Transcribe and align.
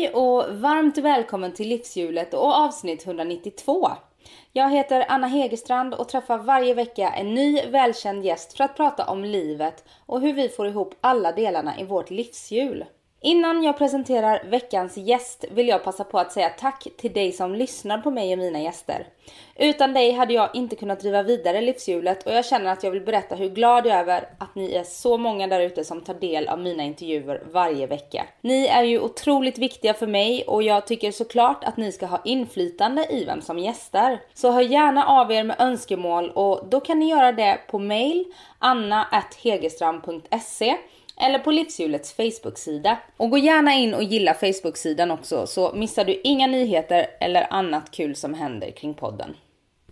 Hej 0.00 0.10
och 0.10 0.44
varmt 0.60 0.98
välkommen 0.98 1.52
till 1.52 1.68
Livshjulet 1.68 2.34
och 2.34 2.54
avsnitt 2.54 3.06
192. 3.06 3.90
Jag 4.52 4.70
heter 4.70 5.04
Anna 5.08 5.26
Hegerstrand 5.26 5.94
och 5.94 6.08
träffar 6.08 6.38
varje 6.38 6.74
vecka 6.74 7.10
en 7.10 7.34
ny 7.34 7.62
välkänd 7.66 8.24
gäst 8.24 8.56
för 8.56 8.64
att 8.64 8.76
prata 8.76 9.06
om 9.06 9.24
livet 9.24 9.84
och 10.06 10.20
hur 10.20 10.32
vi 10.32 10.48
får 10.48 10.66
ihop 10.66 10.94
alla 11.00 11.32
delarna 11.32 11.80
i 11.80 11.84
vårt 11.84 12.10
livshjul. 12.10 12.84
Innan 13.22 13.62
jag 13.62 13.78
presenterar 13.78 14.42
veckans 14.44 14.96
gäst 14.96 15.44
vill 15.50 15.68
jag 15.68 15.84
passa 15.84 16.04
på 16.04 16.18
att 16.18 16.32
säga 16.32 16.48
tack 16.48 16.86
till 16.96 17.12
dig 17.12 17.32
som 17.32 17.54
lyssnar 17.54 17.98
på 17.98 18.10
mig 18.10 18.32
och 18.32 18.38
mina 18.38 18.60
gäster. 18.60 19.06
Utan 19.56 19.94
dig 19.94 20.12
hade 20.12 20.34
jag 20.34 20.50
inte 20.54 20.76
kunnat 20.76 21.00
driva 21.00 21.22
vidare 21.22 21.60
livshjulet 21.60 22.26
och 22.26 22.32
jag 22.32 22.44
känner 22.44 22.72
att 22.72 22.82
jag 22.82 22.90
vill 22.90 23.02
berätta 23.02 23.34
hur 23.34 23.48
glad 23.48 23.86
jag 23.86 23.96
är 23.96 24.00
över 24.00 24.28
att 24.38 24.54
ni 24.54 24.72
är 24.72 24.84
så 24.84 25.18
många 25.18 25.46
där 25.46 25.60
ute 25.60 25.84
som 25.84 26.00
tar 26.00 26.14
del 26.14 26.48
av 26.48 26.58
mina 26.58 26.82
intervjuer 26.82 27.42
varje 27.52 27.86
vecka. 27.86 28.26
Ni 28.40 28.66
är 28.66 28.82
ju 28.82 29.00
otroligt 29.00 29.58
viktiga 29.58 29.94
för 29.94 30.06
mig 30.06 30.44
och 30.46 30.62
jag 30.62 30.86
tycker 30.86 31.12
såklart 31.12 31.64
att 31.64 31.76
ni 31.76 31.92
ska 31.92 32.06
ha 32.06 32.20
inflytande 32.24 33.06
i 33.10 33.24
vem 33.24 33.40
som 33.40 33.58
gästar. 33.58 34.18
Så 34.34 34.50
hör 34.50 34.60
gärna 34.60 35.06
av 35.06 35.32
er 35.32 35.44
med 35.44 35.56
önskemål 35.58 36.30
och 36.30 36.66
då 36.70 36.80
kan 36.80 36.98
ni 36.98 37.10
göra 37.10 37.32
det 37.32 37.58
på 37.68 37.78
mail 37.78 38.24
anna.hegerstrand.se 38.58 40.76
eller 41.20 41.38
på 41.38 41.50
Livshjulets 41.50 42.12
Facebook-sida. 42.12 42.98
Och 43.16 43.30
gå 43.30 43.38
gärna 43.38 43.74
in 43.74 43.94
och 43.94 44.02
gilla 44.02 44.34
Facebook-sidan 44.34 45.10
också 45.10 45.46
så 45.46 45.72
missar 45.74 46.04
du 46.04 46.20
inga 46.24 46.46
nyheter 46.46 47.06
eller 47.20 47.46
annat 47.50 47.90
kul 47.90 48.16
som 48.16 48.34
händer 48.34 48.70
kring 48.70 48.94
podden. 48.94 49.36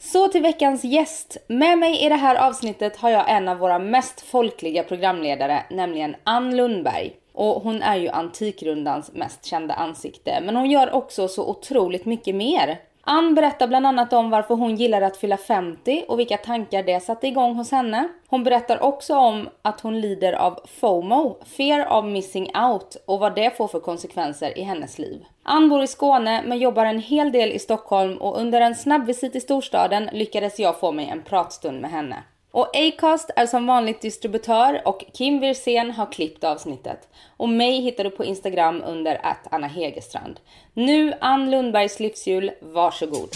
Så 0.00 0.28
till 0.28 0.42
veckans 0.42 0.84
gäst. 0.84 1.36
Med 1.46 1.78
mig 1.78 2.04
i 2.04 2.08
det 2.08 2.14
här 2.14 2.36
avsnittet 2.36 2.96
har 2.96 3.10
jag 3.10 3.30
en 3.30 3.48
av 3.48 3.58
våra 3.58 3.78
mest 3.78 4.20
folkliga 4.20 4.82
programledare, 4.82 5.62
nämligen 5.70 6.16
Ann 6.24 6.56
Lundberg. 6.56 7.12
Och 7.32 7.62
hon 7.62 7.82
är 7.82 7.96
ju 7.96 8.08
Antikrundans 8.08 9.12
mest 9.12 9.44
kända 9.44 9.74
ansikte, 9.74 10.40
men 10.42 10.56
hon 10.56 10.70
gör 10.70 10.94
också 10.94 11.28
så 11.28 11.48
otroligt 11.50 12.04
mycket 12.04 12.34
mer. 12.34 12.78
Ann 13.10 13.34
berättar 13.34 13.66
bland 13.66 13.86
annat 13.86 14.12
om 14.12 14.30
varför 14.30 14.54
hon 14.54 14.76
gillar 14.76 15.02
att 15.02 15.16
fylla 15.16 15.36
50 15.36 16.04
och 16.08 16.18
vilka 16.18 16.36
tankar 16.36 16.82
det 16.82 17.00
satte 17.00 17.26
igång 17.26 17.54
hos 17.54 17.70
henne. 17.70 18.08
Hon 18.28 18.44
berättar 18.44 18.82
också 18.82 19.16
om 19.16 19.48
att 19.62 19.80
hon 19.80 20.00
lider 20.00 20.32
av 20.32 20.60
FOMO, 20.80 21.36
Fear 21.56 21.98
of 21.98 22.04
Missing 22.04 22.50
Out, 22.56 22.96
och 23.06 23.20
vad 23.20 23.34
det 23.34 23.56
får 23.56 23.68
för 23.68 23.80
konsekvenser 23.80 24.58
i 24.58 24.62
hennes 24.62 24.98
liv. 24.98 25.24
Ann 25.42 25.68
bor 25.68 25.82
i 25.82 25.86
Skåne 25.86 26.42
men 26.46 26.58
jobbar 26.58 26.84
en 26.84 26.98
hel 26.98 27.32
del 27.32 27.52
i 27.52 27.58
Stockholm 27.58 28.16
och 28.16 28.40
under 28.40 28.60
en 28.60 28.74
snabbvisit 28.74 29.36
i 29.36 29.40
storstaden 29.40 30.10
lyckades 30.12 30.58
jag 30.58 30.80
få 30.80 30.92
mig 30.92 31.08
en 31.08 31.22
pratstund 31.22 31.80
med 31.80 31.90
henne. 31.90 32.16
Och 32.50 32.76
Acast 32.76 33.30
är 33.36 33.46
som 33.46 33.66
vanligt 33.66 34.00
distributör 34.00 34.82
och 34.84 35.04
Kim 35.12 35.40
Wirsén 35.40 35.90
har 35.90 36.12
klippt 36.12 36.44
avsnittet. 36.44 37.08
Och 37.36 37.48
mig 37.48 37.80
hittar 37.80 38.04
du 38.04 38.10
på 38.10 38.24
Instagram 38.24 38.82
under 38.86 39.26
att 39.26 39.46
Anna 39.50 39.66
Hegerstrand. 39.66 40.40
Nu 40.74 41.12
Ann 41.20 41.50
Lundbergs 41.50 42.00
livshjul, 42.00 42.50
varsågod. 42.60 43.28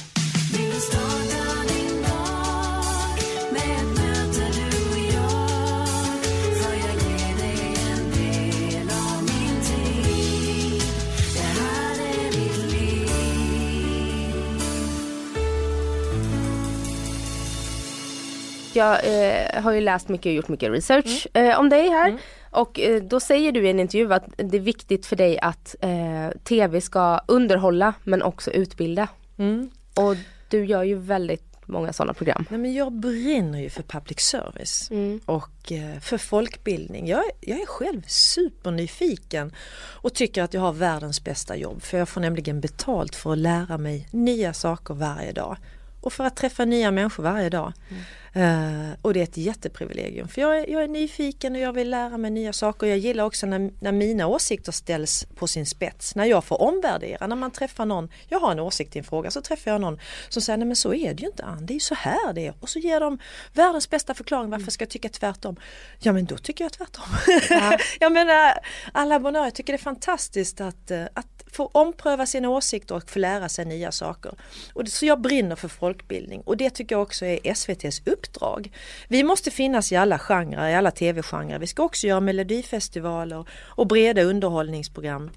Jag 18.73 18.98
eh, 19.05 19.62
har 19.62 19.73
ju 19.73 19.81
läst 19.81 20.09
mycket 20.09 20.27
och 20.27 20.33
gjort 20.33 20.48
mycket 20.48 20.70
research 20.70 21.27
mm. 21.34 21.51
eh, 21.51 21.59
om 21.59 21.69
dig 21.69 21.89
här. 21.89 22.09
Mm. 22.09 22.20
Och 22.51 22.81
eh, 22.81 23.03
då 23.03 23.20
säger 23.20 23.53
du 23.53 23.67
i 23.67 23.70
en 23.70 23.81
intervju 23.81 24.12
att 24.12 24.25
det 24.37 24.56
är 24.56 24.61
viktigt 24.61 25.06
för 25.06 25.17
dig 25.17 25.39
att 25.39 25.77
eh, 25.81 26.39
tv 26.45 26.81
ska 26.81 27.20
underhålla 27.28 27.95
men 28.05 28.23
också 28.23 28.50
utbilda. 28.50 29.09
Mm. 29.39 29.70
Och 29.95 30.17
du 30.48 30.65
gör 30.65 30.83
ju 30.83 30.95
väldigt 30.95 31.53
många 31.67 31.93
sådana 31.93 32.15
program. 32.15 32.45
Nej, 32.50 32.61
men 32.61 32.75
jag 32.75 32.93
brinner 32.93 33.61
ju 33.61 33.70
för 33.70 33.83
public 33.83 34.20
service 34.20 34.91
mm. 34.91 35.21
och 35.25 35.72
eh, 35.72 36.00
för 36.00 36.19
folkbildning. 36.19 37.09
Jag, 37.09 37.22
jag 37.41 37.60
är 37.60 37.66
själv 37.66 38.03
supernyfiken 38.06 39.53
och 39.77 40.15
tycker 40.15 40.43
att 40.43 40.54
jag 40.54 40.60
har 40.60 40.72
världens 40.72 41.25
bästa 41.25 41.56
jobb 41.56 41.83
för 41.83 41.99
jag 41.99 42.09
får 42.09 42.21
nämligen 42.21 42.60
betalt 42.60 43.16
för 43.16 43.33
att 43.33 43.39
lära 43.39 43.78
mig 43.78 44.09
nya 44.10 44.53
saker 44.53 44.94
varje 44.94 45.33
dag 45.33 45.56
och 46.00 46.12
för 46.12 46.25
att 46.25 46.37
träffa 46.37 46.65
nya 46.65 46.91
människor 46.91 47.22
varje 47.22 47.49
dag. 47.49 47.72
Mm. 47.91 48.03
Uh, 48.37 48.93
och 49.03 49.15
det 49.15 49.20
är 49.20 49.25
ett 49.25 49.37
jätteprivilegium 49.37 50.28
för 50.28 50.41
jag 50.41 50.59
är, 50.59 50.70
jag 50.70 50.82
är, 50.82 50.88
nyfiken 50.88 51.54
och 51.54 51.60
jag 51.60 51.72
vill 51.72 51.91
lära 51.91 52.19
mig 52.19 52.31
nya 52.31 52.53
saker. 52.53 52.87
Jag 52.87 52.98
gillar 52.98 53.25
också 53.25 53.47
när, 53.47 53.70
när, 53.81 53.93
mina 53.93 54.26
åsikter 54.26 54.72
ställs 54.72 55.26
på 55.34 55.47
sin 55.47 55.66
spets. 55.66 56.15
När 56.15 56.25
jag 56.25 56.44
får 56.44 56.62
omvärdera, 56.62 57.26
när 57.26 57.37
man 57.37 57.50
träffar 57.50 57.87
någon, 57.87 58.09
jag 58.28 58.41
har 58.41 58.53
en 58.53 58.59
åsikt 58.59 58.97
i 58.97 58.98
en 58.98 59.04
fråga, 59.04 59.31
så 59.31 59.41
träffar 59.41 59.71
jag 59.71 59.81
någon 59.81 59.98
som 60.28 60.42
säger 60.42 60.56
nej 60.56 60.66
men 60.66 60.76
så 60.76 60.94
är 60.94 61.15
det 61.15 61.22
ju 61.22 61.26
inte 61.26 61.44
Ann, 61.44 61.66
det 61.66 61.72
är 61.72 61.75
ju 61.75 61.81
så 61.81 61.94
här 61.94 62.32
det 62.32 62.47
är. 62.47 62.54
Och 62.60 62.69
så 62.69 62.78
ger 62.78 63.00
de 63.00 63.19
världens 63.53 63.91
bästa 63.91 64.15
förklaring 64.15 64.50
varför 64.50 64.71
ska 64.71 64.82
jag 64.82 64.91
tycka 64.91 65.09
tvärtom? 65.09 65.56
Ja 65.98 66.12
men 66.12 66.25
då 66.25 66.37
tycker 66.37 66.65
jag 66.65 66.72
tvärtom. 66.72 67.04
Ja. 67.50 67.78
jag 68.00 68.12
menar 68.12 68.53
alla 68.92 69.21
bonheur, 69.21 69.44
jag 69.44 69.54
tycker 69.54 69.72
det 69.72 69.76
är 69.76 69.82
fantastiskt 69.82 70.60
att, 70.60 70.91
eh, 70.91 71.04
att 71.15 71.44
få 71.53 71.71
ompröva 71.72 72.26
sina 72.26 72.48
åsikter 72.48 72.94
och 72.94 73.10
få 73.10 73.19
lära 73.19 73.48
sig 73.48 73.65
nya 73.65 73.92
saker. 73.92 74.34
Och 74.72 74.88
så 74.88 75.06
jag 75.06 75.21
brinner 75.21 75.56
för 75.56 75.69
folkbildning 75.69 76.41
och 76.41 76.56
det 76.56 76.71
tycker 76.71 76.94
jag 76.94 77.03
också 77.03 77.25
är 77.26 77.38
SVTs 77.44 78.04
uppdrag. 78.22 78.72
Vi 79.09 79.22
måste 79.22 79.50
finnas 79.50 79.93
i 79.93 79.97
alla 79.97 80.19
genrer, 80.19 80.69
i 80.69 80.75
alla 80.75 80.91
tv-genrer. 80.91 81.59
Vi 81.59 81.66
ska 81.66 81.83
också 81.83 82.06
göra 82.06 82.21
melodifestivaler 82.21 83.44
och 83.50 83.87
breda 83.87 84.22
underhållningsprogram. 84.22 85.31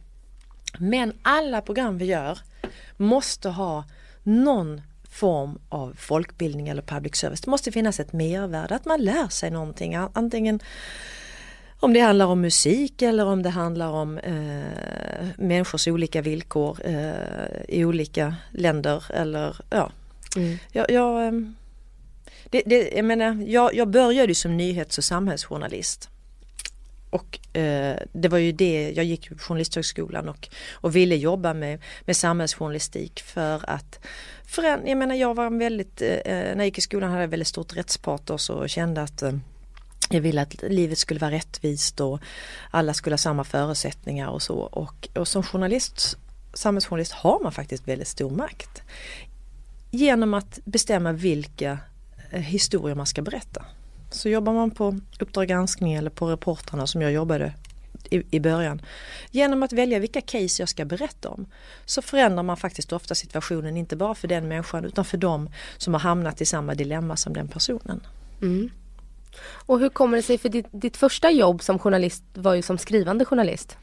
Men 0.80 1.14
alla 1.22 1.62
program 1.62 1.98
vi 1.98 2.06
gör 2.06 2.40
måste 2.98 3.50
ha 3.50 3.84
någon 4.24 4.82
form 5.10 5.60
av 5.70 5.96
folkbildning 5.98 6.68
eller 6.68 6.82
public 6.82 7.16
service. 7.16 7.42
Det 7.42 7.52
måste 7.52 7.72
finnas 7.72 8.00
ett 8.00 8.14
mervärde, 8.14 8.76
att 8.76 8.86
man 8.86 9.02
lär 9.02 9.28
sig 9.28 9.52
någonting. 9.52 9.96
Antingen 9.96 10.60
om 11.80 11.94
det 11.94 12.00
handlar 12.00 12.26
om 12.26 12.42
musik 12.42 13.02
eller 13.02 13.26
om 13.26 13.44
det 13.44 13.50
handlar 13.50 13.90
om 13.90 14.18
eh, 14.18 15.28
människors 15.38 15.88
olika 15.88 16.22
villkor 16.22 16.78
eh, 16.84 17.62
i 17.68 17.86
olika 17.86 18.36
länder 18.52 19.04
eller 19.14 19.56
ja. 19.70 19.92
Mm. 20.36 20.58
Jag, 20.72 20.92
jag, 20.92 21.28
ehm, 21.28 21.56
det, 22.56 22.64
det, 22.66 22.92
jag, 22.96 23.06
menar, 23.06 23.44
jag, 23.48 23.76
jag 23.76 23.88
började 23.90 24.36
som 24.36 24.58
nyhets 24.58 24.98
och 24.98 25.04
samhällsjournalist. 25.04 26.10
Och 27.10 27.58
eh, 27.58 27.98
det 28.14 28.28
var 28.28 28.38
ju 28.38 28.52
det, 28.52 28.92
jag 28.96 29.06
gick 29.06 29.30
på 29.30 29.38
Journalisthögskolan 29.38 30.30
och, 30.30 30.50
och 30.72 30.96
ville 30.96 31.16
jobba 31.16 31.54
med, 31.54 31.82
med 32.06 32.18
samhällsjournalistik 32.18 33.22
för 33.22 33.70
att 33.70 34.00
för 34.46 34.64
en, 34.64 34.88
jag 34.88 34.98
menar 34.98 35.16
jag 35.16 35.36
var 35.36 35.46
en 35.46 35.60
väldigt, 35.60 36.02
eh, 36.02 36.10
eh 36.10 36.24
när 36.26 36.56
jag 36.56 36.66
gick 36.66 36.78
i 36.78 36.82
skolan 36.82 37.10
hade 37.10 37.24
jag 37.24 37.28
väldigt 37.28 37.48
stort 37.48 37.76
rättspatos 37.76 38.50
och 38.50 38.70
kände 38.70 39.02
att 39.02 39.22
eh, 39.22 39.32
jag 40.10 40.22
ville 40.22 40.42
att 40.42 40.64
livet 40.64 40.98
skulle 40.98 41.20
vara 41.20 41.32
rättvist 41.32 42.02
och 42.02 42.20
alla 42.72 42.94
skulle 42.94 43.14
ha 43.14 43.18
samma 43.18 43.44
förutsättningar 43.44 44.30
och 44.30 44.42
så. 44.42 44.56
Och, 44.56 45.08
och 45.16 45.28
som 45.28 45.44
journalist, 45.44 46.18
samhällsjournalist 46.54 47.12
har 47.12 47.40
man 47.44 47.52
faktiskt 47.52 47.88
väldigt 47.88 48.08
stor 48.08 48.30
makt. 48.30 48.82
Genom 49.92 50.34
att 50.34 50.60
bestämma 50.66 51.12
vilka 51.12 51.80
Eh, 52.36 52.42
historier 52.42 52.96
man 52.96 53.06
ska 53.06 53.22
berätta. 53.22 53.66
Så 54.12 54.30
jobbar 54.30 54.54
man 54.54 54.72
på 54.72 55.00
Uppdrag 55.20 55.48
granskning 55.48 55.94
eller 55.94 56.10
på 56.10 56.32
Reportrarna 56.32 56.88
som 56.88 57.02
jag 57.02 57.12
jobbade 57.12 57.54
i, 58.10 58.24
i 58.32 58.40
början. 58.40 58.82
Genom 59.32 59.64
att 59.64 59.74
välja 59.74 60.00
vilka 60.00 60.22
case 60.22 60.62
jag 60.62 60.70
ska 60.70 60.86
berätta 60.86 61.30
om 61.30 61.46
så 61.86 62.02
förändrar 62.02 62.44
man 62.44 62.58
faktiskt 62.58 62.94
ofta 62.94 63.16
situationen 63.16 63.78
inte 63.78 63.96
bara 63.96 64.16
för 64.16 64.28
den 64.28 64.48
människan 64.48 64.86
utan 64.86 65.06
för 65.06 65.18
dem 65.18 65.50
som 65.78 65.94
har 65.94 66.02
hamnat 66.02 66.42
i 66.42 66.46
samma 66.46 66.76
dilemma 66.76 67.16
som 67.16 67.34
den 67.34 67.48
personen. 67.48 68.02
Mm. 68.42 68.70
Och 69.42 69.80
hur 69.80 69.90
kommer 69.90 70.18
det 70.18 70.24
sig, 70.24 70.38
för 70.38 70.50
ditt, 70.50 70.68
ditt 70.72 70.98
första 70.98 71.32
jobb 71.32 71.64
som 71.64 71.80
journalist 71.80 72.24
var 72.34 72.54
ju 72.54 72.62
som 72.62 72.78
skrivande 72.78 73.26
journalist. 73.26 73.78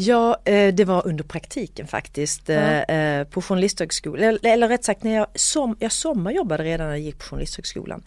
Ja, 0.00 0.40
eh, 0.44 0.74
det 0.74 0.84
var 0.84 1.06
under 1.06 1.24
praktiken 1.24 1.86
faktiskt 1.86 2.50
mm. 2.50 3.26
på 3.26 3.42
Journalisthögskolan. 3.42 4.38
Eller, 4.42 4.68
rätt 4.68 4.84
sagt, 4.84 5.02
när 5.02 5.14
jag, 5.14 5.26
som, 5.34 5.76
jag 5.80 5.92
sommarjobbade 5.92 6.64
redan 6.64 6.86
när 6.86 6.94
jag 6.94 7.04
gick 7.04 7.18
på 7.18 7.24
Journalisthögskolan. 7.24 8.02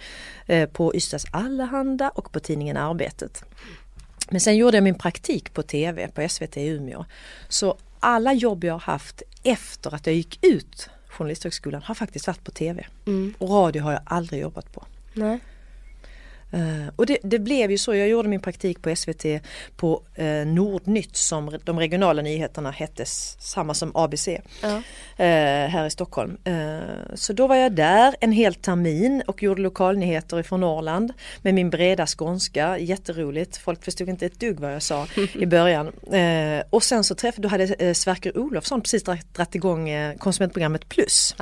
På 0.74 0.96
Ystads 0.96 1.26
Allehanda 1.32 2.10
och 2.10 2.32
på 2.32 2.40
tidningen 2.40 2.78
Arbetet. 2.78 3.44
Men 4.30 4.42
sen 4.42 4.58
gjorde 4.58 4.78
jag 4.78 4.84
min 4.84 4.98
praktik 4.98 5.54
på 5.54 5.64
TV 5.64 6.08
på 6.08 6.30
SVT 6.30 6.58
i 6.58 6.68
Umeå. 6.68 7.06
Så 7.50 7.78
alla 8.00 8.34
jobb 8.34 8.64
jag 8.64 8.74
har 8.74 8.80
haft 8.80 9.22
efter 9.44 9.96
att 9.96 10.06
jag 10.06 10.16
gick 10.16 10.46
ut 10.46 10.90
Journalisthögskolan 11.08 11.82
har 11.82 11.96
faktiskt 11.96 12.28
varit 12.28 12.44
på 12.44 12.52
TV. 12.52 12.86
Mm. 13.08 13.34
Och 13.38 13.50
radio 13.50 13.82
har 13.82 13.92
jag 13.92 14.02
aldrig 14.06 14.42
jobbat 14.42 14.74
på. 14.74 14.86
Nej. 15.14 15.40
Uh, 16.54 16.88
och 16.96 17.06
det, 17.06 17.18
det, 17.24 17.40
blev 17.40 17.72
ju 17.72 17.78
så, 17.78 17.96
jag 17.96 18.08
gjorde 18.08 18.30
min 18.30 18.40
praktik 18.40 18.82
på 18.82 18.96
SVT 18.96 19.26
på 19.76 20.04
uh, 20.20 20.46
Nordnytt 20.46 21.16
som 21.16 21.60
de 21.64 21.80
regionala 21.80 22.22
nyheterna 22.22 22.72
hette, 22.72 23.06
samma 23.06 23.74
som 23.74 23.92
ABC 23.96 24.28
uh, 24.28 24.40
här 25.18 25.86
i 25.86 25.90
Stockholm. 25.90 26.38
så 27.14 27.34
då 27.34 27.48
var 27.48 27.56
jag 27.56 27.72
där 27.72 28.16
en 28.20 28.32
hel 28.32 28.56
termin 28.56 29.24
och 29.28 29.44
gjorde 29.44 29.62
lokalnyheter 29.62 30.40
ifrån 30.40 30.60
Norrland 30.60 31.14
med 31.42 31.54
min 31.54 31.70
breda 31.70 32.08
skånska, 32.08 32.78
jätteroligt. 32.78 33.58
Folk 33.58 33.84
förstod 33.84 34.10
inte 34.10 34.26
ett 34.26 34.40
dugg 34.40 34.60
vad 34.60 34.74
jag 34.74 34.82
sa 34.82 35.08
i 35.34 35.46
början. 35.56 35.92
och 36.70 36.84
sen 36.84 37.04
så 37.04 37.16
träffade, 37.16 37.48
då 37.48 37.50
hade 37.50 37.96
Sverker 37.96 38.38
Olofsson 38.38 38.82
precis 38.82 39.04
dragit 39.04 39.56
igång 39.56 39.90
konsumentprogrammet 40.18 40.90
Plus. 40.90 41.36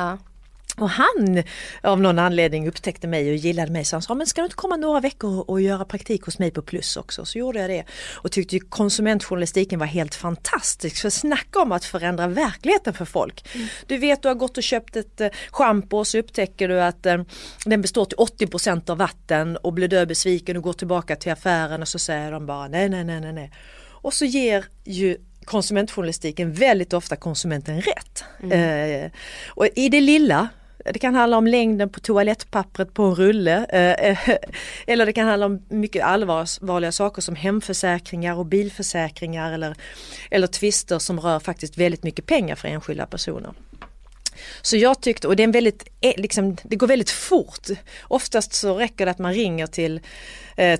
Och 0.81 0.89
han 0.89 1.43
av 1.83 2.01
någon 2.01 2.19
anledning 2.19 2.67
upptäckte 2.67 3.07
mig 3.07 3.29
och 3.29 3.35
gillade 3.35 3.71
mig 3.71 3.85
så 3.85 3.95
han 3.95 4.01
sa, 4.01 4.15
men 4.15 4.27
ska 4.27 4.41
du 4.41 4.45
inte 4.45 4.55
komma 4.55 4.75
några 4.75 4.99
veckor 4.99 5.49
och 5.49 5.61
göra 5.61 5.85
praktik 5.85 6.23
hos 6.23 6.39
mig 6.39 6.51
på 6.51 6.61
Plus 6.61 6.97
också? 6.97 7.25
Så 7.25 7.37
gjorde 7.37 7.59
jag 7.59 7.69
det 7.69 7.85
och 8.13 8.31
tyckte 8.31 8.59
konsumentjournalistiken 8.59 9.79
var 9.79 9.85
helt 9.85 10.15
fantastisk. 10.15 11.01
För 11.01 11.09
snacka 11.09 11.59
om 11.59 11.71
att 11.71 11.85
förändra 11.85 12.27
verkligheten 12.27 12.93
för 12.93 13.05
folk. 13.05 13.55
Mm. 13.55 13.67
Du 13.87 13.97
vet 13.97 14.21
du 14.21 14.27
har 14.27 14.35
gått 14.35 14.57
och 14.57 14.63
köpt 14.63 14.95
ett 14.95 15.21
eh, 15.21 15.29
schampo 15.51 15.97
och 15.97 16.07
så 16.07 16.17
upptäcker 16.17 16.67
du 16.67 16.81
att 16.81 17.05
eh, 17.05 17.23
den 17.65 17.81
består 17.81 18.05
till 18.05 18.47
80% 18.47 18.89
av 18.89 18.97
vatten 18.97 19.57
och 19.57 19.73
blir 19.73 19.87
död 19.87 20.07
besviken 20.07 20.57
och 20.57 20.63
går 20.63 20.73
tillbaka 20.73 21.15
till 21.15 21.31
affären 21.31 21.81
och 21.81 21.87
så 21.87 21.99
säger 21.99 22.31
de 22.31 22.45
bara 22.45 22.67
nej, 22.67 22.89
nej, 22.89 23.03
nej, 23.03 23.21
nej, 23.21 23.33
nej. 23.33 23.51
Och 24.01 24.13
så 24.13 24.25
ger 24.25 24.65
ju 24.83 25.17
konsumentjournalistiken 25.45 26.53
väldigt 26.53 26.93
ofta 26.93 27.15
konsumenten 27.15 27.81
rätt. 27.81 28.23
Mm. 28.43 29.05
Eh, 29.05 29.11
och 29.47 29.67
i 29.75 29.89
det 29.89 30.01
lilla 30.01 30.49
det 30.85 30.99
kan 30.99 31.15
handla 31.15 31.37
om 31.37 31.47
längden 31.47 31.89
på 31.89 31.99
toalettpappret 31.99 32.93
på 32.93 33.03
en 33.03 33.15
rulle 33.15 33.65
eh, 33.65 34.09
eh, 34.09 34.37
eller 34.87 35.05
det 35.05 35.13
kan 35.13 35.27
handla 35.27 35.45
om 35.45 35.65
mycket 35.69 36.03
allvarliga 36.03 36.91
saker 36.91 37.21
som 37.21 37.35
hemförsäkringar 37.35 38.35
och 38.35 38.45
bilförsäkringar 38.45 39.51
eller, 39.51 39.75
eller 40.31 40.47
tvister 40.47 40.99
som 40.99 41.19
rör 41.19 41.39
faktiskt 41.39 41.77
väldigt 41.77 42.03
mycket 42.03 42.25
pengar 42.25 42.55
för 42.55 42.67
enskilda 42.67 43.05
personer. 43.05 43.53
Så 44.61 44.77
jag 44.77 45.01
tyckte, 45.01 45.27
och 45.27 45.35
det, 45.35 45.43
är 45.43 45.47
en 45.47 45.51
väldigt, 45.51 45.87
eh, 46.01 46.13
liksom, 46.17 46.57
det 46.63 46.75
går 46.75 46.87
väldigt 46.87 47.09
fort. 47.09 47.67
Oftast 48.03 48.53
så 48.53 48.77
räcker 48.77 49.05
det 49.05 49.11
att 49.11 49.19
man 49.19 49.33
ringer 49.33 49.67
till, 49.67 50.01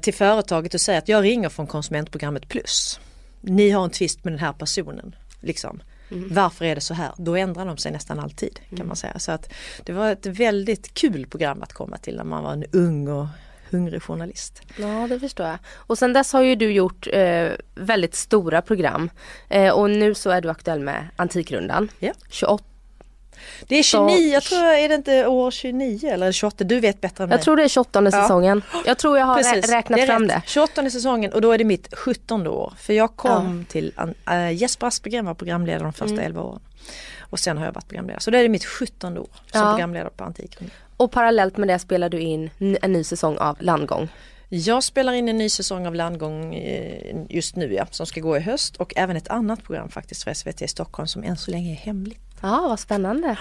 till 0.02 0.14
företaget 0.14 0.74
och 0.74 0.82
säger 0.82 1.00
att 1.00 1.08
jag 1.08 1.24
ringer 1.24 1.50
från 1.50 1.68
konsumentprogrammet 1.68 2.48
plus. 2.48 3.00
Ni 3.42 3.70
har 3.70 3.84
en 3.84 3.90
tvist 3.90 4.24
med 4.24 4.34
den 4.34 4.40
här 4.40 4.54
personen. 4.54 5.16
Liksom. 5.40 5.82
Mm. 6.12 6.34
Varför 6.34 6.66
är 6.66 6.76
det 6.76 6.82
så 6.82 6.94
här? 6.94 7.12
Då 7.18 7.36
ändrar 7.36 7.66
de 7.66 7.78
sig 7.78 7.92
nästan 7.92 8.20
alltid 8.20 8.60
kan 8.70 8.78
mm. 8.78 8.88
man 8.88 8.96
säga. 8.96 9.20
Så 9.20 9.32
att 9.32 9.54
det 9.84 9.94
var 9.94 10.12
ett 10.12 10.26
väldigt 10.26 10.94
kul 10.94 11.28
program 11.28 11.64
att 11.64 11.74
komma 11.74 11.98
till 11.98 12.16
när 12.16 12.24
man 12.24 12.44
var 12.44 12.54
en 12.54 12.66
ung 12.72 13.08
och 13.08 13.28
hungrig 13.70 14.04
journalist. 14.04 14.62
Ja 14.78 15.08
det 15.10 15.20
förstår 15.20 15.46
jag. 15.46 15.58
Och 15.76 15.98
sen 15.98 16.14
dess 16.14 16.34
har 16.34 16.42
ju 16.42 16.56
du 16.56 16.72
gjort 16.72 17.08
eh, 17.14 17.50
väldigt 17.76 18.16
stora 18.16 18.62
program 18.62 19.10
eh, 19.50 19.74
och 19.74 19.90
nu 19.90 20.16
så 20.16 20.30
är 20.30 20.42
du 20.42 20.50
aktuell 20.50 20.80
med 20.80 21.08
Antikrundan. 21.16 21.90
Ja. 22.00 22.14
28 22.30 22.64
det 23.68 23.76
är 23.76 23.84
29, 23.84 24.10
så... 24.10 24.34
jag 24.34 24.44
tror, 24.44 24.64
är 24.64 24.90
det 24.90 24.96
inte 24.96 25.28
år 25.28 25.52
29 25.52 26.10
eller 26.10 26.32
28? 26.32 26.64
Du 26.64 26.80
vet 26.80 27.02
bättre 27.02 27.24
än 27.24 27.30
mig. 27.30 27.38
Jag 27.38 27.44
tror 27.44 27.58
det 27.58 27.64
är 27.64 27.68
28 27.68 28.02
ja. 28.04 28.12
säsongen. 28.12 28.62
Jag 28.86 28.98
tror 28.98 29.18
jag 29.18 29.26
har 29.26 29.36
Precis. 29.36 29.72
räknat 29.72 30.00
det 30.00 30.06
fram 30.06 30.28
det. 30.28 30.42
28 30.46 30.90
säsongen 30.90 31.34
och 31.34 31.42
då 31.42 31.52
är 31.52 31.58
det 31.58 31.64
mitt 31.64 31.96
17 31.96 32.48
år. 32.48 32.74
För 32.80 32.94
jag 32.94 33.16
kom 33.16 33.66
ja. 33.68 33.72
till, 33.72 33.94
äh, 34.30 34.52
Jesper 34.52 34.88
Aspegren 34.88 35.26
var 35.26 35.34
programledare 35.34 35.84
de 35.84 35.94
första 35.94 36.14
mm. 36.14 36.26
11 36.26 36.42
åren. 36.42 36.62
Och 37.20 37.40
sen 37.40 37.58
har 37.58 37.66
jag 37.66 37.74
varit 37.74 37.88
programledare. 37.88 38.22
Så 38.22 38.32
det 38.32 38.40
är 38.40 38.50
mitt 38.50 38.66
17 38.66 39.18
år 39.18 39.30
som 39.52 39.62
ja. 39.62 39.72
programledare 39.72 40.10
på 40.18 40.24
Antikrundan. 40.24 40.76
Och 40.98 41.12
parallellt 41.12 41.58
med 41.58 41.68
det 41.68 41.80
spelar 41.80 42.10
du 42.10 42.20
in 42.20 42.50
en 42.60 42.94
ny 42.94 43.04
säsong 43.04 43.38
av 43.38 43.58
Landgång. 43.60 44.10
Jag 44.52 44.84
spelar 44.84 45.14
in 45.14 45.30
en 45.30 45.38
ny 45.38 45.50
säsong 45.50 45.88
av 45.88 45.96
Landgång 45.96 46.56
eh, 46.56 47.16
just 47.30 47.56
nu 47.56 47.74
ja, 47.74 47.86
som 47.92 48.06
ska 48.06 48.22
gå 48.22 48.38
i 48.38 48.40
höst 48.40 48.76
och 48.76 48.94
även 48.96 49.18
ett 49.18 49.28
annat 49.28 49.64
program 49.64 49.90
faktiskt 49.90 50.24
för 50.24 50.34
SVT 50.34 50.62
i 50.62 50.68
Stockholm 50.68 51.08
som 51.08 51.24
än 51.24 51.38
så 51.38 51.52
länge 51.52 51.72
är 51.72 51.76
hemligt. 51.76 52.29
Ja, 52.42 52.68
vad 52.70 52.80
spännande. 52.80 53.38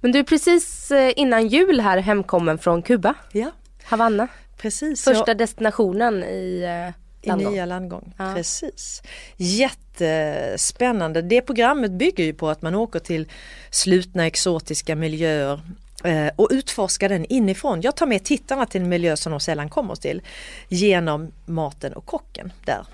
Men 0.00 0.12
du 0.12 0.18
är 0.18 0.22
precis 0.22 0.90
eh, 0.90 1.12
innan 1.16 1.48
jul 1.48 1.80
här 1.80 1.98
hemkommen 1.98 2.58
från 2.58 2.82
Kuba. 2.82 3.14
Ja. 3.32 3.50
Havanna. 3.84 4.28
Precis. 4.56 5.04
Första 5.04 5.30
jag... 5.30 5.38
destinationen 5.38 6.24
i 6.24 6.62
eh, 6.62 7.28
landgång. 7.28 7.52
I 7.52 7.54
nya 7.54 7.66
landgång, 7.66 8.14
ja. 8.18 8.32
precis. 8.34 9.02
Jättespännande. 9.36 11.22
Det 11.22 11.40
programmet 11.40 11.90
bygger 11.90 12.24
ju 12.24 12.34
på 12.34 12.48
att 12.48 12.62
man 12.62 12.74
åker 12.74 12.98
till 12.98 13.28
slutna 13.70 14.26
exotiska 14.26 14.96
miljöer 14.96 15.60
eh, 16.04 16.28
och 16.36 16.48
utforskar 16.50 17.08
den 17.08 17.24
inifrån. 17.24 17.80
Jag 17.80 17.96
tar 17.96 18.06
med 18.06 18.24
tittarna 18.24 18.66
till 18.66 18.80
en 18.80 18.88
miljö 18.88 19.16
som 19.16 19.30
de 19.30 19.40
sällan 19.40 19.68
kommer 19.68 19.94
till 19.94 20.22
genom 20.68 21.32
maten 21.46 21.92
och 21.92 22.06
kocken 22.06 22.52
där. 22.64 22.86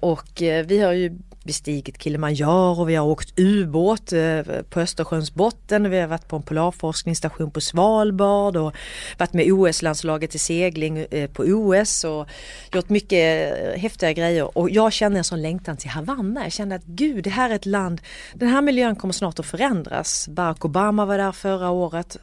Och 0.00 0.42
vi 0.64 0.80
har 0.80 0.92
ju 0.92 1.18
bestigit 1.46 2.02
Kilimanjaro, 2.02 2.84
vi 2.84 2.94
har 2.94 3.06
åkt 3.06 3.38
ubåt 3.38 4.12
eh, 4.12 4.42
på 4.70 4.80
Östersjöns 4.80 5.34
botten, 5.34 5.90
vi 5.90 6.00
har 6.00 6.08
varit 6.08 6.28
på 6.28 6.36
en 6.36 6.42
polarforskningsstation 6.42 7.50
på 7.50 7.60
Svalbard 7.60 8.56
och 8.56 8.74
varit 9.18 9.32
med 9.32 9.52
OS-landslaget 9.52 10.34
i 10.34 10.38
segling 10.38 10.98
eh, 10.98 11.30
på 11.30 11.42
OS 11.42 12.04
och 12.04 12.26
gjort 12.72 12.88
mycket 12.88 13.52
eh, 13.52 13.80
häftiga 13.80 14.12
grejer 14.12 14.58
och 14.58 14.70
jag 14.70 14.92
känner 14.92 15.18
en 15.18 15.24
sån 15.24 15.42
längtan 15.42 15.76
till 15.76 15.90
Havanna. 15.90 16.42
Jag 16.42 16.52
kände 16.52 16.74
att 16.74 16.84
gud, 16.84 17.24
det 17.24 17.30
här 17.30 17.50
är 17.50 17.54
ett 17.54 17.66
land, 17.66 18.00
den 18.34 18.48
här 18.48 18.62
miljön 18.62 18.96
kommer 18.96 19.12
snart 19.12 19.38
att 19.38 19.46
förändras. 19.46 20.28
Barack 20.28 20.64
Obama 20.64 21.06
var 21.06 21.18
där 21.18 21.32
förra 21.32 21.70
året 21.70 22.16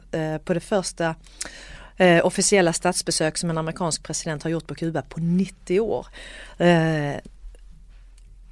på 0.44 0.54
det 0.54 0.60
första 0.60 1.14
eh, 1.96 2.26
officiella 2.26 2.72
statsbesök 2.72 3.38
som 3.38 3.50
en 3.50 3.58
amerikansk 3.58 4.02
president 4.02 4.42
har 4.42 4.50
gjort 4.50 4.66
på 4.66 4.74
Kuba 4.74 5.02
på 5.02 5.20
90 5.20 5.80
år. 5.80 6.06
Eh, 6.58 7.14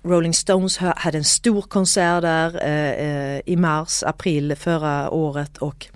Rolling 0.04 0.34
Stones 0.34 0.78
hade 0.78 1.18
en 1.18 1.24
stor 1.24 1.62
konsert 1.62 2.22
där 2.22 2.62
eh, 2.62 3.06
eh, 3.06 3.40
i 3.46 3.56
mars, 3.56 4.02
april 4.02 4.56
förra 4.56 5.10
året 5.10 5.58
och 5.58 5.86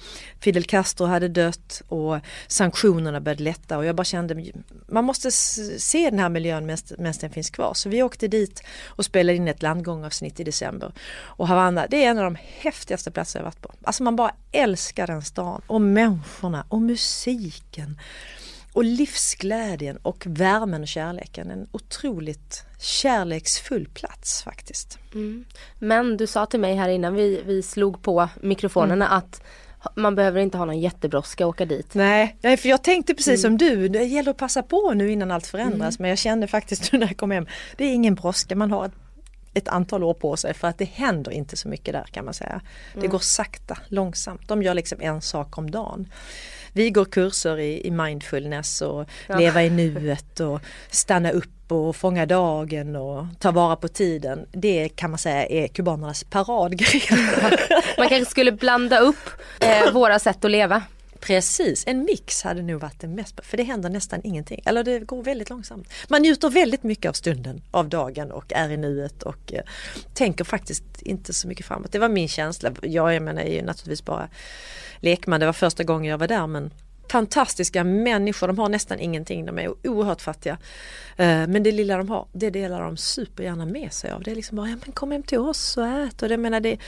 Fidel 0.41 0.65
Castro 0.65 1.07
hade 1.07 1.29
dött 1.29 1.83
och 1.89 2.19
sanktionerna 2.47 3.21
började 3.21 3.43
lätta 3.43 3.79
och 3.79 3.85
jag 3.85 3.97
bara 3.97 4.05
kände 4.05 4.53
man 4.89 5.05
måste 5.05 5.31
se 5.31 6.11
den 6.11 6.19
här 6.19 6.29
miljön 6.29 6.67
medan 6.67 7.15
den 7.21 7.31
finns 7.31 7.51
kvar. 7.51 7.75
Så 7.75 7.89
vi 7.89 8.03
åkte 8.03 8.29
dit 8.29 8.63
och 8.87 9.05
spelade 9.05 9.37
in 9.37 9.49
ett 9.49 9.63
landgångavsnitt 9.63 10.41
i 10.41 10.45
december. 10.45 10.93
Och 11.17 11.49
Havanna, 11.49 11.87
det 11.91 12.05
är 12.05 12.11
en 12.11 12.19
av 12.19 12.25
de 12.25 12.37
häftigaste 12.41 13.11
platser 13.11 13.39
jag 13.39 13.45
varit 13.45 13.61
på. 13.61 13.73
Alltså 13.83 14.03
man 14.03 14.17
bara 14.17 14.35
älskar 14.53 15.07
den 15.07 15.23
stan 15.23 15.63
och 15.67 15.81
människorna 15.81 16.67
och 16.69 16.83
musiken 16.83 18.01
och 18.73 18.85
livsglädjen 18.85 19.97
och 19.97 20.25
värmen 20.27 20.83
och 20.83 20.89
kärleken. 20.89 21.51
En 21.51 21.69
otroligt 21.73 22.66
kärleksfull 22.79 23.89
plats 23.95 24.43
faktiskt. 24.43 24.99
Mm. 25.15 25.45
Men 25.79 26.17
du 26.17 26.27
sa 26.27 26.47
till 26.47 26.61
mig 26.61 26.75
här 26.75 26.89
innan 26.89 27.15
vi, 27.15 27.43
vi 27.47 27.63
slog 27.63 28.03
på 28.03 28.29
mikrofonerna 28.41 29.07
mm. 29.07 29.19
att 29.19 29.43
man 29.95 30.15
behöver 30.15 30.41
inte 30.41 30.59
ha 30.59 30.65
någon 30.65 30.81
jättebrådska 30.81 31.45
att 31.45 31.49
åka 31.49 31.65
dit. 31.65 31.95
Nej, 31.95 32.37
för 32.43 32.69
jag 32.69 32.85
tänkte 32.85 33.15
precis 33.15 33.45
mm. 33.45 33.59
som 33.59 33.69
du, 33.69 33.89
det 33.89 34.05
gäller 34.05 34.31
att 34.31 34.37
passa 34.37 34.63
på 34.63 34.93
nu 34.95 35.11
innan 35.11 35.31
allt 35.31 35.47
förändras. 35.47 35.99
Mm. 35.99 36.03
Men 36.03 36.09
jag 36.09 36.19
kände 36.19 36.47
faktiskt 36.47 36.93
när 36.93 37.07
jag 37.07 37.17
kom 37.17 37.31
hem, 37.31 37.47
det 37.77 37.85
är 37.85 37.93
ingen 37.93 38.15
brådska, 38.15 38.57
man 38.57 38.71
har 38.71 38.87
ett, 38.87 38.93
ett, 39.55 39.69
antal 39.69 40.05
år 40.05 40.15
på 40.15 40.37
sig 40.37 40.55
för 40.55 40.69
att 40.69 40.79
det 40.79 40.85
händer 40.85 41.33
inte 41.33 41.57
så 41.57 41.69
mycket 41.69 41.95
där 41.95 42.05
kan 42.05 42.25
man 42.25 42.35
säga. 42.35 42.61
Det 42.93 42.99
mm. 42.99 43.11
går 43.11 43.19
sakta, 43.19 43.79
långsamt. 43.89 44.49
De 44.49 44.63
gör 44.63 44.75
liksom 44.75 45.01
en 45.01 45.21
sak 45.23 45.59
om 45.59 45.71
dagen. 45.71 46.09
Vi 46.77 46.91
går 46.91 47.05
kurser 47.05 47.59
i, 47.59 47.87
i 47.87 47.91
mindfulness 47.91 48.83
och 48.83 49.09
ja. 49.27 49.39
leva 49.39 49.63
i 49.63 49.71
nuet 49.71 50.41
och 50.41 50.61
stanna 50.91 51.31
upp 51.31 51.73
och 51.73 51.97
fånga 51.97 52.27
dagen 52.27 52.97
och 52.97 53.27
ta 53.39 53.51
vara 53.51 53.77
på 53.77 53.89
tiden. 53.89 54.47
Det 54.53 54.89
kan 54.89 55.11
man 55.11 55.19
säga 55.19 55.47
är 55.47 55.69
kubanernas 55.69 56.25
paradgren. 56.25 57.19
man 57.99 58.09
kanske 58.09 58.31
skulle 58.31 58.53
blanda 58.53 58.99
upp 58.99 59.31
eh, 59.61 59.93
våra 59.93 60.19
sätt 60.19 60.45
att 60.45 60.51
leva. 60.51 60.83
Precis, 61.21 61.85
en 61.87 62.05
mix 62.05 62.43
hade 62.43 62.63
nog 62.63 62.81
varit 62.81 63.01
det 63.01 63.09
mest, 63.09 63.41
för 63.43 63.57
det 63.57 63.63
händer 63.63 63.91
nästan 63.91 64.21
ingenting. 64.25 64.63
Eller 64.65 64.85
det 64.85 64.99
går 64.99 65.23
väldigt 65.23 65.51
långsamt. 65.51 65.89
Man 66.09 66.23
njuter 66.23 66.51
väldigt 66.51 66.83
mycket 66.83 67.09
av 67.09 67.13
stunden, 67.13 67.63
av 67.71 67.89
dagen 67.89 68.33
och 68.33 68.53
är 68.53 68.71
i 68.71 68.77
nuet 68.77 69.23
och 69.23 69.53
eh, 69.53 69.63
tänker 70.15 70.45
faktiskt 70.45 71.03
inte 71.03 71.33
så 71.33 71.49
mycket 71.49 71.67
framåt. 71.67 71.93
Det 71.93 71.99
var 71.99 72.09
min 72.09 72.29
känsla. 72.29 72.73
Jag, 72.83 73.15
jag 73.15 73.23
menar, 73.23 73.43
är 73.43 73.53
ju 73.53 73.63
naturligtvis 73.63 74.05
bara 74.05 74.29
lekman, 75.01 75.41
det 75.41 75.47
var 75.47 75.53
första 75.53 75.85
gången 75.85 76.11
jag 76.11 76.19
var 76.19 76.29
där 76.29 76.47
men 76.47 76.71
fantastiska 77.09 77.85
människor, 77.85 78.47
de 78.47 78.59
har 78.59 78.69
nästan 78.69 79.01
ingenting, 79.01 79.47
de 79.47 79.59
är 79.59 79.87
oerhört 79.89 80.21
fattiga. 80.21 80.59
Eh, 81.17 81.47
men 81.47 81.63
det 81.63 81.73
lilla 81.73 81.97
de 81.97 82.09
har, 82.09 82.27
det 82.33 82.51
delar 82.51 82.83
de 82.83 82.97
supergärna 82.97 83.67
med 83.67 83.93
sig 83.93 84.11
av. 84.11 84.23
Det 84.23 84.31
är 84.31 84.35
liksom 84.35 84.57
bara, 84.57 84.69
ja 84.69 84.77
men 84.85 84.93
kom 84.93 85.13
hem 85.13 85.23
till 85.23 85.39
oss 85.39 85.77
och 85.77 85.87
ät. 85.87 86.23
Och 86.23 86.29
det, 86.29 86.37
menar, 86.37 86.61
det, 86.61 86.79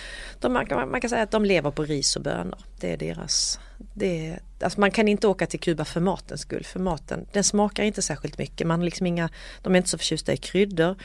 de, 0.41 0.53
man, 0.53 0.91
man, 0.91 1.01
kan 1.01 1.11
säga 1.11 1.23
att 1.23 1.31
de 1.31 1.45
lever 1.45 1.71
på 1.71 1.83
ris 1.83 2.17
och 2.17 2.23
bönor. 2.23 2.59
Det 2.81 2.93
är 2.93 2.97
deras, 2.97 3.61
är, 4.07 4.41
alltså 4.61 4.81
man 4.81 4.91
kan 4.91 5.09
inte 5.09 5.27
åka 5.27 5.47
till 5.47 5.61
Kuba 5.61 5.85
för 5.85 6.01
matens 6.01 6.41
skull, 6.41 6.65
för 6.65 6.81
maten 6.81 7.27
den 7.33 7.45
smakar 7.45 7.85
inte 7.85 8.03
särskilt 8.03 8.39
mycket. 8.39 8.67
Man 8.67 8.85
liksom 8.85 9.07
inga, 9.07 9.29
de 9.63 9.75
är 9.75 9.77
inte 9.77 9.91
så 9.91 9.99
förtjusta 9.99 10.33
i 10.33 10.37
kryddor 10.37 10.97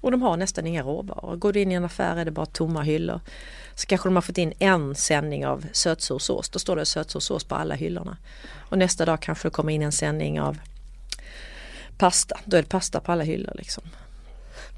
och 0.00 0.10
de 0.10 0.22
har 0.22 0.36
nästan 0.36 0.66
inga 0.66 0.82
råvaror. 0.82 1.36
Går 1.36 1.52
du 1.52 1.60
in 1.60 1.72
i 1.72 1.74
en 1.74 1.84
affär 1.84 2.16
är 2.16 2.24
det 2.24 2.30
bara 2.30 2.46
tomma 2.46 2.82
hyllor 2.82 3.20
så 3.74 3.86
kanske 3.86 4.08
de 4.08 4.14
har 4.14 4.22
fått 4.22 4.38
in 4.38 4.52
en 4.58 4.94
sändning 4.94 5.46
av 5.46 5.66
sötsårsås. 5.72 6.48
Då 6.48 6.58
står 6.58 6.76
det 6.76 6.86
sötsårsås 6.86 7.44
på 7.44 7.54
alla 7.54 7.74
hyllorna. 7.74 8.16
Och 8.68 8.78
nästa 8.78 9.04
dag 9.04 9.20
kanske 9.22 9.48
det 9.48 9.52
kommer 9.52 9.72
in 9.72 9.82
en 9.82 9.92
sändning 9.92 10.40
av 10.40 10.58
pasta. 11.98 12.40
Då 12.44 12.56
är 12.56 12.62
det 12.62 12.68
pasta 12.68 13.00
på 13.00 13.12
alla 13.12 13.24
hyllor 13.24 13.52
liksom. 13.54 13.84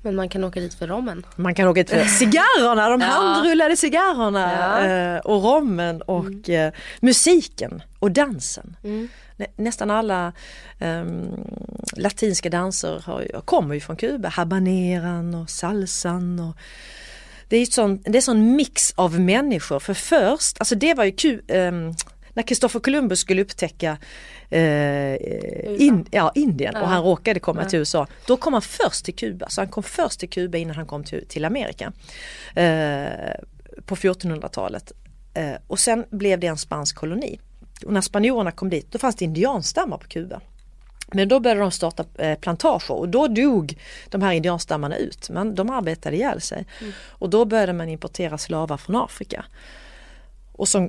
Men 0.03 0.17
man 0.17 0.29
kan 0.29 0.45
åka 0.45 0.61
dit 0.61 0.75
för 0.75 0.87
rommen. 0.87 1.27
Man 1.37 1.55
kan 1.55 1.69
åka 1.69 1.83
dit 1.83 1.91
för 1.91 2.05
cigarrerna, 2.19 2.89
de 2.89 3.01
ja. 3.01 3.07
handrullade 3.07 3.77
cigarrerna 3.77 4.53
ja. 4.53 4.87
Eh, 4.87 5.19
och 5.19 5.43
rommen 5.43 6.03
och 6.03 6.27
mm. 6.27 6.67
Eh, 6.67 6.73
musiken 7.01 7.83
och 7.99 8.11
dansen. 8.11 8.77
Mm. 8.85 9.09
Nästan 9.57 9.91
alla 9.91 10.33
um, 10.81 11.45
latinska 11.97 12.51
danser 12.51 13.03
har, 13.07 13.41
kommer 13.45 13.75
ju 13.75 13.81
från 13.81 13.97
Kuba, 13.97 14.29
habaneran 14.29 15.35
och 15.35 15.51
salsan 15.51 16.41
och 16.41 16.57
det 17.49 17.57
är, 17.57 17.67
sån, 17.67 18.03
det 18.03 18.19
är 18.19 18.23
sån 18.23 18.57
mix 18.57 18.93
av 18.97 19.21
människor 19.21 19.81
för 19.81 19.95
först, 19.95 20.59
alltså 20.59 20.75
det 20.75 20.95
var 20.95 21.05
ju 21.05 21.39
um, 21.39 21.95
när 22.33 22.43
Kristoffer 22.43 22.81
Columbus 22.81 23.21
skulle 23.21 23.43
upptäcka 23.43 23.99
eh, 24.53 25.83
in, 25.83 26.07
ja, 26.11 26.33
Indien 26.35 26.77
och 26.77 26.89
han 26.89 27.03
råkade 27.03 27.41
komma 27.41 27.63
ja. 27.63 27.69
till 27.69 27.79
USA. 27.79 28.07
Då 28.27 28.37
kom 28.37 28.53
han 28.53 28.63
först 28.63 29.05
till 29.05 29.15
Kuba, 29.15 29.49
så 29.49 29.61
han 29.61 29.69
kom 29.69 29.83
först 29.83 30.21
till 30.21 30.31
Kuba 30.31 30.59
innan 30.59 30.77
han 30.77 30.87
kom 30.87 31.05
till, 31.05 31.27
till 31.29 31.45
Amerika. 31.45 31.93
Eh, 32.55 33.35
på 33.87 33.97
1400-talet. 33.97 34.93
Eh, 35.35 35.53
och 35.67 35.79
sen 35.79 36.05
blev 36.11 36.41
det 36.41 36.47
en 36.47 36.57
spansk 36.57 36.97
koloni. 36.97 37.41
Och 37.85 37.93
när 37.93 38.01
spanjorerna 38.01 38.53
kom 38.53 38.71
dit 38.71 38.93
då 38.93 38.99
fanns 38.99 39.17
det 39.17 39.25
indianstammar 39.25 39.99
på 39.99 40.09
Kuba. 40.09 40.41
Men 41.15 41.29
då 41.29 41.41
började 41.41 41.61
de 41.61 41.71
starta 41.71 42.05
plantager 42.41 42.95
och 42.95 43.09
då 43.09 43.29
dog 43.29 43.79
de 44.09 44.23
här 44.23 44.33
indianstammarna 44.33 44.97
ut. 44.97 45.31
Men 45.31 45.55
de 45.55 45.71
arbetade 45.71 46.17
ihjäl 46.17 46.41
sig. 46.41 46.67
Mm. 46.81 46.93
Och 47.09 47.31
då 47.31 47.45
började 47.45 47.73
man 47.73 47.89
importera 47.89 48.39
slavar 48.39 48.77
från 48.77 48.97
Afrika. 48.97 49.45
Och 50.53 50.69
så 50.69 50.89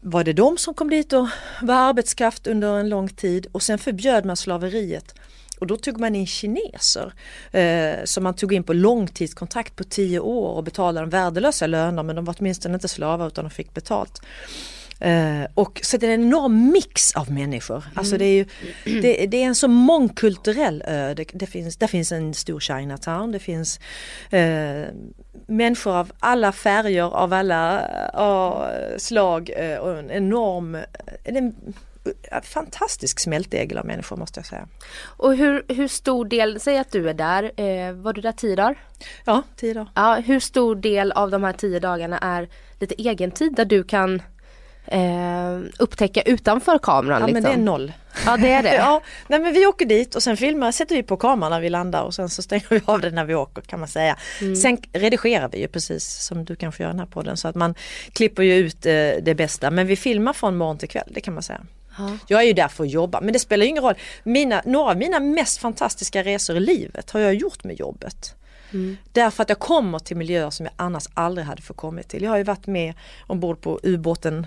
var 0.00 0.24
det 0.24 0.32
de 0.32 0.58
som 0.58 0.74
kom 0.74 0.90
dit 0.90 1.12
och 1.12 1.28
var 1.62 1.74
arbetskraft 1.74 2.46
under 2.46 2.78
en 2.78 2.88
lång 2.88 3.08
tid 3.08 3.46
och 3.52 3.62
sen 3.62 3.78
förbjöd 3.78 4.24
man 4.24 4.36
slaveriet. 4.36 5.14
Och 5.58 5.66
då 5.66 5.76
tog 5.76 6.00
man 6.00 6.14
in 6.14 6.26
kineser 6.26 7.12
eh, 7.52 8.04
som 8.04 8.24
man 8.24 8.34
tog 8.34 8.52
in 8.52 8.64
på 8.64 8.72
långtidskontrakt 8.72 9.76
på 9.76 9.84
tio 9.84 10.20
år 10.20 10.48
och 10.48 10.64
betalade 10.64 11.00
dem 11.00 11.10
värdelösa 11.10 11.66
löner 11.66 12.02
men 12.02 12.16
de 12.16 12.24
var 12.24 12.34
åtminstone 12.38 12.74
inte 12.74 12.88
slavar 12.88 13.26
utan 13.26 13.44
de 13.44 13.50
fick 13.50 13.74
betalt. 13.74 14.22
Uh, 15.04 15.46
och 15.54 15.80
så 15.82 15.96
det 15.96 16.06
är 16.06 16.14
en 16.14 16.22
enorm 16.22 16.72
mix 16.72 17.16
av 17.16 17.30
människor. 17.30 17.76
Mm. 17.76 17.88
Alltså 17.94 18.18
det 18.18 18.24
är, 18.24 18.34
ju, 18.34 18.44
det, 19.00 19.26
det, 19.26 19.36
är 19.36 19.46
en 19.46 19.54
så 19.54 19.68
mångkulturell 19.68 20.82
ö. 20.86 21.14
Det, 21.14 21.24
det, 21.32 21.46
finns, 21.46 21.76
det 21.76 21.88
finns 21.88 22.12
en 22.12 22.34
stor 22.34 22.60
Chinatown, 22.60 23.32
det 23.32 23.38
finns 23.38 23.80
uh, 24.32 24.84
människor 25.46 25.92
av 25.96 26.12
alla 26.18 26.52
färger, 26.52 27.14
av 27.14 27.32
alla 27.32 27.80
uh, 28.18 28.98
slag 28.98 29.50
och 29.80 29.98
en 29.98 30.10
enorm, 30.10 30.78
en, 31.24 31.54
fantastisk 32.42 33.20
smältdegel 33.20 33.78
av 33.78 33.86
människor 33.86 34.16
måste 34.16 34.40
jag 34.40 34.46
säga. 34.46 34.68
Och 35.02 35.36
hur, 35.36 35.64
hur 35.68 35.88
stor 35.88 36.24
del, 36.24 36.60
säg 36.60 36.78
att 36.78 36.92
du 36.92 37.08
är 37.08 37.14
där, 37.14 37.60
eh, 37.60 37.92
var 37.92 38.12
du 38.12 38.20
där 38.20 38.32
tio 38.32 38.56
dagar? 38.56 38.76
Ja, 39.24 39.42
tio 39.56 39.74
dagar. 39.74 39.88
Ja, 39.94 40.14
hur 40.14 40.40
stor 40.40 40.74
del 40.74 41.12
av 41.12 41.30
de 41.30 41.44
här 41.44 41.52
tio 41.52 41.80
dagarna 41.80 42.18
är 42.18 42.48
lite 42.80 42.94
egen 42.94 43.30
tid 43.30 43.54
där 43.54 43.64
du 43.64 43.84
kan 43.84 44.22
eh, 44.86 45.58
upptäcka 45.78 46.22
utanför 46.22 46.78
kameran? 46.78 47.20
Ja 47.20 47.26
liksom? 47.26 47.32
men 47.32 47.42
det 47.42 47.48
är 47.48 47.50
liksom? 47.50 47.64
noll. 47.64 47.92
Ja 48.26 48.36
det 48.36 48.52
är 48.52 48.62
det. 48.62 48.74
ja, 48.74 49.00
nej, 49.28 49.40
men 49.40 49.52
vi 49.52 49.66
åker 49.66 49.86
dit 49.86 50.14
och 50.14 50.22
sen 50.22 50.36
filmar, 50.36 50.72
sätter 50.72 50.94
vi 50.94 51.02
på 51.02 51.16
kameran 51.16 51.52
när 51.52 51.60
vi 51.60 51.70
landar 51.70 52.02
och 52.02 52.14
sen 52.14 52.28
så 52.28 52.42
stänger 52.42 52.66
vi 52.68 52.80
av 52.84 53.00
den 53.00 53.14
när 53.14 53.24
vi 53.24 53.34
åker 53.34 53.62
kan 53.62 53.80
man 53.80 53.88
säga. 53.88 54.16
Mm. 54.40 54.56
Sen 54.56 54.78
redigerar 54.92 55.48
vi 55.48 55.58
ju 55.58 55.68
precis 55.68 56.04
som 56.04 56.44
du 56.44 56.56
kanske 56.56 56.82
gör 56.82 56.90
den 56.90 56.98
här 56.98 57.06
podden 57.06 57.36
så 57.36 57.48
att 57.48 57.54
man 57.54 57.74
klipper 58.12 58.42
ju 58.42 58.54
ut 58.54 58.86
eh, 58.86 58.92
det 59.22 59.34
bästa 59.36 59.70
men 59.70 59.86
vi 59.86 59.96
filmar 59.96 60.32
från 60.32 60.56
morgon 60.56 60.78
till 60.78 60.88
kväll 60.88 61.08
det 61.10 61.20
kan 61.20 61.34
man 61.34 61.42
säga. 61.42 61.60
Ja. 61.98 62.18
Jag 62.26 62.40
är 62.40 62.46
ju 62.46 62.52
där 62.52 62.68
för 62.68 62.84
att 62.84 62.90
jobba 62.90 63.20
men 63.20 63.32
det 63.32 63.38
spelar 63.38 63.66
ingen 63.66 63.82
roll. 63.82 63.94
Mina, 64.22 64.62
några 64.64 64.90
av 64.90 64.96
mina 64.96 65.20
mest 65.20 65.58
fantastiska 65.58 66.22
resor 66.22 66.56
i 66.56 66.60
livet 66.60 67.10
har 67.10 67.20
jag 67.20 67.34
gjort 67.34 67.64
med 67.64 67.80
jobbet. 67.80 68.34
Mm. 68.72 68.96
Därför 69.12 69.42
att 69.42 69.48
jag 69.48 69.58
kommer 69.58 69.98
till 69.98 70.16
miljöer 70.16 70.50
som 70.50 70.66
jag 70.66 70.72
annars 70.76 71.04
aldrig 71.14 71.46
hade 71.46 71.62
fått 71.62 71.76
komma 71.76 72.02
till. 72.02 72.22
Jag 72.22 72.30
har 72.30 72.38
ju 72.38 72.44
varit 72.44 72.66
med 72.66 72.94
ombord 73.26 73.60
på 73.60 73.80
ubåten 73.82 74.46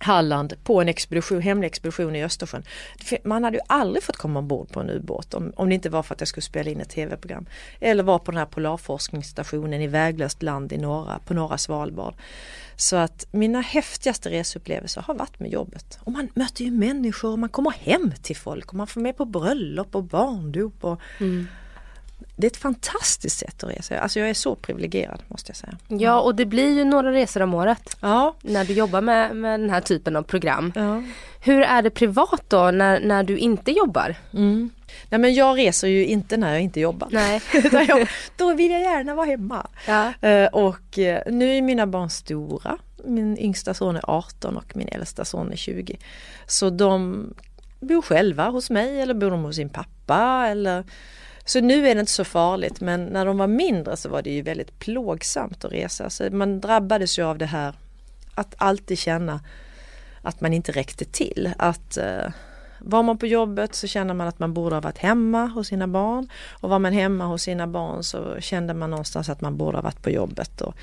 Halland 0.00 0.54
på 0.64 0.80
en 0.80 0.88
expedition, 0.88 1.40
hemlig 1.40 1.66
expedition 1.66 2.16
i 2.16 2.24
Östersjön. 2.24 2.62
Man 3.24 3.44
hade 3.44 3.56
ju 3.56 3.62
aldrig 3.66 4.02
fått 4.02 4.16
komma 4.16 4.38
ombord 4.38 4.72
på 4.72 4.80
en 4.80 4.90
ubåt 4.90 5.34
om, 5.34 5.52
om 5.56 5.68
det 5.68 5.74
inte 5.74 5.90
var 5.90 6.02
för 6.02 6.14
att 6.14 6.20
jag 6.20 6.28
skulle 6.28 6.42
spela 6.42 6.70
in 6.70 6.80
ett 6.80 6.88
tv-program. 6.88 7.46
Eller 7.80 8.02
vara 8.02 8.18
på 8.18 8.30
den 8.30 8.38
här 8.38 8.46
polarforskningsstationen 8.46 9.82
i 9.82 9.86
väglöst 9.86 10.42
land 10.42 10.72
i 10.72 10.78
norra, 10.78 11.18
på 11.24 11.34
norra 11.34 11.58
Svalbard. 11.58 12.14
Så 12.76 12.96
att 12.96 13.26
mina 13.30 13.60
häftigaste 13.60 14.30
reseupplevelser 14.30 15.00
har 15.00 15.14
varit 15.14 15.40
med 15.40 15.50
jobbet. 15.50 15.98
Och 16.00 16.12
man 16.12 16.28
möter 16.34 16.64
ju 16.64 16.70
människor 16.70 17.32
och 17.32 17.38
man 17.38 17.48
kommer 17.48 17.70
hem 17.70 18.12
till 18.22 18.36
folk 18.36 18.68
och 18.68 18.74
man 18.74 18.86
får 18.86 19.00
med 19.00 19.16
på 19.16 19.24
bröllop 19.24 19.94
och 19.94 20.04
barndop. 20.04 20.84
Och, 20.84 21.00
mm 21.20 21.46
det 22.38 22.46
är 22.46 22.50
ett 22.50 22.56
fantastiskt 22.56 23.38
sätt 23.38 23.64
att 23.64 23.70
resa. 23.70 24.00
Alltså 24.00 24.18
jag 24.20 24.30
är 24.30 24.34
så 24.34 24.54
privilegierad 24.54 25.22
måste 25.28 25.50
jag 25.50 25.56
säga. 25.56 25.76
Ja 25.88 26.20
och 26.20 26.34
det 26.34 26.46
blir 26.46 26.76
ju 26.76 26.84
några 26.84 27.12
resor 27.12 27.42
om 27.42 27.54
året. 27.54 27.96
Ja. 28.00 28.34
När 28.42 28.64
du 28.64 28.72
jobbar 28.72 29.00
med, 29.00 29.36
med 29.36 29.60
den 29.60 29.70
här 29.70 29.80
typen 29.80 30.16
av 30.16 30.22
program. 30.22 30.72
Ja. 30.76 31.02
Hur 31.40 31.62
är 31.62 31.82
det 31.82 31.90
privat 31.90 32.42
då 32.48 32.70
när, 32.70 33.00
när 33.00 33.22
du 33.22 33.38
inte 33.38 33.72
jobbar? 33.72 34.16
Mm. 34.32 34.70
Nej 35.08 35.20
men 35.20 35.34
jag 35.34 35.58
reser 35.58 35.88
ju 35.88 36.06
inte 36.06 36.36
när 36.36 36.52
jag 36.52 36.60
inte 36.60 36.80
jobbar. 36.80 37.08
Nej. 37.10 37.40
jag, 37.88 38.08
då 38.36 38.54
vill 38.54 38.70
jag 38.70 38.80
gärna 38.80 39.14
vara 39.14 39.26
hemma. 39.26 39.66
Ja. 39.86 40.12
Uh, 40.24 40.46
och 40.46 40.98
uh, 40.98 41.32
nu 41.34 41.56
är 41.56 41.62
mina 41.62 41.86
barn 41.86 42.10
stora. 42.10 42.78
Min 43.04 43.38
yngsta 43.38 43.74
son 43.74 43.96
är 43.96 44.10
18 44.10 44.56
och 44.56 44.76
min 44.76 44.88
äldsta 44.88 45.24
son 45.24 45.52
är 45.52 45.56
20. 45.56 45.98
Så 46.46 46.70
de 46.70 47.24
bor 47.80 48.02
själva 48.02 48.48
hos 48.48 48.70
mig 48.70 49.00
eller 49.00 49.14
bor 49.14 49.30
de 49.30 49.42
hos 49.42 49.56
sin 49.56 49.68
pappa 49.68 50.46
eller 50.48 50.84
så 51.48 51.60
nu 51.60 51.88
är 51.88 51.94
det 51.94 52.00
inte 52.00 52.12
så 52.12 52.24
farligt 52.24 52.80
men 52.80 53.04
när 53.04 53.26
de 53.26 53.38
var 53.38 53.46
mindre 53.46 53.96
så 53.96 54.08
var 54.08 54.22
det 54.22 54.30
ju 54.30 54.42
väldigt 54.42 54.78
plågsamt 54.78 55.64
att 55.64 55.72
resa. 55.72 56.10
Så 56.10 56.28
man 56.30 56.60
drabbades 56.60 57.18
ju 57.18 57.22
av 57.22 57.38
det 57.38 57.46
här 57.46 57.74
att 58.34 58.54
alltid 58.58 58.98
känna 58.98 59.40
att 60.22 60.40
man 60.40 60.52
inte 60.52 60.72
räckte 60.72 61.04
till. 61.04 61.52
Att 61.58 61.96
eh, 61.96 62.32
var 62.78 63.02
man 63.02 63.18
på 63.18 63.26
jobbet 63.26 63.74
så 63.74 63.86
kände 63.86 64.14
man 64.14 64.28
att 64.28 64.38
man 64.38 64.54
borde 64.54 64.76
ha 64.76 64.80
varit 64.80 64.98
hemma 64.98 65.46
hos 65.46 65.68
sina 65.68 65.88
barn. 65.88 66.28
Och 66.50 66.70
var 66.70 66.78
man 66.78 66.92
hemma 66.92 67.24
hos 67.24 67.42
sina 67.42 67.66
barn 67.66 68.02
så 68.04 68.40
kände 68.40 68.74
man 68.74 68.90
någonstans 68.90 69.28
att 69.28 69.40
man 69.40 69.56
borde 69.56 69.76
ha 69.76 69.82
varit 69.82 70.02
på 70.02 70.10
jobbet. 70.10 70.60
Och 70.60 70.74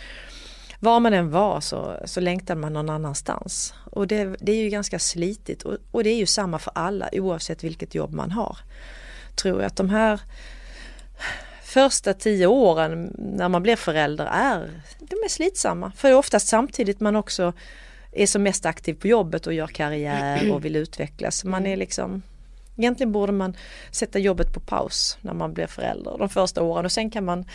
var 0.80 1.00
man 1.00 1.14
än 1.14 1.32
var 1.32 1.62
så, 1.62 2.00
så 2.06 2.20
längtade 2.20 2.60
man 2.60 2.74
någon 2.74 2.90
annanstans. 2.90 3.74
Och 3.92 4.08
det, 4.08 4.36
det 4.40 4.52
är 4.52 4.64
ju 4.64 4.70
ganska 4.70 5.00
slitigt 5.00 5.64
och, 5.64 5.78
och 5.92 6.04
det 6.04 6.10
är 6.10 6.18
ju 6.18 6.26
samma 6.26 6.60
för 6.60 6.72
alla 6.76 7.10
oavsett 7.12 7.64
vilket 7.64 7.96
jobb 7.96 8.14
man 8.14 8.32
har. 8.32 8.58
Tror 9.36 9.62
jag 9.62 9.68
att 9.68 9.76
de 9.76 9.90
här 9.90 10.22
första 11.64 12.14
tio 12.14 12.48
åren 12.48 13.16
när 13.18 13.50
man 13.50 13.64
blir 13.64 13.76
förälder 13.76 14.26
är, 14.26 14.82
de 15.00 15.16
är 15.26 15.30
slitsamma. 15.30 15.92
För 15.96 16.08
det 16.08 16.14
är 16.14 16.18
oftast 16.18 16.48
samtidigt 16.48 17.00
man 17.00 17.16
också 17.16 17.54
är 18.12 18.28
som 18.28 18.44
mest 18.44 18.66
aktiv 18.66 18.94
på 18.94 19.08
jobbet 19.08 19.48
och 19.48 19.54
gör 19.54 19.68
karriär 19.68 20.52
och 20.52 20.66
vill 20.66 20.76
utvecklas. 20.76 21.44
Man 21.44 21.66
är 21.66 21.78
liksom 21.78 22.22
Egentligen 22.78 23.12
borde 23.12 23.32
man 23.32 23.58
sätta 23.92 24.20
jobbet 24.20 24.54
på 24.54 24.60
paus 24.60 25.18
när 25.22 25.34
man 25.34 25.54
blir 25.54 25.68
förälder 25.68 26.18
de 26.18 26.30
första 26.30 26.64
åren 26.64 26.86
och 26.86 26.92
sen 26.92 27.10
kan 27.10 27.26
man 27.26 27.46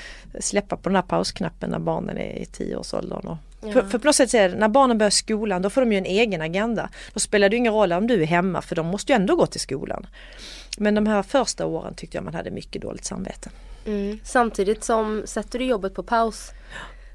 släppa 0.41 0.77
på 0.77 0.89
den 0.89 0.97
här 0.97 1.03
pausknappen 1.03 1.71
när 1.71 1.79
barnen 1.79 2.19
är 2.19 2.39
i 2.39 2.47
tioårsåldern. 2.47 3.27
Och 3.27 3.37
ja. 3.63 3.73
för, 3.73 3.83
för 3.83 3.99
på 3.99 4.07
något 4.07 4.17
sätt 4.17 4.35
är 4.35 4.49
det, 4.49 4.57
när 4.57 4.69
barnen 4.69 4.99
börjar 4.99 5.11
skolan 5.11 5.63
då 5.63 5.71
får 5.71 5.81
de 5.81 5.93
ju 5.93 5.99
en 5.99 6.05
egen 6.05 6.43
agenda. 6.43 6.89
Då 7.13 7.21
spelar 7.21 7.49
det 7.49 7.57
ingen 7.57 7.73
roll 7.73 7.93
om 7.93 8.07
du 8.07 8.23
är 8.23 8.27
hemma 8.27 8.63
för 8.63 8.77
de 8.77 8.87
måste 8.87 9.13
ju 9.13 9.17
ändå 9.17 9.37
gå 9.37 9.47
till 9.47 9.61
skolan. 9.61 10.07
Men 10.79 10.95
de 10.95 11.07
här 11.07 11.23
första 11.23 11.67
åren 11.67 11.95
tyckte 11.95 12.17
jag 12.17 12.25
man 12.25 12.35
hade 12.35 12.51
mycket 12.51 12.83
dåligt 12.83 13.05
samvete. 13.05 13.51
Mm. 13.87 14.19
Samtidigt 14.25 14.85
som 14.85 15.23
sätter 15.27 15.59
du 15.59 15.65
jobbet 15.65 15.95
på 15.95 16.03
paus 16.03 16.51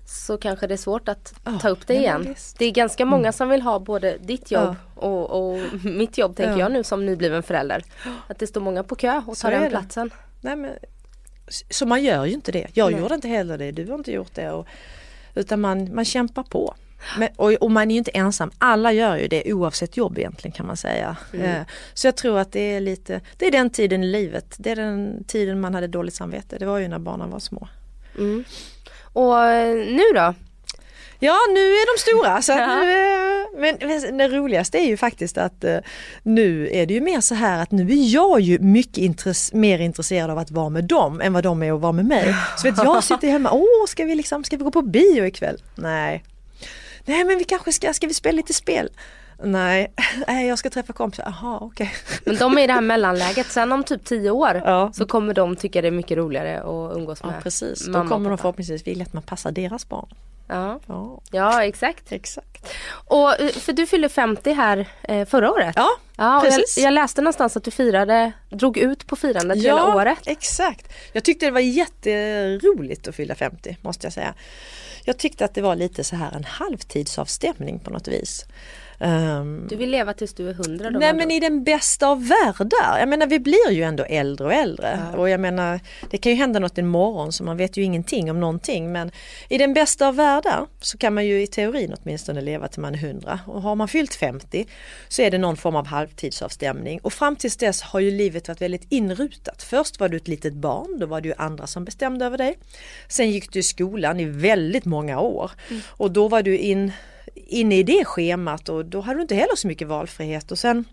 så 0.05 0.37
kanske 0.37 0.67
det 0.67 0.73
är 0.73 0.77
svårt 0.77 1.09
att 1.09 1.33
oh, 1.45 1.59
ta 1.59 1.69
upp 1.69 1.87
det 1.87 1.93
igen. 1.93 2.35
Det 2.57 2.65
är 2.65 2.71
ganska 2.71 3.05
många 3.05 3.21
mm. 3.21 3.33
som 3.33 3.49
vill 3.49 3.61
ha 3.61 3.79
både 3.79 4.17
ditt 4.17 4.51
jobb 4.51 4.75
oh. 4.95 5.03
och, 5.03 5.53
och, 5.53 5.59
mitt 5.83 6.17
jobb 6.17 6.35
tänker 6.35 6.55
oh. 6.55 6.59
jag 6.59 6.71
nu 6.71 6.83
som 6.83 7.05
nybliven 7.05 7.43
förälder. 7.43 7.83
Att 8.27 8.39
det 8.39 8.47
står 8.47 8.61
många 8.61 8.83
på 8.83 8.95
kö 8.95 9.21
och 9.27 9.37
tar 9.37 9.51
den 9.51 9.69
platsen. 9.69 10.09
Nej, 10.41 10.55
men, 10.55 10.71
så 11.69 11.85
man 11.85 12.03
gör 12.03 12.25
ju 12.25 12.33
inte 12.33 12.51
det. 12.51 12.67
Jag 12.73 12.91
Nej. 12.91 13.01
gjorde 13.01 13.15
inte 13.15 13.27
heller 13.27 13.57
det, 13.57 13.71
du 13.71 13.85
har 13.85 13.97
inte 13.97 14.11
gjort 14.11 14.35
det. 14.35 14.51
Och, 14.51 14.67
utan 15.35 15.61
man, 15.61 15.95
man 15.95 16.05
kämpar 16.05 16.43
på. 16.43 16.75
Men, 17.17 17.29
och, 17.35 17.53
och, 17.53 17.71
man 17.71 17.91
är 17.91 17.95
ju 17.95 17.97
inte 17.97 18.11
ensam, 18.11 18.51
alla 18.57 18.91
gör 18.91 19.17
ju 19.17 19.27
det 19.27 19.53
oavsett 19.53 19.97
jobb 19.97 20.17
egentligen 20.17 20.51
kan 20.51 20.67
man 20.67 20.77
säga. 20.77 21.17
Mm. 21.33 21.45
Eh, 21.45 21.67
så 21.93 22.07
jag 22.07 22.15
tror 22.15 22.39
att 22.39 22.51
det 22.51 22.59
är 22.59 22.81
lite, 22.81 23.21
det 23.37 23.47
är 23.47 23.51
den 23.51 23.69
tiden 23.69 24.03
i 24.03 24.07
livet, 24.07 24.55
det 24.57 24.71
är 24.71 24.75
den 24.75 25.23
tiden 25.27 25.61
man 25.61 25.73
hade 25.73 25.87
dåligt 25.87 26.15
samvete, 26.15 26.57
det 26.59 26.65
var 26.65 26.77
ju 26.77 26.87
när 26.87 26.99
barnen 26.99 27.29
var 27.29 27.39
små. 27.39 27.67
Mm. 28.17 28.43
Och 29.13 29.43
eh, 29.43 29.75
nu 29.75 30.03
då? 30.13 30.33
Ja 31.19 31.37
nu 31.53 31.59
är 31.59 31.95
de 31.95 32.01
stora. 32.01 32.41
Så 32.41 32.51
ja. 32.57 32.75
nu, 32.75 33.45
men 33.57 34.17
det 34.17 34.27
roligaste 34.27 34.77
är 34.77 34.85
ju 34.85 34.97
faktiskt 34.97 35.37
att 35.37 35.65
nu 36.23 36.69
är 36.71 36.85
det 36.85 36.93
ju 36.93 37.01
mer 37.01 37.21
så 37.21 37.35
här 37.35 37.61
att 37.61 37.71
nu 37.71 37.83
är 37.91 38.13
jag 38.13 38.41
ju 38.41 38.59
mycket 38.59 38.97
intress 38.97 39.53
mer 39.53 39.79
intresserad 39.79 40.29
av 40.29 40.37
att 40.37 40.51
vara 40.51 40.69
med 40.69 40.83
dem 40.83 41.21
än 41.21 41.33
vad 41.33 41.43
de 41.43 41.63
är 41.63 41.73
att 41.73 41.81
vara 41.81 41.91
med 41.91 42.05
mig. 42.05 42.35
Så 42.57 42.67
vet 42.71 42.77
jag 42.77 43.03
sitter 43.03 43.27
hemma, 43.27 43.51
åh 43.51 43.87
ska 43.87 44.05
vi 44.05 44.15
liksom, 44.15 44.43
ska 44.43 44.57
vi 44.57 44.63
gå 44.63 44.71
på 44.71 44.81
bio 44.81 45.25
ikväll? 45.25 45.61
Nej, 45.75 46.23
Nej 47.05 47.23
men 47.23 47.37
vi 47.37 47.43
kanske 47.43 47.71
ska, 47.71 47.93
ska 47.93 48.07
vi 48.07 48.13
spela 48.13 48.35
lite 48.35 48.53
spel? 48.53 48.89
Nej, 49.43 49.93
nej 50.27 50.47
jag 50.47 50.59
ska 50.59 50.69
träffa 50.69 50.93
kompisar, 50.93 51.23
jaha 51.25 51.57
okej. 51.61 51.93
Okay. 52.05 52.19
Men 52.25 52.37
de 52.37 52.57
är 52.57 52.63
i 52.63 52.67
det 52.67 52.73
här 52.73 52.81
mellanläget, 52.81 53.51
sen 53.51 53.71
om 53.71 53.83
typ 53.83 54.05
tio 54.05 54.31
år 54.31 54.61
ja. 54.65 54.91
så 54.93 55.05
kommer 55.05 55.33
de 55.33 55.55
tycka 55.55 55.81
det 55.81 55.87
är 55.87 55.91
mycket 55.91 56.17
roligare 56.17 56.59
att 56.59 56.97
umgås 56.97 57.23
med 57.23 57.35
Ja 57.35 57.41
precis, 57.41 57.85
då 57.85 58.07
kommer 58.07 58.29
de 58.29 58.37
förhoppningsvis 58.37 58.87
vilja 58.87 59.05
att 59.05 59.13
man 59.13 59.23
passar 59.23 59.51
deras 59.51 59.89
barn. 59.89 60.07
Ja, 60.47 60.79
ja. 60.87 61.21
ja 61.31 61.63
exakt. 61.63 62.11
exakt. 62.11 62.73
Och 62.89 63.41
eh, 63.41 63.49
för 63.49 63.73
du 63.73 63.87
fyllde 63.87 64.09
50 64.09 64.53
här 64.53 64.87
eh, 65.03 65.25
förra 65.25 65.51
året. 65.51 65.73
Ja, 65.75 65.89
ja 66.17 66.41
precis. 66.43 66.77
Jag, 66.77 66.85
jag, 66.85 66.93
läste 66.93 67.21
någonstans 67.21 67.57
att 67.57 67.63
du 67.63 67.71
firade, 67.71 68.31
drog 68.49 68.77
ut 68.77 69.07
på 69.07 69.15
firandet 69.15 69.57
ja, 69.57 69.77
hela 69.77 69.95
året. 69.95 70.19
exakt. 70.25 70.93
Jag 71.13 71.23
tyckte 71.23 71.45
det 71.45 71.51
var 71.51 71.59
jätteroligt 71.59 73.07
att 73.07 73.15
fylla 73.15 73.35
50 73.35 73.77
måste 73.81 74.05
jag 74.05 74.13
säga. 74.13 74.33
Jag 75.07 75.17
tyckte 75.17 75.45
att 75.45 75.53
det 75.53 75.61
var 75.61 75.75
lite 75.75 76.03
så 76.03 76.15
här 76.15 76.31
en 76.31 76.43
halvtidsavstämning 76.43 77.79
på 77.79 77.91
något 77.91 78.07
vis. 78.07 78.45
Um, 78.99 79.67
du 79.69 79.75
vill 79.75 79.89
leva 79.89 80.13
tills 80.13 80.33
du 80.33 80.49
är 80.49 80.53
hundra? 80.53 80.89
Nej 80.89 81.13
men 81.13 81.31
i 81.31 81.39
den 81.39 81.63
bästa 81.63 82.07
av 82.07 82.27
världar. 82.27 82.99
Jag 82.99 83.09
menar 83.09 83.27
vi 83.27 83.39
blir 83.39 83.71
ju 83.71 83.83
ändå 83.83 84.03
äldre 84.03 84.47
och 84.47 84.53
äldre. 84.53 84.99
Ja. 85.11 85.17
Och 85.17 85.29
jag 85.29 85.39
menar 85.39 85.79
det 86.09 86.17
kan 86.17 86.31
ju 86.31 86.37
hända 86.37 86.59
något 86.59 86.77
imorgon 86.77 87.31
så 87.31 87.43
man 87.43 87.57
vet 87.57 87.77
ju 87.77 87.83
ingenting 87.83 88.31
om 88.31 88.39
någonting. 88.39 88.91
Men 88.91 89.11
i 89.49 89.57
den 89.57 89.73
bästa 89.73 90.07
av 90.07 90.15
världar 90.15 90.67
så 90.81 90.97
kan 90.97 91.13
man 91.13 91.25
ju 91.25 91.41
i 91.41 91.47
teorin 91.47 91.95
åtminstone 92.01 92.41
leva 92.41 92.67
till 92.67 92.81
man 92.81 92.95
är 92.95 92.97
100. 92.97 93.39
Och 93.47 93.61
har 93.61 93.75
man 93.75 93.87
fyllt 93.87 94.15
50 94.15 94.67
så 95.07 95.21
är 95.21 95.31
det 95.31 95.37
någon 95.37 95.57
form 95.57 95.75
av 95.75 95.87
halvtidsavstämning. 95.87 96.99
Och 97.03 97.13
fram 97.13 97.35
tills 97.35 97.57
dess 97.57 97.81
har 97.81 97.99
ju 97.99 98.11
livet 98.11 98.47
varit 98.47 98.61
väldigt 98.61 98.85
inrutat. 98.89 99.63
Först 99.63 99.99
var 99.99 100.09
du 100.09 100.17
ett 100.17 100.27
litet 100.27 100.53
barn, 100.53 100.99
då 100.99 101.05
var 101.05 101.21
det 101.21 101.27
ju 101.27 101.33
andra 101.37 101.67
som 101.67 101.85
bestämde 101.85 102.25
över 102.25 102.37
dig. 102.37 102.57
Sen 103.07 103.31
gick 103.31 103.51
du 103.51 103.59
i 103.59 103.63
skolan 103.63 104.19
i 104.19 104.25
väldigt 104.25 104.85
många 104.85 105.19
år. 105.19 105.51
Mm. 105.69 105.81
Och 105.87 106.11
då 106.11 106.27
var 106.27 106.41
du 106.41 106.57
in 106.57 106.91
inne 107.35 107.77
i 107.79 107.83
det 107.83 108.05
schemat 108.05 108.69
och 108.69 108.85
då 108.85 109.01
hade 109.01 109.17
du 109.17 109.21
inte 109.21 109.35
heller 109.35 109.55
så 109.55 109.67
mycket 109.67 109.87
valfrihet 109.87 110.51
och 110.51 110.59
sen 110.59 110.85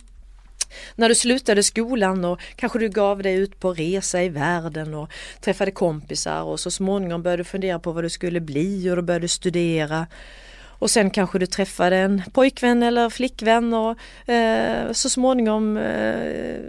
när 0.97 1.09
du 1.09 1.15
slutade 1.15 1.63
skolan 1.63 2.25
och 2.25 2.41
kanske 2.57 2.79
du 2.79 2.89
gav 2.89 3.23
dig 3.23 3.35
ut 3.35 3.61
på 3.61 3.75
resa 3.75 4.23
i 4.23 4.29
världen 4.29 4.95
och 4.95 5.11
träffade 5.41 5.71
kompisar 5.71 6.43
och 6.43 6.61
så 6.61 6.71
småningom 6.71 7.23
började 7.23 7.41
du 7.41 7.45
fundera 7.45 7.79
på 7.79 7.93
vad 7.93 8.05
du 8.05 8.11
skulle 8.11 8.41
bli 8.41 8.91
och 8.91 8.97
då 8.97 9.03
började 9.03 9.25
du 9.25 9.29
studera. 9.29 10.07
Och 10.83 10.91
sen 10.91 11.11
kanske 11.11 11.39
du 11.39 11.47
träffade 11.47 11.97
en 11.97 12.23
pojkvän 12.33 12.83
eller 12.83 13.11
flickvän 13.11 13.75
och 13.75 14.31
eh, 14.31 14.93
så 14.93 15.11
småningom 15.11 15.77
eh, 15.77 16.61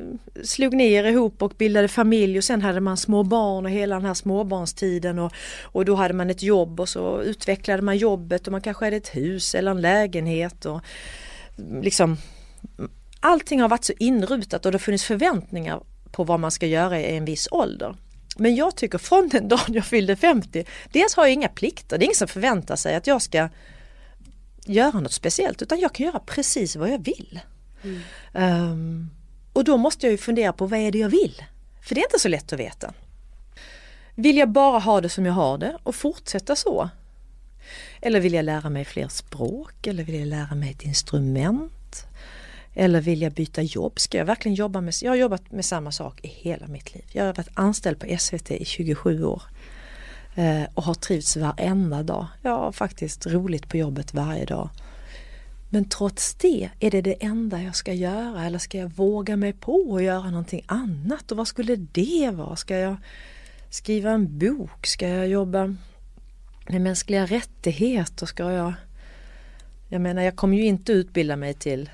slog 0.43 0.73
ni 0.73 0.93
er 0.93 1.03
ihop 1.03 1.41
och 1.41 1.53
bildade 1.57 1.87
familj 1.87 2.37
och 2.37 2.43
sen 2.43 2.61
hade 2.61 2.79
man 2.79 2.97
små 2.97 3.23
barn 3.23 3.65
och 3.65 3.71
hela 3.71 3.95
den 3.95 4.05
här 4.05 4.13
småbarnstiden 4.13 5.19
och, 5.19 5.33
och 5.61 5.85
då 5.85 5.95
hade 5.95 6.13
man 6.13 6.29
ett 6.29 6.43
jobb 6.43 6.79
och 6.79 6.89
så 6.89 7.21
utvecklade 7.21 7.81
man 7.81 7.97
jobbet 7.97 8.47
och 8.47 8.51
man 8.51 8.61
kanske 8.61 8.85
hade 8.85 8.97
ett 8.97 9.15
hus 9.15 9.55
eller 9.55 9.71
en 9.71 9.81
lägenhet 9.81 10.65
och 10.65 10.81
mm, 11.57 11.81
liksom 11.81 12.17
mm, 12.79 12.91
Allting 13.19 13.61
har 13.61 13.69
varit 13.69 13.85
så 13.85 13.93
inrutat 13.99 14.65
och 14.65 14.71
det 14.71 14.75
har 14.75 14.79
funnits 14.79 15.03
förväntningar 15.03 15.81
på 16.11 16.23
vad 16.23 16.39
man 16.39 16.51
ska 16.51 16.65
göra 16.65 16.99
i 16.99 17.17
en 17.17 17.25
viss 17.25 17.47
ålder. 17.51 17.95
Men 18.37 18.55
jag 18.55 18.75
tycker 18.75 18.97
från 18.97 19.29
den 19.29 19.47
dagen 19.47 19.73
jag 19.73 19.85
fyllde 19.85 20.15
50, 20.15 20.65
dels 20.91 21.15
har 21.15 21.23
jag 21.23 21.33
inga 21.33 21.49
plikter, 21.49 21.97
det 21.97 22.03
är 22.03 22.05
ingen 22.05 22.15
som 22.15 22.27
förväntar 22.27 22.75
sig 22.75 22.95
att 22.95 23.07
jag 23.07 23.21
ska 23.21 23.49
göra 24.65 24.99
något 24.99 25.13
speciellt 25.13 25.61
utan 25.61 25.79
jag 25.79 25.93
kan 25.93 26.05
göra 26.05 26.19
precis 26.19 26.75
vad 26.75 26.89
jag 26.89 27.05
vill. 27.05 27.39
Mm. 27.83 28.01
Um, 28.71 29.09
och 29.53 29.63
då 29.63 29.77
måste 29.77 30.05
jag 30.05 30.11
ju 30.11 30.17
fundera 30.17 30.53
på 30.53 30.65
vad 30.65 30.79
är 30.79 30.91
det 30.91 30.97
jag 30.97 31.09
vill? 31.09 31.43
För 31.81 31.95
det 31.95 32.01
är 32.01 32.05
inte 32.05 32.19
så 32.19 32.27
lätt 32.27 32.53
att 32.53 32.59
veta. 32.59 32.93
Vill 34.15 34.37
jag 34.37 34.49
bara 34.49 34.79
ha 34.79 35.01
det 35.01 35.09
som 35.09 35.25
jag 35.25 35.33
har 35.33 35.57
det 35.57 35.77
och 35.83 35.95
fortsätta 35.95 36.55
så? 36.55 36.89
Eller 38.01 38.19
vill 38.19 38.33
jag 38.33 38.45
lära 38.45 38.69
mig 38.69 38.85
fler 38.85 39.07
språk? 39.07 39.87
Eller 39.87 40.03
vill 40.03 40.19
jag 40.19 40.27
lära 40.27 40.55
mig 40.55 40.71
ett 40.71 40.81
instrument? 40.81 42.05
Eller 42.73 43.01
vill 43.01 43.21
jag 43.21 43.33
byta 43.33 43.61
jobb? 43.61 43.99
Ska 43.99 44.17
jag 44.17 44.25
verkligen 44.25 44.55
jobba 44.55 44.81
med... 44.81 44.93
Jag 45.01 45.11
har 45.11 45.15
jobbat 45.15 45.51
med 45.51 45.65
samma 45.65 45.91
sak 45.91 46.19
i 46.23 46.27
hela 46.27 46.67
mitt 46.67 46.93
liv. 46.93 47.03
Jag 47.11 47.25
har 47.25 47.33
varit 47.33 47.49
anställd 47.53 47.99
på 47.99 48.17
SVT 48.19 48.51
i 48.51 48.65
27 48.65 49.23
år. 49.23 49.43
Eh, 50.35 50.63
och 50.73 50.83
har 50.83 50.93
trivts 50.93 51.37
varenda 51.37 52.03
dag. 52.03 52.27
Jag 52.41 52.57
har 52.57 52.71
faktiskt 52.71 53.27
roligt 53.27 53.69
på 53.69 53.77
jobbet 53.77 54.13
varje 54.13 54.45
dag. 54.45 54.69
Men 55.69 55.85
trots 55.89 56.35
det, 56.35 56.69
är 56.79 56.91
det 56.91 57.01
det 57.01 57.23
enda 57.23 57.61
jag 57.61 57.75
ska 57.75 57.93
göra 57.93 58.45
eller 58.45 58.59
ska 58.59 58.77
jag 58.77 58.87
våga 58.87 59.37
mig 59.37 59.53
på 59.53 59.95
att 59.95 60.03
göra 60.03 60.29
någonting 60.29 60.63
annat? 60.65 61.31
Och 61.31 61.37
vad 61.37 61.47
skulle 61.47 61.75
det 61.75 62.31
vara? 62.33 62.55
Ska 62.55 62.77
jag 62.77 62.95
skriva 63.69 64.11
en 64.11 64.37
bok? 64.37 64.87
Ska 64.87 65.07
jag 65.07 65.27
jobba 65.27 65.75
med 66.69 66.81
mänskliga 66.81 67.25
rättigheter? 67.25 68.25
Ska 68.25 68.51
jag... 68.51 68.73
Jag 69.89 70.01
menar, 70.01 70.21
jag 70.21 70.35
kommer 70.35 70.57
ju 70.57 70.65
inte 70.65 70.91
utbilda 70.91 71.35
mig 71.35 71.53
till 71.53 71.89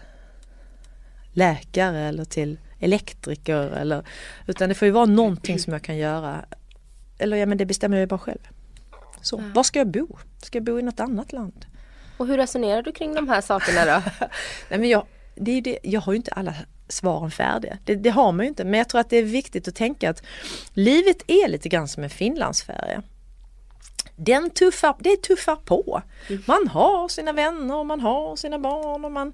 läkare 1.31 1.99
eller 1.99 2.25
till 2.25 2.57
elektriker 2.79 3.61
eller 3.61 4.03
utan 4.47 4.69
det 4.69 4.75
får 4.75 4.85
ju 4.85 4.91
vara 4.91 5.05
någonting 5.05 5.59
som 5.59 5.73
jag 5.73 5.81
kan 5.81 5.97
göra 5.97 6.45
eller 7.19 7.37
ja 7.37 7.45
men 7.45 7.57
det 7.57 7.65
bestämmer 7.65 7.97
jag 7.97 8.01
ju 8.01 8.07
bara 8.07 8.19
själv. 8.19 8.47
Så, 9.21 9.35
ja. 9.35 9.51
var 9.55 9.63
ska 9.63 9.79
jag 9.79 9.87
bo? 9.87 10.17
Ska 10.43 10.57
jag 10.57 10.65
bo 10.65 10.79
i 10.79 10.81
något 10.81 10.99
annat 10.99 11.33
land? 11.33 11.65
Och 12.17 12.27
hur 12.27 12.37
resonerar 12.37 12.81
du 12.81 12.91
kring 12.91 13.13
de 13.13 13.29
här 13.29 13.41
sakerna 13.41 13.85
då? 13.85 14.01
Nej, 14.69 14.79
men 14.79 14.89
jag, 14.89 15.05
det 15.35 15.51
är 15.51 15.61
det, 15.61 15.79
jag 15.83 16.01
har 16.01 16.13
ju 16.13 16.17
inte 16.17 16.31
alla 16.31 16.53
svaren 16.87 17.31
färdiga. 17.31 17.77
Det, 17.85 17.95
det, 17.95 18.09
har 18.09 18.31
man 18.31 18.45
ju 18.45 18.49
inte 18.49 18.63
men 18.63 18.77
jag 18.77 18.89
tror 18.89 19.01
att 19.01 19.09
det 19.09 19.17
är 19.17 19.23
viktigt 19.23 19.67
att 19.67 19.75
tänka 19.75 20.09
att 20.09 20.23
livet 20.73 21.23
är 21.27 21.47
lite 21.47 21.69
grann 21.69 21.87
som 21.87 22.03
en 22.03 22.09
Finlandsfärja. 22.09 23.03
Den 24.15 24.49
tuffar, 24.49 24.95
det 24.99 25.21
tuffar 25.23 25.55
på. 25.55 26.01
Mm. 26.29 26.43
Man 26.47 26.67
har 26.67 27.07
sina 27.07 27.33
vänner 27.33 27.75
och 27.75 27.85
man 27.85 27.99
har 27.99 28.35
sina 28.35 28.59
barn 28.59 29.05
och 29.05 29.11
man 29.11 29.33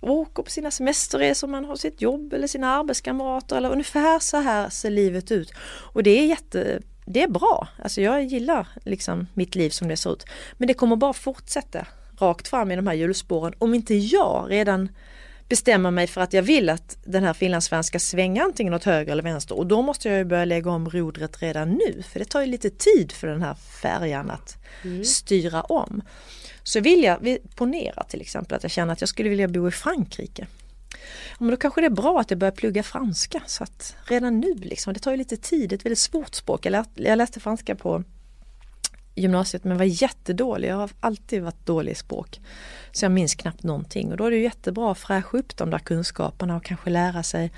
åker 0.00 0.42
på 0.42 0.50
sina 0.50 0.70
semesterresor, 0.70 1.48
man 1.48 1.64
har 1.64 1.76
sitt 1.76 2.02
jobb 2.02 2.32
eller 2.32 2.46
sina 2.46 2.76
arbetskamrater 2.76 3.56
eller 3.56 3.70
ungefär 3.72 4.18
så 4.18 4.36
här 4.36 4.68
ser 4.68 4.90
livet 4.90 5.30
ut. 5.30 5.52
Och 5.92 6.02
det 6.02 6.10
är 6.10 6.26
jätte 6.26 6.80
det 7.12 7.22
är 7.22 7.28
bra. 7.28 7.68
Alltså 7.82 8.00
jag 8.00 8.24
gillar 8.24 8.68
liksom 8.84 9.26
mitt 9.34 9.54
liv 9.54 9.70
som 9.70 9.88
det 9.88 9.96
ser 9.96 10.12
ut. 10.12 10.24
Men 10.52 10.68
det 10.68 10.74
kommer 10.74 10.96
bara 10.96 11.12
fortsätta 11.12 11.86
rakt 12.18 12.48
fram 12.48 12.70
i 12.70 12.76
de 12.76 12.86
här 12.86 12.94
hjulspåren 12.94 13.54
om 13.58 13.74
inte 13.74 13.94
jag 13.94 14.46
redan 14.50 14.88
bestämmer 15.48 15.90
mig 15.90 16.06
för 16.06 16.20
att 16.20 16.32
jag 16.32 16.42
vill 16.42 16.68
att 16.68 16.98
den 17.04 17.24
här 17.24 17.32
finlandssvenska 17.32 17.98
svänga 17.98 18.42
antingen 18.42 18.74
åt 18.74 18.84
höger 18.84 19.12
eller 19.12 19.22
vänster 19.22 19.58
och 19.58 19.66
då 19.66 19.82
måste 19.82 20.08
jag 20.08 20.18
ju 20.18 20.24
börja 20.24 20.44
lägga 20.44 20.70
om 20.70 20.90
rodret 20.90 21.42
redan 21.42 21.70
nu 21.70 22.02
för 22.02 22.18
det 22.18 22.24
tar 22.24 22.40
ju 22.40 22.46
lite 22.46 22.70
tid 22.70 23.12
för 23.12 23.26
den 23.26 23.42
här 23.42 23.54
färjan 23.54 24.30
att 24.30 24.56
mm. 24.84 25.04
styra 25.04 25.62
om. 25.62 26.02
Så 26.62 26.80
vill 26.80 27.02
jag, 27.02 27.38
ponera 27.54 28.02
till 28.02 28.20
exempel 28.20 28.56
att 28.56 28.62
jag 28.62 28.72
känner 28.72 28.92
att 28.92 29.00
jag 29.00 29.08
skulle 29.08 29.28
vilja 29.28 29.48
bo 29.48 29.68
i 29.68 29.70
Frankrike 29.70 30.46
men 31.38 31.50
då 31.50 31.56
kanske 31.56 31.80
det 31.80 31.86
är 31.86 31.90
bra 31.90 32.20
att 32.20 32.30
jag 32.30 32.38
börjar 32.38 32.52
plugga 32.52 32.82
franska 32.82 33.42
så 33.46 33.64
att 33.64 33.96
redan 34.04 34.40
nu 34.40 34.54
liksom, 34.54 34.94
det 34.94 35.00
tar 35.00 35.10
ju 35.10 35.16
lite 35.16 35.36
tid, 35.36 35.68
det 35.68 35.74
är 35.74 35.78
ett 35.78 35.84
väldigt 35.84 35.98
svårt 35.98 36.34
språk. 36.34 36.66
Jag, 36.66 36.72
lät, 36.72 36.88
jag 36.94 37.18
läste 37.18 37.40
franska 37.40 37.74
på 37.74 38.04
gymnasiet 39.14 39.64
men 39.64 39.78
var 39.78 39.84
jättedålig, 39.84 40.68
jag 40.68 40.76
har 40.76 40.90
alltid 41.00 41.42
varit 41.42 41.66
dålig 41.66 41.92
i 41.92 41.94
språk. 41.94 42.40
Så 42.92 43.04
jag 43.04 43.12
minns 43.12 43.34
knappt 43.34 43.62
någonting 43.62 44.10
och 44.10 44.16
då 44.16 44.24
är 44.24 44.30
det 44.30 44.38
jättebra 44.38 44.92
att 44.92 44.98
fräscha 44.98 45.38
upp 45.38 45.56
de 45.56 45.70
där 45.70 45.78
kunskaperna 45.78 46.56
och 46.56 46.64
kanske 46.64 46.90
lära 46.90 47.22
sig 47.22 47.52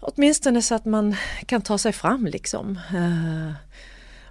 åtminstone 0.00 0.62
så 0.62 0.74
att 0.74 0.84
man 0.84 1.16
kan 1.46 1.62
ta 1.62 1.78
sig 1.78 1.92
fram 1.92 2.26
liksom. 2.26 2.80
Eh, 2.94 3.52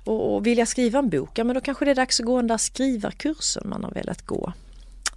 och, 0.03 0.47
vill 0.47 0.57
jag 0.57 0.67
skriva 0.67 0.99
en 0.99 1.09
bok, 1.09 1.37
ja 1.37 1.43
men 1.43 1.53
då 1.53 1.61
kanske 1.61 1.85
det 1.85 1.91
är 1.91 1.95
dags 1.95 2.19
att 2.19 2.25
gå 2.25 2.37
den 2.37 2.47
där 2.47 2.57
skrivarkursen 2.57 3.69
man 3.69 3.83
har 3.83 3.91
velat 3.91 4.21
gå. 4.21 4.53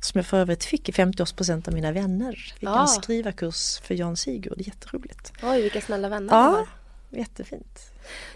Som 0.00 0.18
jag 0.18 0.26
för 0.26 0.36
övrigt 0.36 0.64
fick 0.64 0.88
i 0.88 0.92
50-årspresent 0.92 1.68
av 1.68 1.74
mina 1.74 1.92
vänner. 1.92 2.32
Fick 2.32 2.68
ja. 2.68 2.80
en 2.80 2.88
skrivarkurs 2.88 3.80
för 3.82 3.94
Jan 3.94 4.16
Sigurd, 4.16 4.60
jätteroligt. 4.60 5.32
Oj 5.42 5.62
vilka 5.62 5.80
snälla 5.80 6.08
vänner 6.08 6.34
ja, 6.34 6.50
du 6.50 6.56
har. 6.56 6.66
Jättefint. 7.10 7.92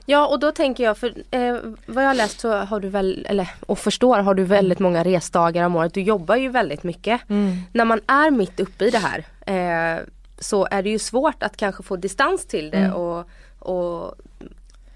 Ja 0.07 0.27
och 0.27 0.39
då 0.41 0.53
tänker 0.53 0.85
jag, 0.85 0.99
för 0.99 1.15
eh, 1.31 1.57
vad 1.87 2.05
jag 2.05 2.09
har 2.09 2.15
läst 2.15 2.41
så 2.41 2.53
har 2.53 2.81
du 2.81 2.89
väl, 2.89 3.27
eller 3.29 3.51
och 3.61 3.79
förstår 3.79 4.19
har 4.19 4.35
du 4.35 4.45
väldigt 4.45 4.79
många 4.79 5.05
resdagar 5.05 5.65
om 5.67 5.77
året. 5.77 5.95
Du 5.95 6.03
jobbar 6.03 6.37
ju 6.37 6.49
väldigt 6.49 6.83
mycket. 6.83 7.31
Mm. 7.31 7.57
När 7.73 7.85
man 7.85 8.01
är 8.07 8.31
mitt 8.31 8.61
uppe 8.61 8.85
i 8.85 8.91
det 8.91 8.99
här 8.99 9.25
eh, 9.47 10.03
så 10.39 10.69
är 10.71 10.83
det 10.83 10.91
ju 10.91 10.99
svårt 10.99 11.43
att 11.43 11.57
kanske 11.57 11.83
få 11.83 11.97
distans 11.97 12.47
till 12.47 12.71
det 12.71 12.79
mm. 12.79 12.93
och, 12.93 13.29
och 13.59 14.15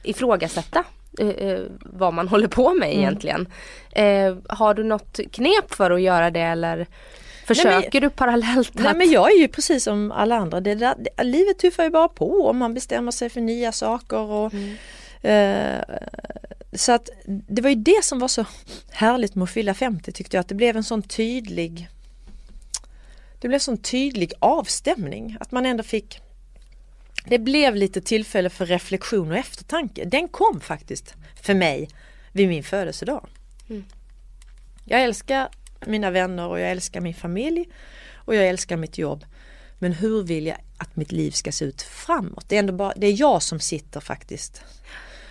ifrågasätta 0.02 0.84
Eh, 1.18 1.28
eh, 1.28 1.60
vad 1.80 2.14
man 2.14 2.28
håller 2.28 2.48
på 2.48 2.74
med 2.74 2.88
mm. 2.88 2.98
egentligen. 2.98 3.48
Eh, 3.92 4.36
har 4.48 4.74
du 4.74 4.84
något 4.84 5.20
knep 5.32 5.74
för 5.74 5.90
att 5.90 6.00
göra 6.00 6.30
det 6.30 6.40
eller 6.40 6.86
Försöker 7.46 7.70
nej, 7.70 7.88
men, 7.92 8.02
du 8.02 8.10
parallellt? 8.10 8.74
Nej 8.74 8.94
men 8.94 9.10
jag 9.10 9.32
är 9.32 9.38
ju 9.38 9.48
precis 9.48 9.84
som 9.84 10.12
alla 10.12 10.36
andra. 10.36 10.60
Det 10.60 10.74
där, 10.74 10.94
det, 10.98 11.24
livet 11.24 11.58
tuffar 11.58 11.84
ju 11.84 11.90
bara 11.90 12.08
på 12.08 12.48
om 12.48 12.58
man 12.58 12.74
bestämmer 12.74 13.10
sig 13.10 13.30
för 13.30 13.40
nya 13.40 13.72
saker. 13.72 14.18
Och, 14.18 14.52
mm. 14.54 14.76
eh, 15.22 15.96
så 16.72 16.92
att 16.92 17.08
det 17.26 17.62
var 17.62 17.70
ju 17.70 17.76
det 17.76 18.04
som 18.04 18.18
var 18.18 18.28
så 18.28 18.44
härligt 18.90 19.34
med 19.34 19.42
att 19.42 19.50
fylla 19.50 19.74
50 19.74 20.12
tyckte 20.12 20.36
jag. 20.36 20.40
Att 20.40 20.48
det 20.48 20.54
blev 20.54 20.76
en 20.76 20.84
sån 20.84 21.02
tydlig 21.02 21.88
Det 23.40 23.48
blev 23.48 23.54
en 23.56 23.60
sån 23.60 23.78
tydlig 23.78 24.32
avstämning. 24.38 25.36
Att 25.40 25.52
man 25.52 25.66
ändå 25.66 25.82
fick 25.82 26.20
det 27.28 27.38
blev 27.38 27.76
lite 27.76 28.00
tillfälle 28.00 28.50
för 28.50 28.66
reflektion 28.66 29.30
och 29.30 29.36
eftertanke. 29.36 30.04
Den 30.04 30.28
kom 30.28 30.60
faktiskt 30.60 31.14
för 31.42 31.54
mig 31.54 31.88
vid 32.32 32.48
min 32.48 32.62
födelsedag. 32.62 33.28
Mm. 33.68 33.84
Jag 34.84 35.02
älskar 35.02 35.48
mina 35.86 36.10
vänner 36.10 36.48
och 36.48 36.60
jag 36.60 36.70
älskar 36.70 37.00
min 37.00 37.14
familj. 37.14 37.68
och 38.14 38.34
jag 38.34 38.48
älskar 38.48 38.76
mitt 38.76 38.98
jobb. 38.98 39.24
Men 39.78 39.92
hur 39.92 40.22
vill 40.22 40.46
jag 40.46 40.56
att 40.76 40.96
mitt 40.96 41.12
liv 41.12 41.30
ska 41.30 41.52
se 41.52 41.64
ut 41.64 41.82
framåt? 41.82 42.44
Det 42.48 42.56
är 42.56 42.58
ändå 42.58 42.72
bara, 42.72 42.92
det 42.96 43.06
är 43.06 43.20
jag 43.20 43.42
som 43.42 43.60
sitter 43.60 44.00
faktiskt 44.00 44.62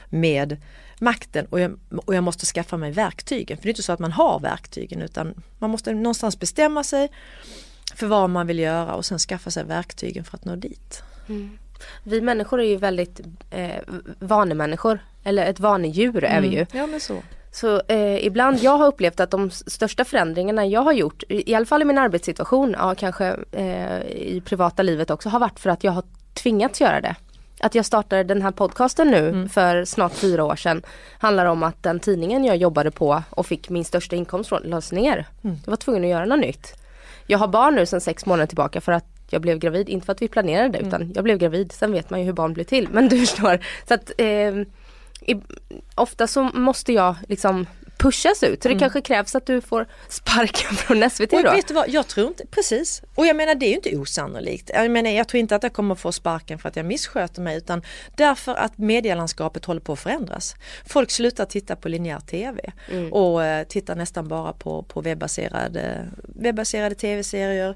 med 0.09 0.57
makten 0.99 1.45
och 1.45 1.59
jag, 1.59 1.79
och 2.05 2.15
jag 2.15 2.23
måste 2.23 2.45
skaffa 2.45 2.77
mig 2.77 2.91
verktygen. 2.91 3.57
För 3.57 3.63
det 3.63 3.67
är 3.67 3.71
inte 3.71 3.83
så 3.83 3.91
att 3.93 3.99
man 3.99 4.11
har 4.11 4.39
verktygen 4.39 5.01
utan 5.01 5.43
man 5.59 5.69
måste 5.69 5.93
någonstans 5.93 6.39
bestämma 6.39 6.83
sig 6.83 7.11
för 7.95 8.07
vad 8.07 8.29
man 8.29 8.47
vill 8.47 8.59
göra 8.59 8.95
och 8.95 9.05
sen 9.05 9.19
skaffa 9.19 9.51
sig 9.51 9.63
verktygen 9.63 10.23
för 10.23 10.37
att 10.37 10.45
nå 10.45 10.55
dit. 10.55 11.03
Mm. 11.27 11.57
Vi 12.03 12.21
människor 12.21 12.61
är 12.61 12.65
ju 12.65 12.77
väldigt 12.77 13.21
eh, 13.51 13.81
vanemänniskor. 14.19 14.99
Eller 15.23 15.45
ett 15.45 15.59
vanedjur 15.59 16.23
är 16.23 16.41
vi 16.41 16.47
ju. 16.47 16.57
Mm. 16.57 16.67
Ja 16.71 16.87
men 16.87 16.99
så. 16.99 17.21
Så 17.51 17.81
eh, 17.87 18.25
ibland, 18.25 18.59
jag 18.59 18.77
har 18.77 18.87
upplevt 18.87 19.19
att 19.19 19.31
de 19.31 19.49
största 19.51 20.05
förändringarna 20.05 20.65
jag 20.65 20.81
har 20.81 20.93
gjort, 20.93 21.23
i 21.29 21.55
alla 21.55 21.65
fall 21.65 21.81
i 21.81 21.85
min 21.85 21.97
arbetssituation, 21.97 22.75
ja 22.79 22.95
kanske 22.97 23.35
eh, 23.51 24.01
i 24.01 24.41
privata 24.45 24.83
livet 24.83 25.11
också, 25.11 25.29
har 25.29 25.39
varit 25.39 25.59
för 25.59 25.69
att 25.69 25.83
jag 25.83 25.91
har 25.91 26.03
tvingats 26.33 26.81
göra 26.81 27.01
det. 27.01 27.15
Att 27.59 27.75
jag 27.75 27.85
startade 27.85 28.23
den 28.23 28.41
här 28.41 28.51
podcasten 28.51 29.11
nu 29.11 29.29
mm. 29.29 29.49
för 29.49 29.85
snart 29.85 30.13
fyra 30.13 30.43
år 30.43 30.55
sedan 30.55 30.81
handlar 31.19 31.45
om 31.45 31.63
att 31.63 31.83
den 31.83 31.99
tidningen 31.99 32.45
jag 32.45 32.57
jobbade 32.57 32.91
på 32.91 33.23
och 33.29 33.45
fick 33.45 33.69
min 33.69 33.85
största 33.85 34.15
inkomst 34.15 34.49
från 34.49 34.61
lades 34.61 34.91
ner. 34.91 35.25
Mm. 35.43 35.57
Jag 35.65 35.71
var 35.71 35.77
tvungen 35.77 36.03
att 36.03 36.09
göra 36.09 36.25
något 36.25 36.39
nytt. 36.39 36.73
Jag 37.27 37.37
har 37.37 37.47
barn 37.47 37.75
nu 37.75 37.85
sedan 37.85 38.01
sex 38.01 38.25
månader 38.25 38.47
tillbaka 38.47 38.81
för 38.81 38.91
att 38.91 39.14
jag 39.35 39.41
blev 39.41 39.59
gravid, 39.59 39.89
inte 39.89 40.05
för 40.05 40.13
att 40.13 40.21
vi 40.21 40.27
planerade 40.27 40.69
det 40.69 40.77
mm. 40.77 40.87
utan 40.87 41.11
jag 41.15 41.23
blev 41.23 41.37
gravid. 41.37 41.71
Sen 41.71 41.91
vet 41.91 42.09
man 42.09 42.19
ju 42.19 42.25
hur 42.25 42.33
barn 42.33 42.53
blir 42.53 42.63
till 42.63 42.87
men 42.91 43.09
du 43.09 43.19
förstår. 43.19 43.59
Så 43.87 43.93
att, 43.93 44.11
eh, 44.17 44.55
i, 45.21 45.41
ofta 45.95 46.27
så 46.27 46.43
måste 46.43 46.93
jag 46.93 47.15
liksom 47.27 47.65
pushas 47.97 48.43
ut. 48.43 48.63
Så 48.63 48.69
det 48.69 48.73
mm. 48.73 48.79
kanske 48.79 49.01
krävs 49.01 49.35
att 49.35 49.45
du 49.45 49.61
får 49.61 49.87
sparken 50.09 50.75
från 50.75 51.09
SVT 51.09 51.33
och 51.33 51.43
då? 51.43 51.51
Vet 51.51 51.67
du 51.67 51.73
vad, 51.73 51.89
jag 51.89 52.07
tror 52.07 52.27
inte, 52.27 52.45
precis. 52.47 53.01
Och 53.15 53.25
jag 53.25 53.35
menar 53.35 53.55
det 53.55 53.65
är 53.65 53.69
ju 53.69 53.75
inte 53.75 53.97
osannolikt. 53.97 54.71
Jag 54.73 54.91
menar 54.91 55.09
jag 55.09 55.27
tror 55.27 55.39
inte 55.39 55.55
att 55.55 55.63
jag 55.63 55.73
kommer 55.73 55.95
få 55.95 56.11
sparken 56.11 56.59
för 56.59 56.69
att 56.69 56.75
jag 56.75 56.85
missköter 56.85 57.41
mig 57.41 57.57
utan 57.57 57.81
därför 58.15 58.55
att 58.55 58.77
medielandskapet 58.77 59.65
håller 59.65 59.81
på 59.81 59.93
att 59.93 59.99
förändras. 59.99 60.55
Folk 60.85 61.11
slutar 61.11 61.45
titta 61.45 61.75
på 61.75 61.89
linjär 61.89 62.19
tv 62.19 62.71
mm. 62.91 63.13
och 63.13 63.39
uh, 63.39 63.63
tittar 63.69 63.95
nästan 63.95 64.27
bara 64.27 64.53
på, 64.53 64.83
på 64.83 65.01
webbaserade, 65.01 66.05
webbaserade 66.23 66.95
tv-serier, 66.95 67.75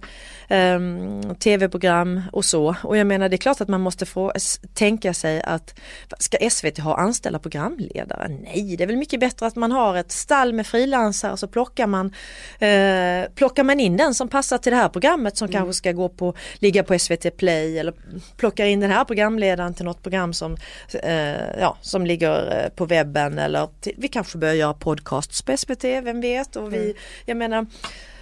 um, 0.50 1.36
tv-program 1.36 2.22
och 2.32 2.46
så. 2.46 2.76
Och 2.84 2.98
jag 2.98 3.08
menar 3.08 3.30
det 3.30 3.36
är 3.36 3.38
klart 3.38 3.62
att 3.62 3.68
man 3.68 3.82
måste 3.82 4.06
få 4.06 4.34
tänka 4.74 5.14
sig 5.14 5.42
att 5.42 5.80
ska 6.20 6.50
SVT 6.50 6.78
ha 6.78 6.98
anställda 6.98 7.40
programledare? 7.40 8.28
Nej, 8.28 8.76
det 8.78 8.84
är 8.84 8.88
väl 8.88 8.98
mycket 8.98 9.20
bättre 9.20 9.46
att 9.46 9.56
man 9.56 9.72
har 9.72 9.96
ett 9.96 10.09
stall 10.12 10.54
med 10.54 10.68
frilansare 10.68 11.38
så 11.38 11.48
plockar 11.48 11.88
man, 11.88 12.14
eh, 12.60 13.32
plockar 13.36 13.64
man 13.64 13.80
in 13.80 13.98
den 13.98 14.14
som 14.14 14.28
passar 14.28 14.58
till 14.58 14.72
det 14.72 14.78
här 14.78 14.90
programmet 14.90 15.38
som 15.38 15.46
mm. 15.46 15.54
kanske 15.54 15.74
ska 15.74 15.92
gå 15.92 16.10
på, 16.10 16.34
ligga 16.60 16.84
på 16.84 17.00
SVT 17.00 17.38
Play 17.38 17.80
eller 17.80 17.94
plockar 18.38 18.66
in 18.66 18.80
den 18.80 18.92
här 18.92 19.06
programledaren 19.06 19.74
till 19.74 19.86
något 19.86 20.04
program 20.04 20.34
som, 20.34 20.58
eh, 20.94 21.60
ja, 21.60 21.78
som 21.82 22.06
ligger 22.06 22.64
eh, 22.64 22.70
på 22.70 22.86
webben 22.86 23.40
eller 23.40 23.68
till, 23.82 23.96
vi 23.98 24.08
kanske 24.08 24.38
börjar 24.38 24.56
göra 24.56 24.74
podcasts 24.74 25.42
på 25.42 25.58
SVT, 25.58 25.84
vem 25.84 26.22
vet? 26.22 26.56
Och 26.56 26.74
vi, 26.74 26.84
mm. 26.84 26.98
jag 27.26 27.38
menar, 27.38 27.66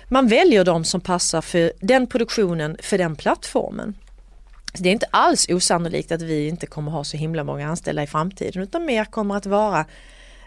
man 0.07 0.27
väljer 0.27 0.65
de 0.65 0.83
som 0.83 1.01
passar 1.01 1.41
för 1.41 1.71
den 1.79 2.07
produktionen, 2.07 2.77
för 2.79 2.97
den 2.97 3.15
plattformen. 3.15 3.95
Det 4.73 4.89
är 4.89 4.93
inte 4.93 5.07
alls 5.11 5.49
osannolikt 5.49 6.11
att 6.11 6.21
vi 6.21 6.47
inte 6.47 6.67
kommer 6.67 6.91
ha 6.91 7.03
så 7.03 7.17
himla 7.17 7.43
många 7.43 7.67
anställda 7.67 8.03
i 8.03 8.07
framtiden 8.07 8.63
utan 8.63 8.85
mer 8.85 9.05
kommer 9.05 9.35
att 9.35 9.45
vara 9.45 9.85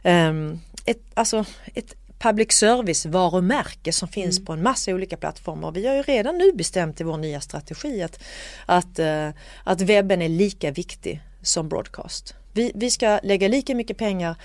um, 0.04 0.60
ett, 0.90 1.02
alltså 1.14 1.44
ett 1.74 1.94
public 2.18 2.52
service 2.52 3.06
varumärke 3.06 3.92
som 3.92 4.08
finns 4.08 4.38
mm. 4.38 4.46
på 4.46 4.52
en 4.52 4.62
massa 4.62 4.94
olika 4.94 5.16
plattformar. 5.16 5.72
Vi 5.72 5.86
har 5.86 5.94
ju 5.94 6.02
redan 6.02 6.38
nu 6.38 6.52
bestämt 6.52 7.00
i 7.00 7.04
vår 7.04 7.16
nya 7.16 7.40
strategi 7.40 8.02
att, 8.02 8.22
att, 8.66 8.98
uh, 8.98 9.28
att 9.64 9.80
webben 9.80 10.22
är 10.22 10.28
lika 10.28 10.70
viktig 10.70 11.22
som 11.42 11.68
broadcast. 11.68 12.34
Vi, 12.52 12.72
vi 12.74 12.90
ska 12.90 13.20
lägga 13.22 13.48
lika 13.48 13.74
mycket 13.74 13.98
pengar 13.98 14.36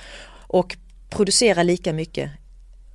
och 0.47 0.77
producera 1.09 1.63
lika 1.63 1.93
mycket 1.93 2.31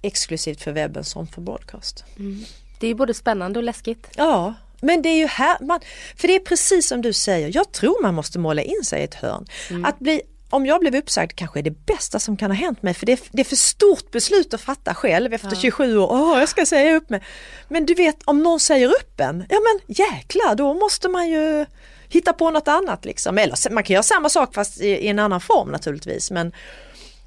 exklusivt 0.03 0.63
för 0.63 0.73
webben 0.73 1.05
som 1.05 1.27
för 1.27 1.41
broadcast. 1.41 2.05
Mm. 2.19 2.45
Det 2.81 2.87
är 2.87 2.95
både 2.95 3.15
spännande 3.15 3.59
och 3.59 3.63
läskigt. 3.63 4.07
Ja, 4.17 4.55
men 4.81 5.03
det 5.03 5.09
är 5.09 5.17
ju 5.17 5.27
här, 5.27 5.57
man, 5.61 5.81
för 6.17 6.29
det 6.29 6.35
är 6.35 6.41
precis 6.41 6.89
som 6.89 7.03
du 7.03 7.13
säger, 7.13 7.51
jag 7.55 7.73
tror 7.73 8.03
man 8.03 8.15
måste 8.15 8.39
måla 8.39 8.63
in 8.63 8.85
sig 8.85 9.01
i 9.01 9.05
ett 9.05 9.15
hörn. 9.15 9.47
Mm. 9.71 9.85
Att 9.85 9.99
bli 9.99 10.23
om 10.51 10.67
jag 10.67 10.81
blev 10.81 10.95
uppsagd 10.95 11.33
kanske 11.35 11.59
är 11.59 11.63
det 11.63 11.87
bästa 11.87 12.19
som 12.19 12.37
kan 12.37 12.51
ha 12.51 12.57
hänt 12.57 12.83
mig 12.83 12.95
för 12.95 13.07
det 13.07 13.13
är, 13.13 13.19
det 13.33 13.41
är 13.41 13.45
för 13.45 13.57
stort 13.57 14.11
beslut 14.11 14.55
att 14.55 14.61
fatta 14.61 14.95
själv 14.95 15.33
efter 15.33 15.49
ja. 15.49 15.55
27 15.55 15.99
år. 15.99 16.09
Åh, 16.11 16.39
jag 16.39 16.49
ska 16.49 16.67
säga 16.67 16.97
upp 16.97 17.11
mig. 17.11 17.23
Men 17.69 17.87
du 17.87 17.95
vet 17.95 18.23
om 18.25 18.43
någon 18.43 18.61
säger 18.61 18.89
upp 18.89 19.21
en, 19.21 19.47
ja 19.49 19.59
men 19.61 19.97
jäklar 19.97 20.55
då 20.55 20.75
måste 20.75 21.09
man 21.09 21.29
ju 21.29 21.67
hitta 22.09 22.33
på 22.33 22.51
något 22.51 22.69
annat 22.69 23.05
liksom. 23.05 23.39
Eller 23.39 23.71
man 23.71 23.85
kan 23.85 23.95
göra 23.95 24.03
samma 24.03 24.29
sak 24.29 24.55
fast 24.55 24.81
i, 24.81 24.89
i 24.89 25.09
en 25.09 25.19
annan 25.19 25.41
form 25.41 25.69
naturligtvis 25.69 26.31
men 26.31 26.53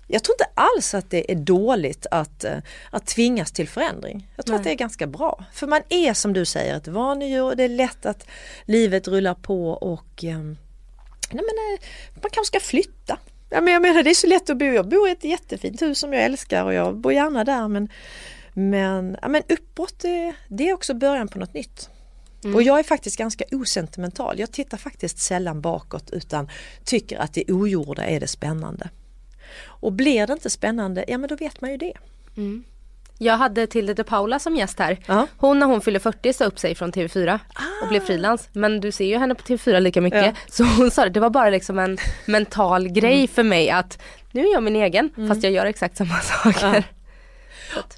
jag 0.07 0.23
tror 0.23 0.35
inte 0.35 0.61
alls 0.61 0.93
att 0.93 1.09
det 1.09 1.31
är 1.31 1.35
dåligt 1.35 2.05
att, 2.11 2.43
eh, 2.43 2.57
att 2.91 3.05
tvingas 3.05 3.51
till 3.51 3.69
förändring. 3.69 4.27
Jag 4.35 4.45
tror 4.45 4.53
Nej. 4.53 4.59
att 4.59 4.63
det 4.63 4.71
är 4.71 4.75
ganska 4.75 5.07
bra. 5.07 5.45
För 5.53 5.67
man 5.67 5.81
är 5.89 6.13
som 6.13 6.33
du 6.33 6.45
säger 6.45 6.77
ett 6.77 6.87
vanedjur 6.87 7.43
och 7.43 7.57
det 7.57 7.63
är 7.63 7.69
lätt 7.69 8.05
att 8.05 8.27
livet 8.65 9.07
rullar 9.07 9.33
på 9.33 9.69
och 9.69 10.23
um, 10.23 10.57
nej 11.33 11.43
men, 11.45 11.73
eh, 11.73 11.79
man 12.21 12.31
kanske 12.31 12.59
ska 12.59 12.59
flytta. 12.59 13.19
Ja, 13.49 13.61
men 13.61 13.73
jag 13.73 13.81
menar 13.81 14.03
det 14.03 14.09
är 14.09 14.13
så 14.13 14.27
lätt 14.27 14.49
att 14.49 14.57
bo, 14.57 14.65
jag 14.65 14.87
bor 14.87 15.09
i 15.09 15.11
ett 15.11 15.23
jättefint 15.23 15.81
hus 15.81 15.99
som 15.99 16.13
jag 16.13 16.23
älskar 16.23 16.63
och 16.63 16.73
jag 16.73 16.95
bor 16.95 17.13
gärna 17.13 17.43
där 17.43 17.67
men, 17.67 17.89
men, 18.53 19.17
ja, 19.21 19.27
men 19.27 19.43
uppbrott 19.49 19.99
det, 19.99 20.33
det 20.47 20.69
är 20.69 20.73
också 20.73 20.93
början 20.93 21.27
på 21.27 21.39
något 21.39 21.53
nytt. 21.53 21.89
Mm. 22.43 22.55
Och 22.55 22.63
jag 22.63 22.79
är 22.79 22.83
faktiskt 22.83 23.17
ganska 23.17 23.43
osentimental. 23.51 24.39
Jag 24.39 24.51
tittar 24.51 24.77
faktiskt 24.77 25.19
sällan 25.19 25.61
bakåt 25.61 26.09
utan 26.11 26.49
tycker 26.83 27.17
att 27.17 27.33
det 27.33 27.51
ogjorda 27.51 28.03
är 28.03 28.19
det 28.19 28.27
spännande. 28.27 28.89
Och 29.63 29.93
blir 29.93 30.27
det 30.27 30.33
inte 30.33 30.49
spännande, 30.49 31.05
ja 31.07 31.17
men 31.17 31.29
då 31.29 31.35
vet 31.35 31.61
man 31.61 31.71
ju 31.71 31.77
det. 31.77 31.93
Mm. 32.37 32.63
Jag 33.17 33.37
hade 33.37 33.67
Tilde 33.67 33.93
de 33.93 34.03
Paula 34.03 34.39
som 34.39 34.55
gäst 34.55 34.79
här. 34.79 34.97
Uh-huh. 35.05 35.27
Hon 35.37 35.59
när 35.59 35.67
hon 35.67 35.81
fyllde 35.81 35.99
40 35.99 36.33
sa 36.33 36.45
upp 36.45 36.59
sig 36.59 36.75
från 36.75 36.91
TV4 36.91 37.39
ah. 37.53 37.61
och 37.81 37.87
blev 37.89 37.99
frilans. 37.99 38.49
Men 38.53 38.79
du 38.79 38.91
ser 38.91 39.05
ju 39.05 39.17
henne 39.17 39.35
på 39.35 39.43
TV4 39.43 39.79
lika 39.79 40.01
mycket. 40.01 40.25
Ja. 40.25 40.31
Så 40.49 40.63
hon 40.63 40.91
sa 40.91 41.03
det, 41.03 41.09
det 41.09 41.19
var 41.19 41.29
bara 41.29 41.49
liksom 41.49 41.79
en 41.79 41.97
mental 42.25 42.87
grej 42.87 43.15
mm. 43.15 43.27
för 43.27 43.43
mig 43.43 43.69
att 43.69 44.01
nu 44.31 44.41
är 44.41 44.53
jag 44.53 44.63
min 44.63 44.75
egen 44.75 45.09
mm. 45.17 45.29
fast 45.29 45.43
jag 45.43 45.51
gör 45.51 45.65
exakt 45.65 45.97
samma 45.97 46.19
saker. 46.43 46.83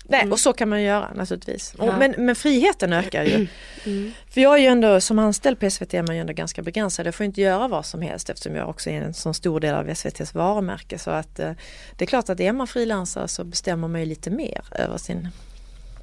Nej, 0.03 0.21
mm. 0.21 0.31
och 0.31 0.39
så 0.39 0.53
kan 0.53 0.69
man 0.69 0.81
göra 0.81 1.11
naturligtvis. 1.15 1.73
Ja. 1.77 1.97
Men, 1.97 2.15
men 2.17 2.35
friheten 2.35 2.93
ökar 2.93 3.23
ju. 3.23 3.47
Mm. 3.85 4.11
För 4.29 4.41
jag 4.41 4.53
är 4.53 4.57
ju 4.57 4.67
ändå 4.67 5.01
som 5.01 5.19
anställd 5.19 5.59
på 5.59 5.69
SVT 5.69 5.93
är 5.93 6.01
man 6.01 6.15
ju 6.15 6.21
ändå 6.21 6.33
ganska 6.33 6.61
begränsad. 6.61 7.07
Jag 7.07 7.15
får 7.15 7.25
inte 7.25 7.41
göra 7.41 7.67
vad 7.67 7.85
som 7.85 8.01
helst 8.01 8.29
eftersom 8.29 8.55
jag 8.55 8.69
också 8.69 8.89
är 8.89 9.01
en 9.01 9.13
så 9.13 9.33
stor 9.33 9.59
del 9.59 9.75
av 9.75 9.89
SVTs 9.89 10.33
varumärke. 10.33 10.99
Så 10.99 11.11
att 11.11 11.39
eh, 11.39 11.51
det 11.97 12.05
är 12.05 12.07
klart 12.07 12.29
att 12.29 12.39
är 12.39 12.51
man 12.51 12.67
frilansare 12.67 13.27
så 13.27 13.43
bestämmer 13.43 13.88
man 13.88 14.01
ju 14.01 14.05
lite 14.05 14.29
mer 14.29 14.61
över, 14.71 14.97
sin, 14.97 15.29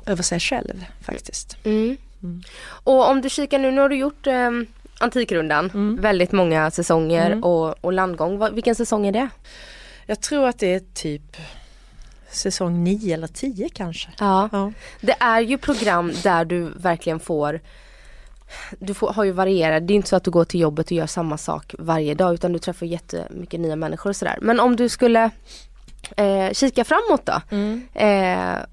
över 0.06 0.22
sig 0.22 0.40
själv 0.40 0.84
faktiskt. 1.00 1.56
Mm. 1.64 1.96
mm. 2.22 2.42
Och 2.64 3.10
om 3.10 3.20
du 3.20 3.30
kikar 3.30 3.58
nu, 3.58 3.70
nu 3.70 3.80
har 3.80 3.88
du 3.88 3.96
gjort 3.96 4.26
eh, 4.26 4.50
Antikrundan, 5.02 5.70
mm. 5.74 5.96
väldigt 6.00 6.32
många 6.32 6.70
säsonger 6.70 7.26
mm. 7.26 7.44
och, 7.44 7.84
och 7.84 7.92
landgång. 7.92 8.54
Vilken 8.54 8.74
säsong 8.74 9.06
är 9.06 9.12
det? 9.12 9.28
Jag 10.06 10.20
tror 10.20 10.48
att 10.48 10.58
det 10.58 10.74
är 10.74 10.82
typ 10.94 11.36
säsong 12.32 12.84
9 12.84 13.14
eller 13.14 13.26
10 13.26 13.68
kanske. 13.68 14.10
Ja. 14.18 14.48
ja. 14.52 14.72
Det 15.00 15.16
är 15.20 15.40
ju 15.40 15.58
program 15.58 16.12
där 16.22 16.44
du 16.44 16.72
verkligen 16.76 17.20
får 17.20 17.60
du 18.78 18.94
får, 18.94 19.12
har 19.12 19.24
ju 19.24 19.30
varierat, 19.30 19.86
det 19.86 19.94
är 19.94 19.96
inte 19.96 20.08
så 20.08 20.16
att 20.16 20.24
du 20.24 20.30
går 20.30 20.44
till 20.44 20.60
jobbet 20.60 20.86
och 20.86 20.92
gör 20.92 21.06
samma 21.06 21.38
sak 21.38 21.74
varje 21.78 22.14
dag 22.14 22.34
utan 22.34 22.52
du 22.52 22.58
träffar 22.58 22.86
jättemycket 22.86 23.60
nya 23.60 23.76
människor 23.76 24.10
och 24.10 24.16
sådär. 24.16 24.38
Men 24.42 24.60
om 24.60 24.76
du 24.76 24.88
skulle 24.88 25.30
eh, 26.16 26.52
kika 26.52 26.84
framåt 26.84 27.26
då. 27.26 27.40
Mm. 27.50 27.82
Eh, 27.94 28.64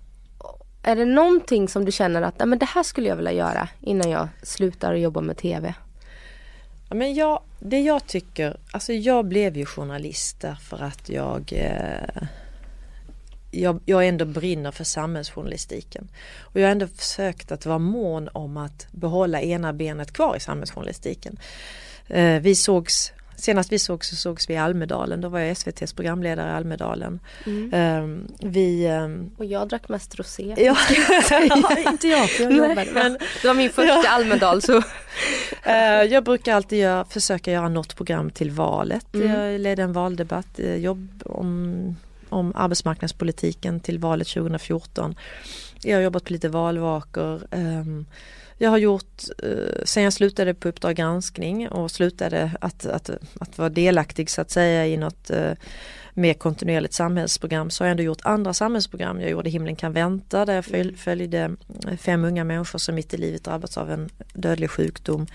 är 0.83 0.95
det 0.95 1.05
någonting 1.05 1.67
som 1.67 1.85
du 1.85 1.91
känner 1.91 2.21
att 2.21 2.45
men 2.45 2.59
det 2.59 2.65
här 2.65 2.83
skulle 2.83 3.09
jag 3.09 3.15
vilja 3.15 3.31
göra 3.31 3.67
innan 3.81 4.09
jag 4.09 4.27
slutar 4.43 4.93
jobba 4.93 5.21
med 5.21 5.37
TV? 5.37 5.73
Ja, 6.89 6.95
men 6.95 7.13
jag, 7.13 7.41
det 7.59 7.79
jag 7.79 8.07
tycker, 8.07 8.57
alltså 8.71 8.93
jag 8.93 9.25
blev 9.25 9.57
ju 9.57 9.65
journalist 9.65 10.41
därför 10.41 10.83
att 10.83 11.09
jag 11.09 11.53
eh, 11.55 12.27
jag, 13.51 13.79
jag 13.85 14.07
ändå 14.07 14.25
brinner 14.25 14.71
för 14.71 14.83
samhällsjournalistiken. 14.83 16.07
Och 16.41 16.59
jag 16.59 16.65
har 16.65 16.71
ändå 16.71 16.87
försökt 16.87 17.51
att 17.51 17.65
vara 17.65 17.79
mån 17.79 18.29
om 18.33 18.57
att 18.57 18.87
behålla 18.91 19.41
ena 19.41 19.73
benet 19.73 20.13
kvar 20.13 20.35
i 20.35 20.39
samhällsjournalistiken. 20.39 21.39
Eh, 22.07 22.39
vi 22.41 22.55
sågs 22.55 23.13
Senast 23.39 23.71
vi 23.71 23.79
sågs 23.79 24.09
så 24.09 24.15
sågs 24.15 24.49
vi 24.49 24.53
i 24.53 24.57
Almedalen, 24.57 25.21
då 25.21 25.29
var 25.29 25.39
jag 25.39 25.51
SVTs 25.51 25.93
programledare 25.93 26.49
i 26.49 26.53
Almedalen. 26.53 27.19
Mm. 27.45 28.03
Um, 28.03 28.27
vi, 28.39 28.87
um... 28.87 29.31
Och 29.37 29.45
jag 29.45 29.67
drack 29.67 29.89
mest 29.89 30.15
rosé. 30.15 30.55
Ja, 30.57 30.77
inte 31.91 32.07
jag 32.07 32.29
för 32.29 32.43
jag 32.43 32.53
jobbade. 32.57 32.91
Men, 32.93 33.17
det 33.41 33.47
var 33.47 33.53
min 33.53 33.69
första 33.69 34.01
ja. 34.03 34.09
Almedal 34.09 34.61
så. 34.61 34.77
uh, 34.77 34.83
jag 36.09 36.23
brukar 36.23 36.55
alltid 36.55 36.79
göra, 36.79 37.05
försöka 37.05 37.51
göra 37.51 37.69
något 37.69 37.95
program 37.95 38.31
till 38.31 38.51
valet. 38.51 39.13
Mm. 39.13 39.29
Jag 39.29 39.61
ledde 39.61 39.83
en 39.83 39.93
valdebatt, 39.93 40.59
eh, 40.59 40.75
jobb 40.75 41.23
om 41.25 41.95
om 42.29 42.51
arbetsmarknadspolitiken 42.55 43.79
till 43.79 43.99
valet 43.99 44.27
2014. 44.27 45.15
Jag 45.83 45.97
har 45.97 46.01
jobbat 46.01 46.23
på 46.23 46.33
lite 46.33 46.49
valvakor. 46.49 47.41
Ehm, 47.51 48.05
jag 48.57 48.69
har 48.69 48.77
gjort, 48.77 49.23
eh, 49.43 49.83
sen 49.83 50.03
jag 50.03 50.13
slutade 50.13 50.53
på 50.53 50.69
Uppdrag 50.69 50.95
granskning 50.95 51.69
och 51.69 51.91
slutade 51.91 52.51
att, 52.61 52.85
att, 52.85 53.09
att 53.39 53.57
vara 53.57 53.69
delaktig 53.69 54.29
så 54.29 54.41
att 54.41 54.51
säga 54.51 54.87
i 54.87 54.97
något 54.97 55.29
eh, 55.29 55.51
mer 56.13 56.33
kontinuerligt 56.33 56.93
samhällsprogram 56.93 57.69
så 57.69 57.83
har 57.83 57.87
jag 57.87 57.91
ändå 57.91 58.03
gjort 58.03 58.21
andra 58.23 58.53
samhällsprogram. 58.53 59.21
Jag 59.21 59.29
gjorde 59.29 59.49
Himlen 59.49 59.75
kan 59.75 59.93
vänta 59.93 60.45
där 60.45 60.55
jag 60.55 60.65
följde 60.97 61.55
fem 61.97 62.25
unga 62.25 62.43
människor 62.43 62.79
som 62.79 62.95
mitt 62.95 63.13
i 63.13 63.17
livet 63.17 63.43
drabbats 63.43 63.77
av 63.77 63.91
en 63.91 64.09
dödlig 64.33 64.69
sjukdom. 64.69 65.27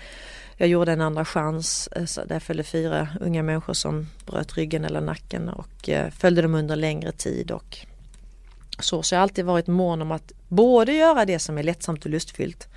Jag 0.57 0.67
gjorde 0.67 0.91
en 0.91 1.01
andra 1.01 1.25
chans 1.25 1.87
eh, 1.87 2.25
där 2.27 2.35
jag 2.35 2.43
följde 2.43 2.63
fyra 2.63 3.07
unga 3.21 3.43
människor 3.43 3.73
som 3.73 4.07
bröt 4.25 4.57
ryggen 4.57 4.85
eller 4.85 5.01
nacken 5.01 5.49
och 5.49 5.89
eh, 5.89 6.11
följde 6.11 6.41
dem 6.41 6.55
under 6.55 6.75
längre 6.75 7.11
tid 7.11 7.51
och 7.51 7.77
så. 8.79 9.03
Så 9.03 9.15
jag 9.15 9.19
har 9.19 9.23
alltid 9.23 9.45
varit 9.45 9.67
mån 9.67 10.01
om 10.01 10.11
att 10.11 10.31
både 10.47 10.93
göra 10.93 11.25
det 11.25 11.39
som 11.39 11.57
är 11.57 11.63
lättsamt 11.63 12.05
och 12.05 12.11
lustfyllt 12.11 12.67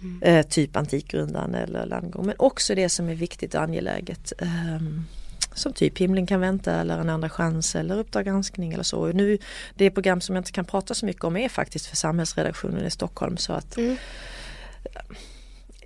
mm. 0.00 0.22
eh, 0.22 0.46
typ 0.46 0.76
Antikrundan 0.76 1.54
eller 1.54 1.86
Landgång 1.86 2.26
men 2.26 2.34
också 2.38 2.74
det 2.74 2.88
som 2.88 3.08
är 3.08 3.14
viktigt 3.14 3.54
och 3.54 3.62
angeläget. 3.62 4.32
Eh, 4.38 4.80
som 5.54 5.72
typ 5.72 5.98
Himlen 5.98 6.26
kan 6.26 6.40
vänta 6.40 6.80
eller 6.80 6.98
En 6.98 7.08
andra 7.08 7.30
chans 7.30 7.76
eller 7.76 7.98
Uppdrag 7.98 8.24
granskning 8.24 8.72
eller 8.72 8.82
så. 8.84 9.06
Nu, 9.06 9.38
det 9.74 9.90
program 9.90 10.20
som 10.20 10.34
jag 10.34 10.40
inte 10.40 10.52
kan 10.52 10.64
prata 10.64 10.94
så 10.94 11.06
mycket 11.06 11.24
om 11.24 11.36
är 11.36 11.48
faktiskt 11.48 11.86
för 11.86 11.96
samhällsredaktionen 11.96 12.86
i 12.86 12.90
Stockholm 12.90 13.36
så 13.36 13.52
att 13.52 13.76
mm. 13.76 13.96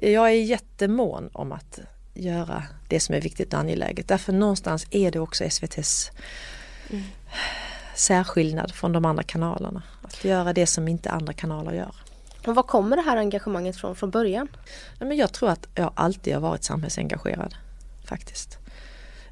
Jag 0.02 0.26
är 0.26 0.42
jättemån 0.42 1.30
om 1.32 1.52
att 1.52 1.78
göra 2.14 2.62
det 2.88 3.00
som 3.00 3.14
är 3.14 3.20
viktigt 3.20 3.54
och 3.54 3.60
angeläget. 3.60 4.08
Därför 4.08 4.32
någonstans 4.32 4.86
är 4.90 5.10
det 5.10 5.20
också 5.20 5.44
SVTs 5.44 6.10
mm. 6.90 7.02
särskillnad 7.94 8.72
från 8.74 8.92
de 8.92 9.04
andra 9.04 9.22
kanalerna. 9.22 9.82
Att 10.02 10.24
göra 10.24 10.52
det 10.52 10.66
som 10.66 10.88
inte 10.88 11.10
andra 11.10 11.32
kanaler 11.32 11.72
gör. 11.72 11.94
Och 12.46 12.54
var 12.54 12.62
kommer 12.62 12.96
det 12.96 13.02
här 13.02 13.16
engagemanget 13.16 13.76
från 13.76 13.96
från 13.96 14.10
början? 14.10 14.48
men 14.98 15.16
jag 15.16 15.32
tror 15.32 15.50
att 15.50 15.68
jag 15.74 15.92
alltid 15.94 16.34
har 16.34 16.40
varit 16.40 16.64
samhällsengagerad 16.64 17.54
faktiskt. 18.04 18.58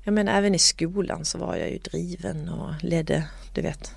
Jag 0.04 0.14
menar 0.14 0.33
även 0.33 0.54
i 0.54 0.59
skolan 0.59 1.24
så 1.24 1.38
var 1.38 1.57
jag 1.57 1.70
ju 1.70 1.78
driven 1.78 2.48
och 2.48 2.72
ledde, 2.81 3.24
du 3.54 3.62
vet, 3.62 3.94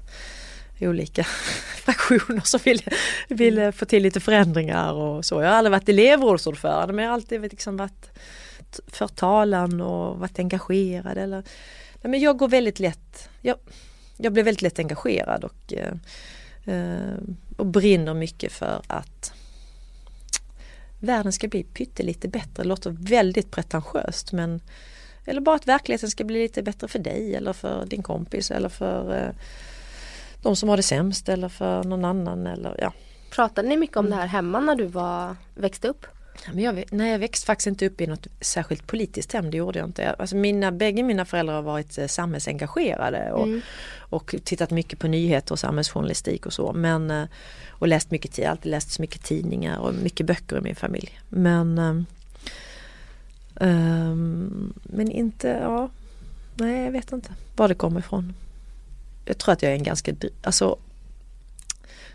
olika 0.81 1.23
fraktioner 1.75 2.41
som 2.43 2.59
ville, 2.63 2.83
ville 3.27 3.71
få 3.71 3.85
till 3.85 4.03
lite 4.03 4.19
förändringar 4.19 4.93
och 4.93 5.25
så. 5.25 5.41
Jag 5.41 5.49
har 5.49 5.55
aldrig 5.55 5.71
varit 5.71 5.89
elevrådsordförande 5.89 6.93
men 6.93 7.03
jag 7.03 7.09
har 7.09 7.15
alltid 7.15 7.41
liksom 7.41 7.77
varit 7.77 8.11
för 8.87 9.07
talan 9.07 9.81
och 9.81 10.19
varit 10.19 10.39
engagerad. 10.39 11.17
Eller, 11.17 11.43
nej, 12.01 12.11
men 12.11 12.19
jag 12.19 12.37
går 12.37 12.47
väldigt 12.47 12.79
lätt, 12.79 13.29
jag, 13.41 13.57
jag 14.17 14.33
blir 14.33 14.43
väldigt 14.43 14.61
lätt 14.61 14.79
engagerad 14.79 15.43
och, 15.43 15.73
eh, 15.73 15.93
eh, 16.75 17.17
och 17.57 17.65
brinner 17.65 18.13
mycket 18.13 18.51
för 18.51 18.81
att 18.87 19.33
världen 20.99 21.31
ska 21.31 21.47
bli 21.47 21.63
pyttelite 21.63 22.27
bättre. 22.27 22.63
Det 22.63 22.69
låter 22.69 22.89
väldigt 22.89 23.51
pretentiöst 23.51 24.31
men 24.31 24.61
eller 25.25 25.41
bara 25.41 25.55
att 25.55 25.67
verkligheten 25.67 26.11
ska 26.11 26.23
bli 26.23 26.41
lite 26.41 26.63
bättre 26.63 26.87
för 26.87 26.99
dig 26.99 27.35
eller 27.35 27.53
för 27.53 27.85
din 27.85 28.03
kompis 28.03 28.51
eller 28.51 28.69
för 28.69 29.15
eh, 29.15 29.29
de 30.41 30.55
som 30.55 30.69
har 30.69 30.77
det 30.77 30.83
sämst 30.83 31.29
eller 31.29 31.49
för 31.49 31.83
någon 31.83 32.05
annan. 32.05 32.47
Eller, 32.47 32.75
ja. 32.79 32.93
Pratade 33.29 33.67
ni 33.67 33.77
mycket 33.77 33.97
om 33.97 34.09
det 34.09 34.15
här 34.15 34.27
hemma 34.27 34.59
när 34.59 34.75
du 34.75 34.85
var, 34.85 35.35
växte 35.55 35.87
upp? 35.87 36.05
Men 36.53 36.63
jag, 36.63 36.83
nej, 36.91 37.11
jag 37.11 37.19
växte 37.19 37.45
faktiskt 37.45 37.67
inte 37.67 37.85
upp 37.85 38.01
i 38.01 38.07
något 38.07 38.27
särskilt 38.41 38.87
politiskt 38.87 39.33
hem, 39.33 39.51
det 39.51 39.57
gjorde 39.57 39.79
jag 39.79 39.87
inte. 39.87 40.11
Alltså 40.13 40.35
mina, 40.35 40.71
bägge 40.71 41.03
mina 41.03 41.25
föräldrar 41.25 41.55
har 41.55 41.61
varit 41.61 41.97
eh, 41.97 42.07
samhällsengagerade 42.07 43.31
och, 43.31 43.43
mm. 43.43 43.61
och 43.99 44.35
tittat 44.43 44.71
mycket 44.71 44.99
på 44.99 45.07
nyheter 45.07 45.51
och 45.51 45.59
samhällsjournalistik 45.59 46.45
och 46.45 46.53
så. 46.53 46.73
Men, 46.73 47.11
eh, 47.11 47.25
och 47.69 47.87
läst 47.87 48.11
mycket, 48.11 48.49
alltid 48.49 48.71
läst 48.71 48.91
så 48.91 49.01
mycket 49.01 49.23
tidningar 49.23 49.79
och 49.79 49.93
mycket 49.93 50.25
böcker 50.25 50.57
i 50.57 50.61
min 50.61 50.75
familj. 50.75 51.19
Men 51.29 52.05
Um, 53.61 54.73
men 54.83 55.11
inte, 55.11 55.47
ja, 55.47 55.89
nej 56.55 56.83
jag 56.83 56.91
vet 56.91 57.11
inte 57.11 57.29
var 57.55 57.67
det 57.67 57.75
kommer 57.75 57.99
ifrån. 57.99 58.33
Jag 59.25 59.37
tror 59.37 59.53
att 59.53 59.61
jag 59.61 59.71
är 59.71 59.75
en 59.75 59.83
ganska, 59.83 60.15
alltså 60.43 60.79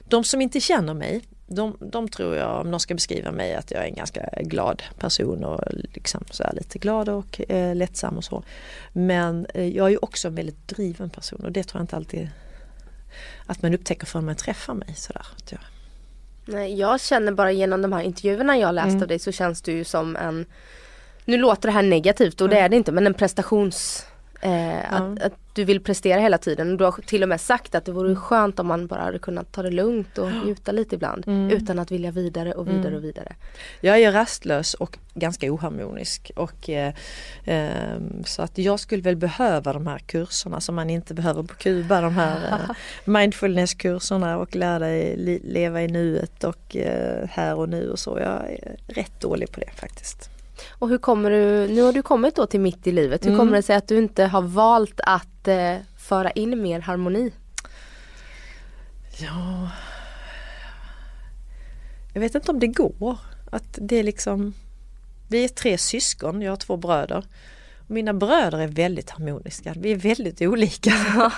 de 0.09 0.25
som 0.25 0.40
inte 0.40 0.61
känner 0.61 0.95
mig, 0.95 1.23
de, 1.47 1.77
de 1.81 2.09
tror 2.09 2.37
jag, 2.37 2.61
om 2.61 2.71
någon 2.71 2.81
ska 2.81 2.95
beskriva 2.95 3.33
mig, 3.33 3.55
att 3.55 3.71
jag 3.71 3.83
är 3.83 3.88
en 3.88 3.95
ganska 3.95 4.29
glad 4.40 4.83
person 4.99 5.45
och 5.45 5.61
liksom 5.95 6.25
så 6.31 6.45
lite 6.53 6.79
glad 6.79 7.09
och 7.09 7.40
eh, 7.51 7.77
lättsam 7.77 8.16
och 8.16 8.25
så. 8.25 8.42
Men 8.92 9.47
eh, 9.55 9.69
jag 9.69 9.87
är 9.87 9.90
ju 9.90 9.97
också 9.97 10.29
en 10.29 10.35
väldigt 10.35 10.69
driven 10.69 11.11
person 11.11 11.45
och 11.45 11.53
det 11.53 11.64
tror 11.64 11.81
jag 11.81 11.83
inte 11.83 11.97
alltid 11.97 12.29
att 13.47 13.62
man 13.62 13.75
upptäcker 13.75 14.07
förrän 14.07 14.25
man 14.25 14.37
träffar 14.37 14.75
mig 14.75 14.95
sådär. 14.97 15.27
Jag... 15.51 15.61
Nej, 16.45 16.79
jag 16.79 17.01
känner 17.01 17.33
bara 17.33 17.53
genom 17.53 17.83
de 17.83 17.92
här 17.92 18.03
intervjuerna 18.03 18.59
jag 18.59 18.75
läst 18.75 18.88
mm. 18.88 19.03
av 19.03 19.09
dig 19.09 19.19
så 19.19 19.33
känns 19.33 19.62
du 19.62 19.73
ju 19.73 19.85
som 19.85 20.16
en 20.16 20.47
nu 21.25 21.37
låter 21.37 21.69
det 21.69 21.73
här 21.73 21.83
negativt 21.83 22.40
och 22.40 22.49
det 22.49 22.59
är 22.59 22.69
det 22.69 22.77
inte 22.77 22.92
men 22.92 23.07
en 23.07 23.14
prestations 23.14 24.07
Eh, 24.40 24.92
att, 24.92 25.22
att, 25.22 25.33
du 25.53 25.64
vill 25.64 25.81
prestera 25.81 26.20
hela 26.20 26.38
tiden. 26.38 26.77
Du 26.77 26.85
har 26.85 26.92
till 26.92 27.22
och 27.22 27.29
med 27.29 27.40
sagt 27.40 27.75
att 27.75 27.85
det 27.85 27.92
vore 27.92 28.09
mm. 28.09 28.20
skönt 28.20 28.59
om 28.59 28.66
man 28.66 28.87
bara 28.87 29.01
hade 29.01 29.18
kunnat 29.18 29.53
ta 29.53 29.62
det 29.62 29.70
lugnt 29.70 30.18
och 30.18 30.33
njuta 30.44 30.72
lite 30.72 30.94
ibland. 30.94 31.29
Mm. 31.29 31.51
Utan 31.51 31.79
att 31.79 31.90
vilja 31.90 32.11
vidare 32.11 32.53
och 32.53 32.68
vidare 32.68 32.87
mm. 32.87 32.96
och 32.96 33.05
vidare. 33.05 33.35
Jag 33.81 34.01
är 34.01 34.12
rastlös 34.12 34.75
och 34.75 34.99
ganska 35.14 35.53
oharmonisk. 35.53 36.31
Och, 36.37 36.70
eh, 36.70 36.94
eh, 37.44 38.01
så 38.25 38.42
att 38.42 38.59
jag 38.59 38.81
skulle 38.81 39.03
väl 39.03 39.16
behöva 39.16 39.72
de 39.72 39.87
här 39.87 39.99
kurserna 39.99 40.61
som 40.61 40.75
man 40.75 40.90
inte 40.90 41.14
behöver 41.14 41.42
på 41.42 41.55
Kuba. 41.55 42.01
De 42.01 42.14
här 42.14 42.37
eh, 42.49 42.75
mindfulness-kurserna 43.05 44.37
och 44.38 44.57
lära 44.57 44.79
dig 44.79 45.16
leva 45.44 45.83
i 45.83 45.88
nuet 45.88 46.44
och 46.44 46.77
eh, 46.77 47.29
här 47.29 47.55
och 47.55 47.68
nu 47.68 47.90
och 47.90 47.99
så. 47.99 48.18
Jag 48.18 48.53
är 48.53 48.77
rätt 48.87 49.20
dålig 49.20 49.53
på 49.53 49.61
det 49.61 49.70
faktiskt. 49.75 50.36
Och 50.71 50.88
hur 50.88 50.99
kommer 50.99 51.31
du, 51.31 51.69
nu 51.69 51.83
har 51.83 51.92
du 51.92 52.03
kommit 52.03 52.37
då 52.37 52.47
till 52.47 52.61
mitt 52.61 52.87
i 52.87 52.92
livet, 52.92 53.25
hur 53.25 53.31
mm. 53.31 53.38
kommer 53.38 53.53
det 53.57 53.62
sig 53.62 53.77
att 53.77 53.88
du 53.88 53.99
inte 53.99 54.25
har 54.25 54.42
valt 54.42 55.01
att 55.01 55.49
eh, 55.49 55.77
föra 55.97 56.31
in 56.31 56.62
mer 56.62 56.81
harmoni? 56.81 57.33
Ja, 59.19 59.71
jag 62.14 62.21
vet 62.21 62.35
inte 62.35 62.51
om 62.51 62.61
det 62.61 62.66
går. 62.66 63.19
Att 63.51 63.79
det 63.81 63.97
är 63.97 64.03
liksom, 64.03 64.55
vi 65.29 65.45
är 65.45 65.49
tre 65.49 65.79
syskon, 65.79 66.42
jag 66.42 66.53
har 66.53 66.57
två 66.57 66.77
bröder. 66.77 67.25
Mina 67.87 68.12
bröder 68.12 68.59
är 68.59 68.68
väldigt 68.68 69.11
harmoniska, 69.11 69.75
vi 69.77 69.92
är 69.92 69.96
väldigt 69.96 70.42
olika. 70.42 70.92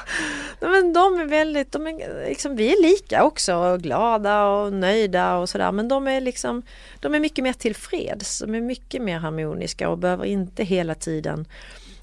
Men 0.60 0.92
de 0.92 1.20
är 1.20 1.24
väldigt, 1.24 1.72
de 1.72 1.86
är, 1.86 2.28
liksom, 2.28 2.56
vi 2.56 2.72
är 2.72 2.82
lika 2.82 3.24
också 3.24 3.54
och 3.54 3.80
glada 3.80 4.44
och 4.44 4.72
nöjda 4.72 5.36
och 5.36 5.48
sådär 5.48 5.72
men 5.72 5.88
de 5.88 6.08
är 6.08 6.20
liksom 6.20 6.62
De 7.00 7.14
är 7.14 7.20
mycket 7.20 7.44
mer 7.44 7.52
tillfreds, 7.52 8.38
de 8.38 8.54
är 8.54 8.60
mycket 8.60 9.02
mer 9.02 9.18
harmoniska 9.18 9.88
och 9.88 9.98
behöver 9.98 10.24
inte 10.24 10.64
hela 10.64 10.94
tiden 10.94 11.46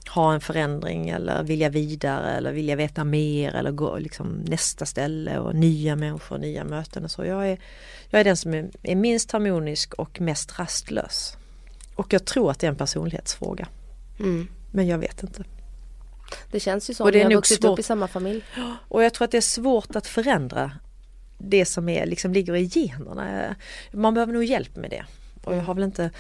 ha 0.10 0.34
en 0.34 0.42
förändring 0.42 1.10
eller 1.10 1.44
vilja 1.44 1.70
vidare 1.70 2.32
eller 2.32 2.52
vilja 2.52 2.76
veta 2.76 3.04
mer 3.04 3.56
eller 3.56 3.72
gå 3.72 3.98
liksom 3.98 4.44
nästa 4.48 4.86
ställe 4.86 5.40
och 5.40 5.56
nya 5.56 5.96
människor, 5.96 6.38
nya 6.38 6.64
möten 6.64 7.04
och 7.04 7.12
så. 7.12 7.26
Jag 7.26 7.50
är, 7.50 7.60
jag 8.10 8.20
är 8.20 8.24
den 8.24 8.38
som 8.38 8.54
är, 8.54 8.70
är 8.84 8.96
minst 8.96 9.32
harmonisk 9.32 9.94
och 9.94 10.22
mest 10.22 10.60
rastlös. 10.60 11.38
Och 11.96 12.14
jag 12.14 12.26
tror 12.26 12.52
att 12.52 12.60
det 12.60 12.68
är 12.68 12.72
en 12.72 12.78
personlighetsfråga. 12.78 13.68
Mm. 14.20 14.48
Men 14.72 14.88
jag 14.88 14.98
vet 14.98 15.24
inte. 15.24 15.44
Det 16.52 16.60
känns 16.60 16.90
ju 16.90 16.94
som 16.94 17.10
ni 17.10 17.24
har 17.24 17.32
vuxit 17.32 17.62
svårt. 17.62 17.74
upp 17.74 17.80
i 17.80 17.84
samma 17.84 18.08
familj. 18.08 18.44
Och 18.88 19.04
jag 19.04 19.14
tror 19.14 19.26
att 19.26 19.32
det 19.32 19.38
är 19.38 19.42
svårt 19.42 19.96
att 19.96 20.08
förändra 20.08 20.72
det 21.38 21.66
som 21.66 21.90
är, 21.90 22.06
liksom 22.06 22.34
ligger 22.34 22.56
i 22.56 22.72
generna. 22.74 23.56
Man 23.92 24.14
behöver 24.14 24.34
nog 24.34 24.44
hjälp 24.44 24.76
med 24.76 24.90
det. 24.90 25.06
Och 25.44 25.56
jag 25.56 25.62
har 25.62 25.74
väl 25.74 25.84
inte 25.84 26.12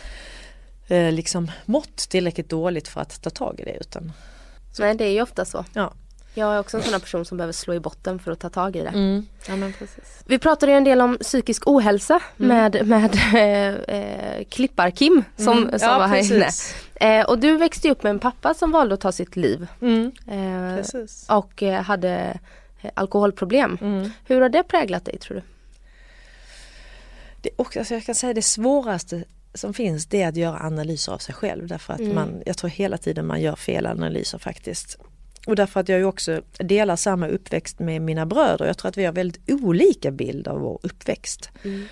eh, 0.88 1.12
liksom 1.12 1.51
mått 1.65 1.97
tillräckligt 1.97 2.49
dåligt 2.49 2.88
för 2.88 3.01
att 3.01 3.21
ta 3.21 3.29
tag 3.29 3.60
i 3.60 3.63
det. 3.63 3.77
Utan, 3.81 4.12
Nej 4.79 4.95
det 4.95 5.05
är 5.05 5.12
ju 5.12 5.21
ofta 5.21 5.45
så. 5.45 5.65
Ja. 5.73 5.93
Jag 6.38 6.56
är 6.56 6.60
också 6.60 6.78
en 6.78 6.84
sån 6.84 6.93
här 6.93 7.00
person 7.00 7.26
som 7.26 7.38
behöver 7.38 7.54
slå 7.54 7.74
i 7.74 7.80
botten 7.80 8.19
för 8.19 8.32
att 8.32 8.39
ta 8.39 8.50
tag 8.50 8.76
i 8.76 8.82
det. 8.82 8.89
Mm. 8.89 9.26
Ja, 9.48 9.56
Vi 10.26 10.39
pratade 10.39 10.71
ju 10.71 10.78
en 10.78 10.84
del 10.84 11.02
om 11.02 11.17
psykisk 11.17 11.67
ohälsa 11.67 12.19
mm. 12.38 12.48
med, 12.48 12.88
med 12.88 13.15
äh, 13.15 13.98
äh, 13.98 14.45
Klippar-Kim 14.50 15.24
som, 15.38 15.58
mm. 15.58 15.80
som 15.80 15.89
ja, 15.89 15.98
var 15.98 16.08
här 16.08 16.34
inne. 16.34 16.50
Äh, 16.95 17.26
och 17.26 17.39
du 17.39 17.58
växte 17.58 17.91
upp 17.91 18.04
med 18.04 18.10
en 18.10 18.19
pappa 18.19 18.54
som 18.54 18.71
valde 18.71 18.93
att 18.93 19.02
ta 19.02 19.12
sitt 19.12 19.36
liv. 19.36 19.67
Mm. 19.82 20.12
och 21.28 21.62
hade 21.62 22.39
alkoholproblem. 22.93 23.78
Mm. 23.82 24.12
Hur 24.26 24.41
har 24.41 24.50
det 24.50 24.63
präglat 24.63 25.06
dig 25.06 25.17
tror 25.17 25.36
du? 25.36 25.43
Det, 27.41 27.50
och, 27.56 27.78
alltså 27.78 27.93
jag 27.93 28.04
kan 28.04 28.15
säga 28.15 28.34
det 28.34 28.41
svåraste 28.41 29.24
som 29.54 29.74
finns 29.74 30.06
det 30.06 30.21
är 30.21 30.30
att 30.30 30.36
göra 30.36 30.60
analyser 30.60 31.12
av 31.12 31.17
sig 31.17 31.36
själv 31.36 31.67
därför 31.67 31.93
att 31.93 32.00
mm. 32.00 32.15
man, 32.15 32.43
jag 32.45 32.58
tror 32.58 32.69
hela 32.69 32.98
tiden 32.98 33.26
man 33.26 33.41
gör 33.41 33.56
fel 33.56 33.86
analyser 33.86 34.38
faktiskt. 34.38 34.98
Och 35.45 35.55
därför 35.55 35.79
att 35.79 35.89
jag 35.89 35.99
ju 35.99 36.05
också 36.05 36.41
delar 36.58 36.95
samma 36.95 37.27
uppväxt 37.27 37.79
med 37.79 38.01
mina 38.01 38.25
bröder. 38.25 38.65
Jag 38.65 38.77
tror 38.77 38.89
att 38.89 38.97
vi 38.97 39.05
har 39.05 39.13
väldigt 39.13 39.49
olika 39.49 40.12
bild 40.12 40.47
av 40.47 40.60
vår 40.60 40.79
uppväxt. 40.84 41.49
Mm. 41.63 41.86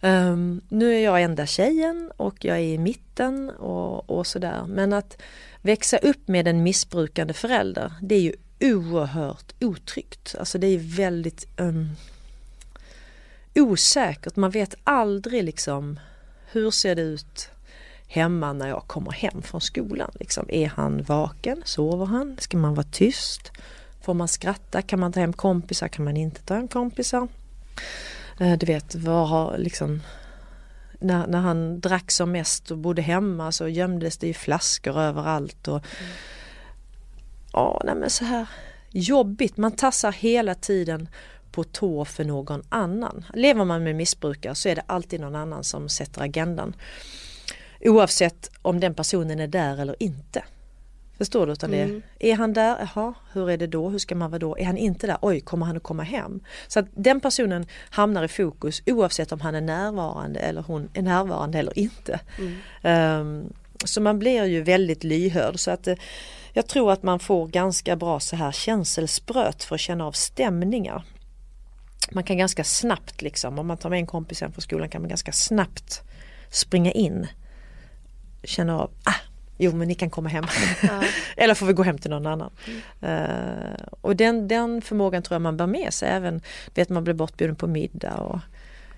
Um, 0.00 0.60
nu 0.68 0.94
är 0.94 1.00
jag 1.00 1.22
enda 1.22 1.46
tjejen 1.46 2.10
och 2.16 2.44
jag 2.44 2.56
är 2.56 2.62
i 2.62 2.78
mitten 2.78 3.50
och, 3.50 4.10
och 4.10 4.26
sådär. 4.26 4.64
Men 4.68 4.92
att 4.92 5.22
växa 5.62 5.98
upp 5.98 6.28
med 6.28 6.48
en 6.48 6.62
missbrukande 6.62 7.34
förälder 7.34 7.92
det 8.02 8.14
är 8.14 8.20
ju 8.20 8.32
oerhört 8.60 9.52
otryggt. 9.60 10.34
Alltså 10.38 10.58
det 10.58 10.66
är 10.66 10.78
väldigt 10.78 11.46
um, 11.56 11.90
osäkert, 13.54 14.36
man 14.36 14.50
vet 14.50 14.74
aldrig 14.84 15.44
liksom 15.44 16.00
hur 16.52 16.70
ser 16.70 16.94
det 16.94 17.02
ut 17.02 17.50
hemma 18.06 18.52
när 18.52 18.68
jag 18.68 18.82
kommer 18.86 19.12
hem 19.12 19.42
från 19.42 19.60
skolan. 19.60 20.10
Liksom, 20.14 20.46
är 20.48 20.66
han 20.66 21.02
vaken? 21.02 21.62
Sover 21.64 22.06
han? 22.06 22.36
Ska 22.40 22.56
man 22.56 22.74
vara 22.74 22.86
tyst? 22.92 23.52
Får 24.02 24.14
man 24.14 24.28
skratta? 24.28 24.82
Kan 24.82 25.00
man 25.00 25.12
ta 25.12 25.20
hem 25.20 25.32
kompisar? 25.32 25.88
Kan 25.88 26.04
man 26.04 26.16
inte 26.16 26.42
ta 26.42 26.54
hem 26.54 26.68
kompisar? 26.68 27.28
Eh, 28.40 28.58
du 28.58 28.66
vet, 28.66 28.94
vad 28.94 29.28
har 29.28 29.58
liksom 29.58 30.00
när, 30.98 31.26
när 31.26 31.38
han 31.38 31.80
drack 31.80 32.10
som 32.10 32.32
mest 32.32 32.70
och 32.70 32.78
bodde 32.78 33.02
hemma 33.02 33.52
så 33.52 33.68
gömdes 33.68 34.18
det 34.18 34.26
ju 34.26 34.34
flaskor 34.34 35.00
överallt. 35.00 35.68
Och, 35.68 35.84
mm. 36.00 36.12
Ja, 37.52 37.82
nej 37.84 37.94
men 37.94 38.10
så 38.10 38.24
här 38.24 38.46
jobbigt, 38.90 39.56
man 39.56 39.72
tassar 39.72 40.12
hela 40.12 40.54
tiden 40.54 41.08
på 41.50 41.64
tå 41.64 42.04
för 42.04 42.24
någon 42.24 42.62
annan. 42.68 43.24
Lever 43.34 43.64
man 43.64 43.84
med 43.84 43.96
missbrukare 43.96 44.54
så 44.54 44.68
är 44.68 44.74
det 44.74 44.82
alltid 44.86 45.20
någon 45.20 45.36
annan 45.36 45.64
som 45.64 45.88
sätter 45.88 46.22
agendan. 46.22 46.76
Oavsett 47.80 48.50
om 48.62 48.80
den 48.80 48.94
personen 48.94 49.40
är 49.40 49.46
där 49.46 49.80
eller 49.80 49.96
inte. 50.02 50.42
Förstår 51.18 51.46
du? 51.46 51.52
Utan 51.52 51.74
mm. 51.74 52.02
det, 52.18 52.30
är 52.30 52.36
han 52.36 52.52
där? 52.52 52.76
Jaha, 52.94 53.14
hur 53.32 53.50
är 53.50 53.56
det 53.56 53.66
då? 53.66 53.88
Hur 53.88 53.98
ska 53.98 54.14
man 54.14 54.30
vara 54.30 54.38
då? 54.38 54.58
Är 54.58 54.64
han 54.64 54.76
inte 54.76 55.06
där? 55.06 55.18
Oj, 55.22 55.40
kommer 55.40 55.66
han 55.66 55.76
att 55.76 55.82
komma 55.82 56.02
hem? 56.02 56.40
Så 56.68 56.78
att 56.78 56.86
den 56.94 57.20
personen 57.20 57.66
hamnar 57.90 58.24
i 58.24 58.28
fokus 58.28 58.82
oavsett 58.86 59.32
om 59.32 59.40
han 59.40 59.54
är 59.54 59.60
närvarande 59.60 60.40
eller 60.40 60.62
hon 60.62 60.88
är 60.94 61.02
närvarande 61.02 61.58
eller 61.58 61.78
inte. 61.78 62.20
Mm. 62.38 63.20
Um, 63.20 63.52
så 63.84 64.00
man 64.00 64.18
blir 64.18 64.44
ju 64.44 64.62
väldigt 64.62 65.04
lyhörd 65.04 65.58
så 65.58 65.70
att 65.70 65.88
uh, 65.88 65.94
jag 66.52 66.66
tror 66.66 66.92
att 66.92 67.02
man 67.02 67.18
får 67.18 67.46
ganska 67.46 67.96
bra 67.96 68.20
så 68.20 68.36
här 68.36 68.52
känselspröt 68.52 69.64
för 69.64 69.74
att 69.74 69.80
känna 69.80 70.06
av 70.06 70.12
stämningar. 70.12 71.04
Man 72.10 72.24
kan 72.24 72.38
ganska 72.38 72.64
snabbt 72.64 73.22
liksom, 73.22 73.58
om 73.58 73.66
man 73.66 73.76
tar 73.76 73.90
med 73.90 73.98
en 73.98 74.06
kompis 74.06 74.40
hem 74.40 74.52
från 74.52 74.62
skolan 74.62 74.88
kan 74.88 75.02
man 75.02 75.08
ganska 75.08 75.32
snabbt 75.32 76.02
springa 76.50 76.92
in. 76.92 77.26
Känna 78.46 78.78
av, 78.80 78.90
ah, 79.04 79.14
Jo 79.58 79.72
men 79.72 79.88
ni 79.88 79.94
kan 79.94 80.10
komma 80.10 80.28
hem. 80.28 80.44
Ja. 80.82 81.02
Eller 81.36 81.54
får 81.54 81.66
vi 81.66 81.72
gå 81.72 81.82
hem 81.82 81.98
till 81.98 82.10
någon 82.10 82.26
annan. 82.26 82.50
Mm. 83.00 83.30
Uh, 83.30 83.76
och 84.00 84.16
den, 84.16 84.48
den 84.48 84.82
förmågan 84.82 85.22
tror 85.22 85.34
jag 85.34 85.42
man 85.42 85.56
bär 85.56 85.66
med 85.66 85.94
sig 85.94 86.08
även 86.08 86.40
vet 86.74 86.88
man 86.88 87.04
blir 87.04 87.14
bortbjuden 87.14 87.56
på 87.56 87.66
middag. 87.66 88.14
Och 88.14 88.40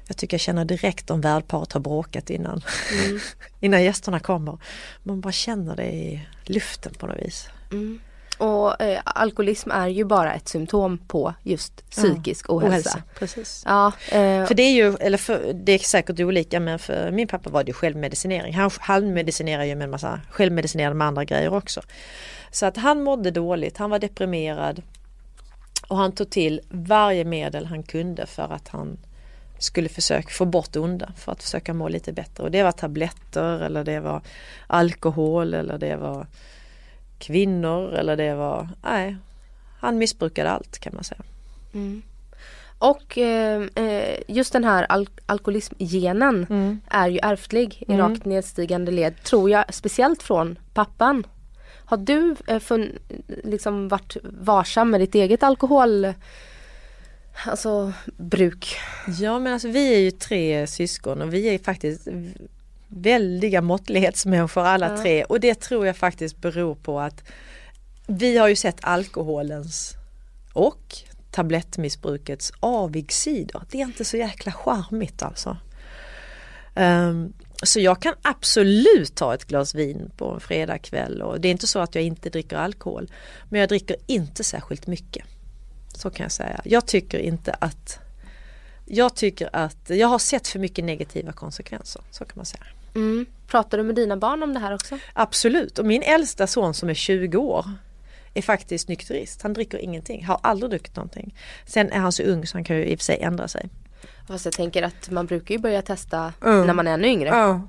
jag 0.06 0.16
tycker 0.16 0.34
jag 0.34 0.40
känner 0.40 0.64
direkt 0.64 1.10
om 1.10 1.20
värdparet 1.20 1.72
har 1.72 1.80
bråkat 1.80 2.30
innan, 2.30 2.62
mm. 3.04 3.20
innan 3.60 3.84
gästerna 3.84 4.20
kommer. 4.20 4.58
Man 5.02 5.20
bara 5.20 5.32
känner 5.32 5.76
det 5.76 5.92
i 5.92 6.26
luften 6.44 6.94
på 6.94 7.06
något 7.06 7.18
vis. 7.18 7.48
Mm. 7.72 8.00
Och 8.38 8.82
eh, 8.82 9.00
alkoholism 9.04 9.70
är 9.70 9.88
ju 9.88 10.04
bara 10.04 10.34
ett 10.34 10.48
symptom 10.48 10.98
på 10.98 11.34
just 11.42 11.90
psykisk 11.90 12.46
ja, 12.48 12.54
ohälsa. 12.54 12.90
ohälsa. 12.90 13.02
Precis. 13.18 13.62
Ja, 13.66 13.86
eh, 13.86 14.46
för 14.46 14.54
det 14.54 14.62
är 14.62 14.72
ju, 14.72 14.96
eller 15.00 15.18
för, 15.18 15.52
det 15.52 15.72
är 15.72 15.78
säkert 15.78 16.20
olika 16.20 16.60
men 16.60 16.78
för 16.78 17.10
min 17.10 17.28
pappa 17.28 17.50
var 17.50 17.64
det 17.64 17.68
ju 17.68 17.72
självmedicinering. 17.72 18.54
Han 18.54 18.70
halvmedicinerar 18.80 19.64
ju 19.64 19.74
med 19.74 19.84
en 19.84 19.90
massa, 19.90 20.20
självmedicinerade 20.30 20.94
med 20.94 21.06
andra 21.06 21.24
grejer 21.24 21.54
också. 21.54 21.82
Så 22.50 22.66
att 22.66 22.76
han 22.76 23.02
mådde 23.02 23.30
dåligt, 23.30 23.76
han 23.76 23.90
var 23.90 23.98
deprimerad 23.98 24.82
och 25.88 25.96
han 25.96 26.12
tog 26.12 26.30
till 26.30 26.60
varje 26.70 27.24
medel 27.24 27.66
han 27.66 27.82
kunde 27.82 28.26
för 28.26 28.52
att 28.52 28.68
han 28.68 28.98
skulle 29.58 29.88
försöka 29.88 30.28
få 30.28 30.44
bort 30.44 30.76
onda 30.76 31.12
för 31.16 31.32
att 31.32 31.42
försöka 31.42 31.74
må 31.74 31.88
lite 31.88 32.12
bättre. 32.12 32.42
Och 32.42 32.50
det 32.50 32.62
var 32.62 32.72
tabletter 32.72 33.60
eller 33.60 33.84
det 33.84 34.00
var 34.00 34.22
alkohol 34.66 35.54
eller 35.54 35.78
det 35.78 35.96
var 35.96 36.26
kvinnor 37.18 37.94
eller 37.94 38.16
det 38.16 38.34
var, 38.34 38.68
nej, 38.82 39.16
han 39.78 39.98
missbrukade 39.98 40.50
allt 40.50 40.78
kan 40.78 40.94
man 40.94 41.04
säga. 41.04 41.22
Mm. 41.74 42.02
Och 42.78 43.18
eh, 43.18 43.62
eh, 43.74 44.18
just 44.28 44.52
den 44.52 44.64
här 44.64 44.86
al 44.88 45.08
alkoholismgenen 45.26 46.46
mm. 46.50 46.80
är 46.88 47.08
ju 47.08 47.18
ärftlig 47.22 47.84
i 47.88 47.92
mm. 47.92 47.98
rakt 47.98 48.24
nedstigande 48.24 48.92
led 48.92 49.22
tror 49.22 49.50
jag, 49.50 49.74
speciellt 49.74 50.22
från 50.22 50.58
pappan. 50.74 51.26
Har 51.84 51.96
du 51.96 52.36
eh, 52.46 52.58
fun, 52.58 52.98
liksom 53.44 53.88
varit 53.88 54.16
varsam 54.22 54.90
med 54.90 55.00
ditt 55.00 55.14
eget 55.14 55.42
alkohol 55.42 56.06
Alltså 57.46 57.92
bruk? 58.16 58.76
Ja 59.18 59.38
men 59.38 59.52
alltså 59.52 59.68
vi 59.68 59.94
är 59.94 59.98
ju 59.98 60.10
tre 60.10 60.66
syskon 60.66 61.22
och 61.22 61.34
vi 61.34 61.54
är 61.54 61.58
faktiskt 61.58 62.08
väldiga 62.88 63.62
måttlighetsmänniskor 63.62 64.62
alla 64.62 64.90
ja. 64.90 65.02
tre 65.02 65.24
och 65.24 65.40
det 65.40 65.60
tror 65.60 65.86
jag 65.86 65.96
faktiskt 65.96 66.36
beror 66.36 66.74
på 66.74 67.00
att 67.00 67.24
vi 68.06 68.38
har 68.38 68.48
ju 68.48 68.56
sett 68.56 68.78
alkoholens 68.80 69.94
och 70.52 70.96
tablettmissbrukets 71.30 72.52
avigsidor. 72.60 73.62
Det 73.70 73.80
är 73.80 73.84
inte 73.84 74.04
så 74.04 74.16
jäkla 74.16 74.52
charmigt 74.52 75.22
alltså. 75.22 75.56
Um, 76.74 77.32
så 77.62 77.80
jag 77.80 78.02
kan 78.02 78.14
absolut 78.22 79.14
ta 79.14 79.34
ett 79.34 79.44
glas 79.44 79.74
vin 79.74 80.10
på 80.16 80.34
en 80.34 80.40
fredagkväll 80.40 81.22
och 81.22 81.40
det 81.40 81.48
är 81.48 81.52
inte 81.52 81.66
så 81.66 81.78
att 81.78 81.94
jag 81.94 82.04
inte 82.04 82.30
dricker 82.30 82.56
alkohol. 82.56 83.10
Men 83.48 83.60
jag 83.60 83.68
dricker 83.68 83.96
inte 84.06 84.44
särskilt 84.44 84.86
mycket. 84.86 85.24
Så 85.94 86.10
kan 86.10 86.24
jag 86.24 86.32
säga. 86.32 86.60
Jag 86.64 86.86
tycker 86.86 87.18
inte 87.18 87.52
att 87.52 87.98
jag 88.84 89.14
tycker 89.14 89.50
att 89.52 89.90
jag 89.90 90.08
har 90.08 90.18
sett 90.18 90.48
för 90.48 90.58
mycket 90.58 90.84
negativa 90.84 91.32
konsekvenser. 91.32 92.02
Så 92.10 92.24
kan 92.24 92.32
man 92.36 92.46
säga. 92.46 92.64
Mm. 92.98 93.26
Pratar 93.46 93.78
du 93.78 93.84
med 93.84 93.94
dina 93.94 94.16
barn 94.16 94.42
om 94.42 94.54
det 94.54 94.60
här 94.60 94.74
också? 94.74 94.98
Absolut 95.12 95.78
och 95.78 95.86
min 95.86 96.02
äldsta 96.02 96.46
son 96.46 96.74
som 96.74 96.88
är 96.88 96.94
20 96.94 97.38
år 97.38 97.64
är 98.34 98.42
faktiskt 98.42 98.88
nykterist. 98.88 99.42
Han 99.42 99.52
dricker 99.52 99.78
ingenting, 99.78 100.24
har 100.24 100.40
aldrig 100.42 100.70
druckit 100.70 100.96
någonting. 100.96 101.34
Sen 101.66 101.92
är 101.92 101.98
han 101.98 102.12
så 102.12 102.22
ung 102.22 102.46
så 102.46 102.56
han 102.56 102.64
kan 102.64 102.76
ju 102.76 102.84
i 102.84 102.94
och 102.94 102.98
för 102.98 103.04
sig 103.04 103.18
ändra 103.20 103.48
sig. 103.48 103.68
Fast 104.28 104.44
jag 104.44 104.54
tänker 104.54 104.82
att 104.82 105.10
man 105.10 105.26
brukar 105.26 105.54
ju 105.54 105.58
börja 105.58 105.82
testa 105.82 106.32
mm. 106.44 106.66
när 106.66 106.74
man 106.74 106.86
är 106.86 106.94
ännu 106.94 107.08
yngre. 107.08 107.28
Mm. 107.28 107.60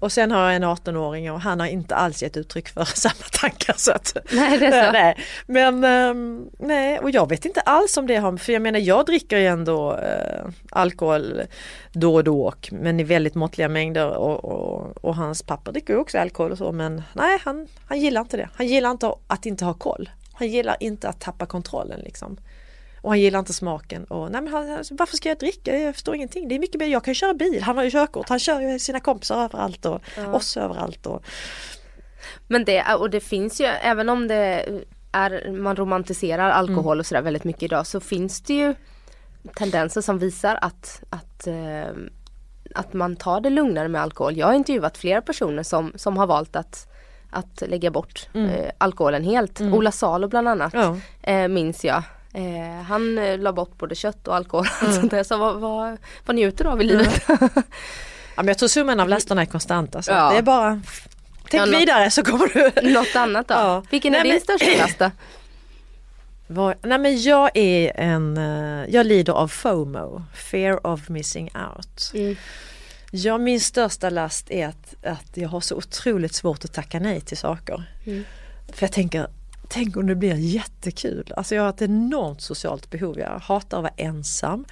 Och 0.00 0.12
sen 0.12 0.30
har 0.30 0.46
jag 0.46 0.56
en 0.56 0.64
18-åring 0.64 1.32
och 1.32 1.40
han 1.40 1.60
har 1.60 1.66
inte 1.66 1.94
alls 1.94 2.22
gett 2.22 2.36
uttryck 2.36 2.68
för 2.68 2.84
samma 2.94 3.24
tankar. 3.32 3.74
Så 3.76 3.92
att, 3.92 4.16
nej, 4.32 4.58
det 4.58 4.66
är 4.66 4.86
så. 4.86 4.92
Nej. 4.92 5.16
Men 5.46 5.84
um, 5.84 6.50
nej, 6.58 6.98
och 6.98 7.10
jag 7.10 7.28
vet 7.28 7.44
inte 7.44 7.60
alls 7.60 7.96
om 7.96 8.06
det 8.06 8.16
har, 8.16 8.36
för 8.36 8.52
jag 8.52 8.62
menar 8.62 8.80
jag 8.80 9.06
dricker 9.06 9.38
ju 9.38 9.46
ändå 9.46 9.92
uh, 9.92 10.50
alkohol 10.70 11.42
då 11.92 12.14
och 12.14 12.24
då, 12.24 12.42
och, 12.42 12.68
men 12.72 13.00
i 13.00 13.04
väldigt 13.04 13.34
måttliga 13.34 13.68
mängder 13.68 14.16
och, 14.16 14.44
och, 14.44 15.04
och 15.04 15.14
hans 15.14 15.42
pappa 15.42 15.72
dricker 15.72 15.96
också 15.96 16.18
alkohol 16.18 16.52
och 16.52 16.58
så 16.58 16.72
men 16.72 17.02
nej 17.12 17.38
han, 17.44 17.68
han 17.86 18.00
gillar 18.00 18.20
inte 18.20 18.36
det. 18.36 18.48
Han 18.54 18.66
gillar 18.66 18.90
inte 18.90 19.14
att 19.26 19.46
inte 19.46 19.64
ha 19.64 19.74
koll. 19.74 20.10
Han 20.32 20.48
gillar 20.48 20.76
inte 20.80 21.08
att 21.08 21.20
tappa 21.20 21.46
kontrollen 21.46 22.00
liksom. 22.00 22.36
Och 23.02 23.10
han 23.10 23.20
gillar 23.20 23.38
inte 23.38 23.52
smaken. 23.52 24.04
Och, 24.04 24.30
nej 24.30 24.40
men 24.40 24.52
han, 24.52 24.70
alltså, 24.70 24.94
varför 24.98 25.16
ska 25.16 25.28
jag 25.28 25.38
dricka? 25.38 25.78
Jag 25.78 25.94
förstår 25.94 26.14
ingenting. 26.14 26.48
Det 26.48 26.54
är 26.54 26.58
mycket 26.58 26.80
mer, 26.80 26.86
jag 26.86 27.04
kan 27.04 27.14
köra 27.14 27.34
bil, 27.34 27.62
han 27.62 27.76
har 27.76 27.84
ju 27.84 27.90
körkort, 27.90 28.28
han 28.28 28.38
kör 28.38 28.60
ju 28.60 28.78
sina 28.78 29.00
kompisar 29.00 29.44
överallt 29.44 29.86
och 29.86 30.00
ja. 30.16 30.32
oss 30.32 30.56
överallt. 30.56 31.06
Och... 31.06 31.24
Men 32.48 32.64
det, 32.64 32.94
och 32.94 33.10
det 33.10 33.20
finns 33.20 33.60
ju, 33.60 33.64
även 33.64 34.08
om 34.08 34.28
det 34.28 34.66
är, 35.12 35.50
man 35.50 35.76
romantiserar 35.76 36.50
alkohol 36.50 36.92
mm. 36.92 37.00
och 37.00 37.06
sådär 37.06 37.22
väldigt 37.22 37.44
mycket 37.44 37.62
idag 37.62 37.86
så 37.86 38.00
finns 38.00 38.40
det 38.40 38.54
ju 38.54 38.74
tendenser 39.54 40.00
som 40.00 40.18
visar 40.18 40.58
att, 40.62 41.02
att, 41.10 41.46
eh, 41.46 41.90
att 42.74 42.92
man 42.92 43.16
tar 43.16 43.40
det 43.40 43.50
lugnare 43.50 43.88
med 43.88 44.02
alkohol. 44.02 44.36
Jag 44.36 44.46
har 44.46 44.54
intervjuat 44.54 44.98
flera 44.98 45.22
personer 45.22 45.62
som, 45.62 45.92
som 45.96 46.16
har 46.16 46.26
valt 46.26 46.56
att 46.56 46.86
att 47.32 47.62
lägga 47.66 47.90
bort 47.90 48.28
mm. 48.34 48.50
eh, 48.50 48.70
alkoholen 48.78 49.24
helt. 49.24 49.60
Mm. 49.60 49.74
Ola 49.74 49.92
Salo 49.92 50.28
bland 50.28 50.48
annat 50.48 50.72
ja. 50.74 50.96
eh, 51.22 51.48
minns 51.48 51.84
jag 51.84 52.02
Eh, 52.32 52.82
han 52.82 53.18
eh, 53.18 53.38
la 53.38 53.52
bort 53.52 53.78
både 53.78 53.94
kött 53.94 54.28
och 54.28 54.36
alkohol 54.36 54.66
och 54.88 54.94
sånt 54.94 55.10
där. 55.10 55.22
Så 55.22 55.36
vad, 55.36 55.60
vad, 55.60 55.96
vad 56.26 56.36
njuter 56.36 56.64
du 56.64 56.70
av 56.70 56.80
i 56.80 56.84
livet? 56.84 57.24
ja, 57.28 57.38
men 58.36 58.48
jag 58.48 58.58
tror 58.58 58.68
summan 58.68 59.00
av 59.00 59.08
lasterna 59.08 59.42
är 59.42 59.46
konstant. 59.46 59.96
Alltså. 59.96 60.12
Ja. 60.12 60.30
Det 60.30 60.38
är 60.38 60.42
bara 60.42 60.80
Tänk 61.50 61.74
ja, 61.74 61.78
vidare 61.78 62.04
något, 62.04 62.12
så 62.12 62.22
kommer 62.22 62.48
du... 62.82 62.90
Något 62.92 63.16
annat 63.16 63.48
då? 63.48 63.54
Ja. 63.54 63.82
Vilken 63.90 64.14
är 64.14 64.18
Nej, 64.18 64.22
din 64.22 64.32
men... 64.48 64.58
största 64.58 64.82
last 64.82 64.98
då? 64.98 65.10
Var, 66.46 66.76
nej 66.82 66.98
men 66.98 67.22
jag 67.22 67.50
är 67.54 67.92
en, 68.00 68.36
eh, 68.36 68.94
jag 68.94 69.06
lider 69.06 69.32
av 69.32 69.48
FOMO, 69.48 70.22
Fear 70.34 70.86
of 70.86 71.08
Missing 71.08 71.44
Out. 71.44 72.10
Mm. 72.14 72.36
Ja, 73.10 73.38
min 73.38 73.60
största 73.60 74.10
last 74.10 74.50
är 74.50 74.66
att, 74.66 74.94
att 75.04 75.30
jag 75.36 75.48
har 75.48 75.60
så 75.60 75.76
otroligt 75.76 76.34
svårt 76.34 76.64
att 76.64 76.72
tacka 76.72 77.00
nej 77.00 77.20
till 77.20 77.36
saker. 77.36 77.84
Mm. 78.06 78.24
För 78.72 78.86
jag 78.86 78.92
tänker, 78.92 79.26
tänk 79.70 79.96
om 79.96 80.06
det 80.06 80.14
blir 80.14 80.34
jättekul. 80.34 81.32
Alltså 81.36 81.54
jag 81.54 81.62
har 81.62 81.70
ett 81.70 81.82
enormt 81.82 82.40
socialt 82.40 82.90
behov. 82.90 83.18
Jag 83.18 83.38
hatar 83.38 83.78
att 83.78 83.82
vara 83.82 83.92
ensam. 83.96 84.64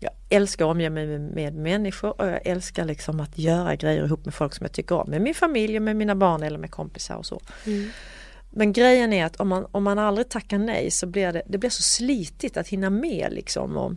Jag 0.00 0.10
älskar 0.28 0.64
att 0.64 0.70
omge 0.70 0.90
mig 0.90 1.06
med, 1.06 1.20
med, 1.20 1.54
människor 1.54 2.20
och 2.20 2.26
jag 2.26 2.46
älskar 2.46 2.84
liksom 2.84 3.20
att 3.20 3.38
göra 3.38 3.74
grejer 3.74 4.04
ihop 4.04 4.24
med 4.24 4.34
folk 4.34 4.54
som 4.54 4.64
jag 4.64 4.72
tycker 4.72 4.94
om. 4.94 5.10
Med 5.10 5.22
min 5.22 5.34
familj, 5.34 5.80
med 5.80 5.96
mina 5.96 6.14
barn 6.14 6.42
eller 6.42 6.58
med 6.58 6.70
kompisar 6.70 7.16
och 7.16 7.26
så. 7.26 7.40
Mm. 7.66 7.90
Men 8.50 8.72
grejen 8.72 9.12
är 9.12 9.24
att 9.24 9.36
om 9.36 9.48
man, 9.48 9.66
om 9.70 9.84
man 9.84 9.98
aldrig 9.98 10.28
tackar 10.28 10.58
nej 10.58 10.90
så 10.90 11.06
blir 11.06 11.32
det, 11.32 11.42
det 11.46 11.58
blir 11.58 11.70
så 11.70 11.82
slitigt 11.82 12.56
att 12.56 12.68
hinna 12.68 12.90
med 12.90 13.28
liksom. 13.30 13.76
Och 13.76 13.92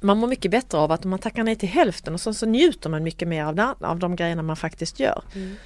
man 0.00 0.18
mår 0.18 0.28
mycket 0.28 0.50
bättre 0.50 0.78
av 0.78 0.92
att 0.92 1.04
om 1.04 1.10
man 1.10 1.18
tackar 1.18 1.44
nej 1.44 1.56
till 1.56 1.68
hälften 1.68 2.14
och 2.14 2.20
så, 2.20 2.34
så 2.34 2.46
njuter 2.46 2.90
man 2.90 3.02
mycket 3.02 3.28
mer 3.28 3.44
av, 3.44 3.54
den, 3.54 3.74
av 3.80 3.98
de 3.98 4.16
grejerna 4.16 4.42
man 4.42 4.56
faktiskt 4.56 5.00
gör. 5.00 5.22
Mm. 5.34 5.56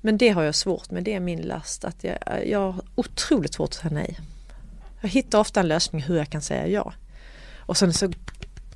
Men 0.00 0.18
det 0.18 0.28
har 0.28 0.42
jag 0.42 0.54
svårt 0.54 0.90
med, 0.90 1.04
det 1.04 1.14
är 1.14 1.20
min 1.20 1.42
last. 1.42 1.84
Att 1.84 2.04
jag, 2.04 2.18
jag 2.46 2.72
har 2.72 2.84
otroligt 2.94 3.54
svårt 3.54 3.68
att 3.68 3.74
säga 3.74 3.90
nej. 3.94 4.18
Jag 5.00 5.08
hittar 5.08 5.38
ofta 5.38 5.60
en 5.60 5.68
lösning 5.68 6.02
hur 6.02 6.16
jag 6.16 6.30
kan 6.30 6.42
säga 6.42 6.66
ja. 6.66 6.92
Och 7.58 7.76
sen 7.76 7.92
så 7.92 8.12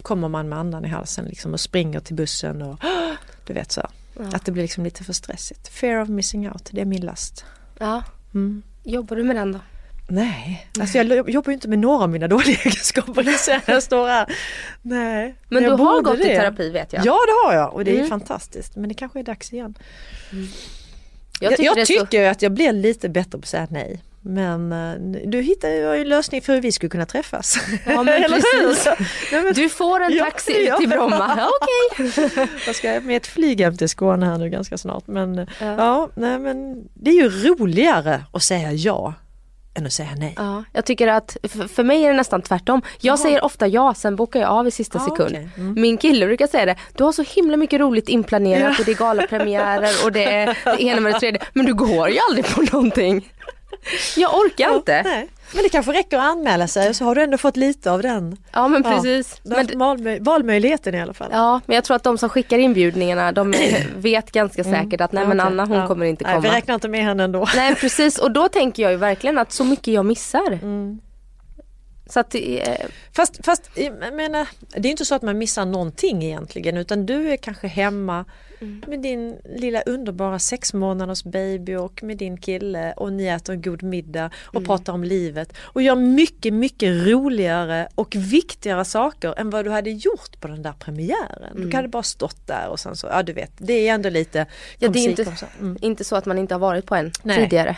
kommer 0.03 0.29
man 0.29 0.49
med 0.49 0.59
andan 0.59 0.85
i 0.85 0.89
halsen 0.89 1.25
liksom 1.25 1.53
och 1.53 1.61
springer 1.61 2.01
till 2.01 2.17
bussen 2.17 2.63
och 2.63 2.81
du 3.47 3.53
vet 3.53 3.73
så. 3.73 3.89
Ja. 4.17 4.23
Att 4.33 4.45
det 4.45 4.53
blir 4.53 4.63
liksom 4.63 4.85
lite 4.85 5.05
för 5.05 5.13
stressigt. 5.13 5.69
Fear 5.69 6.03
of 6.03 6.09
missing 6.09 6.51
out, 6.51 6.69
det 6.71 6.81
är 6.81 6.85
min 6.85 7.07
last. 7.07 7.45
Ja. 7.79 8.03
Mm. 8.35 8.63
Jobbar 8.83 9.17
du 9.17 9.23
med 9.23 9.37
den 9.37 9.53
då? 9.53 9.61
Nej, 10.09 10.69
alltså 10.81 10.99
jag 10.99 11.31
jobbar 11.31 11.51
ju 11.51 11.55
inte 11.55 11.69
med 11.69 11.79
några 11.79 12.05
av 12.05 12.11
mina 12.11 12.29
dåliga 12.29 12.57
egenskaper 12.59 13.27
jag 13.67 13.83
står 13.83 14.09
här. 14.09 14.37
Nej. 14.83 15.35
Men, 15.49 15.63
men 15.63 15.77
du 15.77 15.83
har 15.83 16.03
gått 16.03 16.19
det. 16.19 16.33
i 16.33 16.37
terapi 16.37 16.71
vet 16.71 16.93
jag. 16.93 17.07
Ja 17.07 17.19
det 17.27 17.49
har 17.49 17.55
jag 17.55 17.75
och 17.75 17.85
det 17.85 17.91
är 17.91 17.97
mm. 17.97 18.09
fantastiskt 18.09 18.77
men 18.77 18.89
det 18.89 18.95
kanske 18.95 19.19
är 19.19 19.23
dags 19.23 19.53
igen. 19.53 19.75
Mm. 20.33 20.49
Jag 21.43 21.51
tycker, 21.51 21.65
jag, 21.65 21.79
jag 21.79 21.87
tycker 21.87 22.25
så... 22.25 22.31
att 22.31 22.43
jag 22.43 22.53
blir 22.53 22.73
lite 22.73 23.09
bättre 23.09 23.31
på 23.31 23.39
att 23.39 23.47
säga 23.47 23.67
nej. 23.71 24.01
Men 24.25 24.73
uh, 24.73 25.23
du 25.27 25.41
hittar 25.41 25.69
ju 25.69 26.01
en 26.01 26.09
lösning 26.09 26.43
för 26.43 26.55
hur 26.55 26.61
vi 26.61 26.73
skulle 26.73 26.91
kunna 26.91 27.07
träffas. 27.07 27.59
Ja 27.87 28.03
men 28.03 28.23
precis. 28.29 28.89
Du 29.55 29.69
får 29.69 30.01
en 30.01 30.19
taxi 30.19 30.65
ja, 30.67 30.75
ut 30.75 30.81
till 30.81 30.89
Bromma. 30.89 31.35
Ja, 31.37 31.49
Okej. 31.97 32.29
Okay. 32.29 32.47
Jag 32.67 32.75
ska 32.75 33.01
med 33.01 33.17
ett 33.17 33.27
flyg 33.27 33.61
hem 33.61 33.77
till 33.77 33.89
Skåne 33.89 34.27
här 34.27 34.39
nu 34.39 34.51
ganska 34.51 34.79
snart. 34.79 35.07
Men 35.07 35.37
ja. 35.37 35.47
ja, 35.61 36.09
nej 36.15 36.39
men 36.39 36.89
det 36.95 37.11
är 37.11 37.15
ju 37.15 37.29
roligare 37.29 38.25
att 38.33 38.43
säga 38.43 38.73
ja 38.73 39.15
än 39.75 39.87
att 39.87 39.93
säga 39.93 40.09
nej. 40.17 40.35
Ja, 40.37 40.65
jag 40.73 40.85
tycker 40.85 41.09
att 41.09 41.37
för 41.75 41.85
mig 41.85 42.05
är 42.05 42.11
det 42.11 42.17
nästan 42.17 42.43
tvärtom. 42.43 42.83
Jag 42.85 43.13
Jaha. 43.13 43.17
säger 43.17 43.45
ofta 43.45 43.67
ja, 43.67 43.95
sen 43.95 44.17
bokar 44.17 44.41
jag 44.41 44.51
av 44.51 44.69
i 44.69 44.71
sista 44.71 44.99
ah, 44.99 45.05
sekund. 45.05 45.31
Okay. 45.31 45.49
Mm. 45.57 45.81
Min 45.81 45.99
kille 45.99 46.27
brukar 46.27 46.47
säga 46.47 46.67
det, 46.67 46.77
du 46.93 47.05
har 47.05 47.13
så 47.13 47.23
himla 47.23 47.57
mycket 47.57 47.81
roligt 47.81 48.09
inplanerat 48.09 48.63
ja. 48.63 48.75
och 48.79 48.85
det 48.85 48.93
är 48.93 48.97
galapremiärer 48.97 50.05
och 50.05 50.13
det 50.13 50.25
är 50.25 50.59
det 50.77 50.83
ena 50.83 51.01
med 51.01 51.13
det 51.15 51.19
tredje. 51.19 51.41
Men 51.53 51.67
du 51.67 51.75
går 51.75 52.09
ju 52.09 52.19
aldrig 52.29 52.47
på 52.47 52.63
någonting. 52.63 53.33
Jag 54.17 54.35
orkar 54.35 54.75
inte. 54.77 55.03
Nej. 55.03 55.29
Men 55.55 55.63
det 55.63 55.69
kanske 55.69 55.93
räcker 55.93 56.19
att 56.19 56.25
anmäla 56.25 56.69
sig 56.69 56.89
och 56.89 56.97
så 56.97 57.05
har 57.05 57.15
du 57.15 57.23
ändå 57.23 57.39
fått 57.39 57.57
lite 57.57 57.91
av 57.91 58.03
den. 58.03 58.37
Ja 58.53 58.69
men 58.69 58.83
precis. 58.83 59.41
Ja, 59.43 59.57
men, 59.57 59.79
valmöj 59.79 60.21
valmöjligheten 60.21 60.95
i 60.95 61.01
alla 61.01 61.15
fall. 61.15 61.29
Ja 61.33 61.61
men 61.67 61.75
jag 61.75 61.85
tror 61.85 61.97
att 61.97 62.03
de 62.03 62.19
som 62.19 62.29
skickar 62.29 62.59
inbjudningarna 62.59 63.33
de 63.33 63.55
vet 63.97 64.33
ganska 64.33 64.63
mm. 64.63 64.85
säkert 64.85 65.01
att 65.01 65.13
nej 65.13 65.27
men 65.27 65.41
Anna 65.41 65.65
hon 65.65 65.77
ja. 65.77 65.87
kommer 65.87 66.07
inte 66.07 66.25
komma. 66.25 66.39
Nej, 66.39 66.51
vi 66.51 66.57
räknar 66.57 66.75
inte 66.75 66.89
med 66.89 67.05
henne 67.05 67.25
ändå. 67.25 67.49
Nej 67.57 67.75
precis 67.81 68.19
och 68.19 68.31
då 68.31 68.49
tänker 68.49 68.83
jag 68.83 68.93
ju 68.93 68.99
verkligen 68.99 69.39
att 69.39 69.53
så 69.53 69.65
mycket 69.65 69.95
jag 69.95 70.07
missar. 70.07 70.53
Mm. 70.53 71.01
Så 72.07 72.21
att, 72.21 72.35
eh... 72.35 72.41
Fast, 73.17 73.45
fast 73.45 73.71
jag 73.75 74.15
menar, 74.15 74.49
det 74.77 74.89
är 74.89 74.91
inte 74.91 75.05
så 75.05 75.15
att 75.15 75.23
man 75.23 75.39
missar 75.39 75.65
någonting 75.65 76.23
egentligen 76.25 76.77
utan 76.77 77.07
du 77.07 77.33
är 77.33 77.37
kanske 77.37 77.67
hemma 77.67 78.25
mm. 78.63 78.83
med 78.87 79.01
din 79.01 79.39
lilla 79.45 79.83
underbara 79.83 80.39
sex 80.39 80.75
månaders 80.75 81.25
baby 81.25 81.75
och 81.75 82.03
med 82.03 82.17
din 82.17 82.37
kille 82.37 82.93
och 82.93 83.13
ni 83.13 83.27
äter 83.27 83.55
en 83.55 83.63
god 83.63 83.83
middag 83.83 84.31
och 84.47 84.55
mm. 84.55 84.67
pratar 84.67 84.93
om 84.93 85.05
livet 85.05 85.53
och 85.59 85.83
gör 85.83 85.97
mycket, 85.97 86.53
mycket 86.55 87.07
roligare 87.07 87.89
och 87.95 88.17
viktigare 88.17 88.85
saker 88.85 89.35
än 89.39 89.51
vad 89.51 89.65
du 89.65 89.71
hade 89.71 89.91
gjort 89.91 90.41
på 90.41 90.49
den 90.49 90.63
där 90.63 90.73
premiären. 90.73 91.57
Mm. 91.57 91.71
Du 91.71 91.77
hade 91.77 91.89
bara 91.89 92.03
stått 92.03 92.47
där 92.47 92.69
och 92.69 92.81
sen 92.81 92.97
så, 92.97 93.07
ja 93.07 93.23
du 93.23 93.33
vet, 93.33 93.53
det 93.59 93.89
är 93.89 93.95
ändå 93.95 94.09
lite 94.09 94.47
Ja 94.79 94.89
det 94.89 94.99
är 94.99 95.09
inte, 95.09 95.37
mm. 95.61 95.77
inte 95.81 96.05
så 96.05 96.17
att 96.17 96.27
man 96.27 96.39
inte 96.39 96.55
har 96.55 96.59
varit 96.59 96.87
på 96.87 96.95
en 96.95 97.13
Nej. 97.23 97.37
tidigare. 97.37 97.77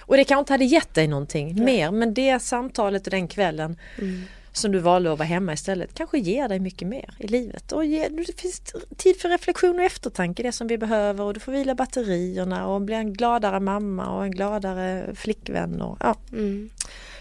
Och 0.00 0.16
det 0.16 0.24
kanske 0.24 0.40
inte 0.40 0.52
hade 0.52 0.64
gett 0.64 0.94
dig 0.94 1.06
någonting 1.06 1.54
Nej. 1.54 1.64
mer 1.64 1.90
men 1.90 2.14
det 2.14 2.42
samtalet 2.42 3.06
och 3.06 3.10
den 3.10 3.28
kvällen 3.28 3.76
mm 3.98 4.24
som 4.56 4.72
du 4.72 4.78
valde 4.78 5.12
att 5.12 5.18
vara 5.18 5.26
hemma 5.26 5.52
istället 5.52 5.94
kanske 5.94 6.18
ger 6.18 6.48
dig 6.48 6.60
mycket 6.60 6.88
mer 6.88 7.14
i 7.18 7.26
livet. 7.26 7.72
Och 7.72 7.84
ge, 7.84 8.08
det 8.08 8.40
finns 8.40 8.60
tid 8.96 9.20
för 9.20 9.28
reflektion 9.28 9.78
och 9.78 9.84
eftertanke, 9.84 10.42
det 10.42 10.52
som 10.52 10.66
vi 10.66 10.78
behöver 10.78 11.24
och 11.24 11.34
du 11.34 11.40
får 11.40 11.52
vila 11.52 11.74
batterierna 11.74 12.66
och 12.68 12.80
bli 12.80 12.94
en 12.94 13.12
gladare 13.12 13.60
mamma 13.60 14.16
och 14.16 14.24
en 14.24 14.30
gladare 14.30 15.14
flickvän. 15.14 15.80
Och, 15.80 15.96
ja. 16.00 16.14
Mm. 16.32 16.70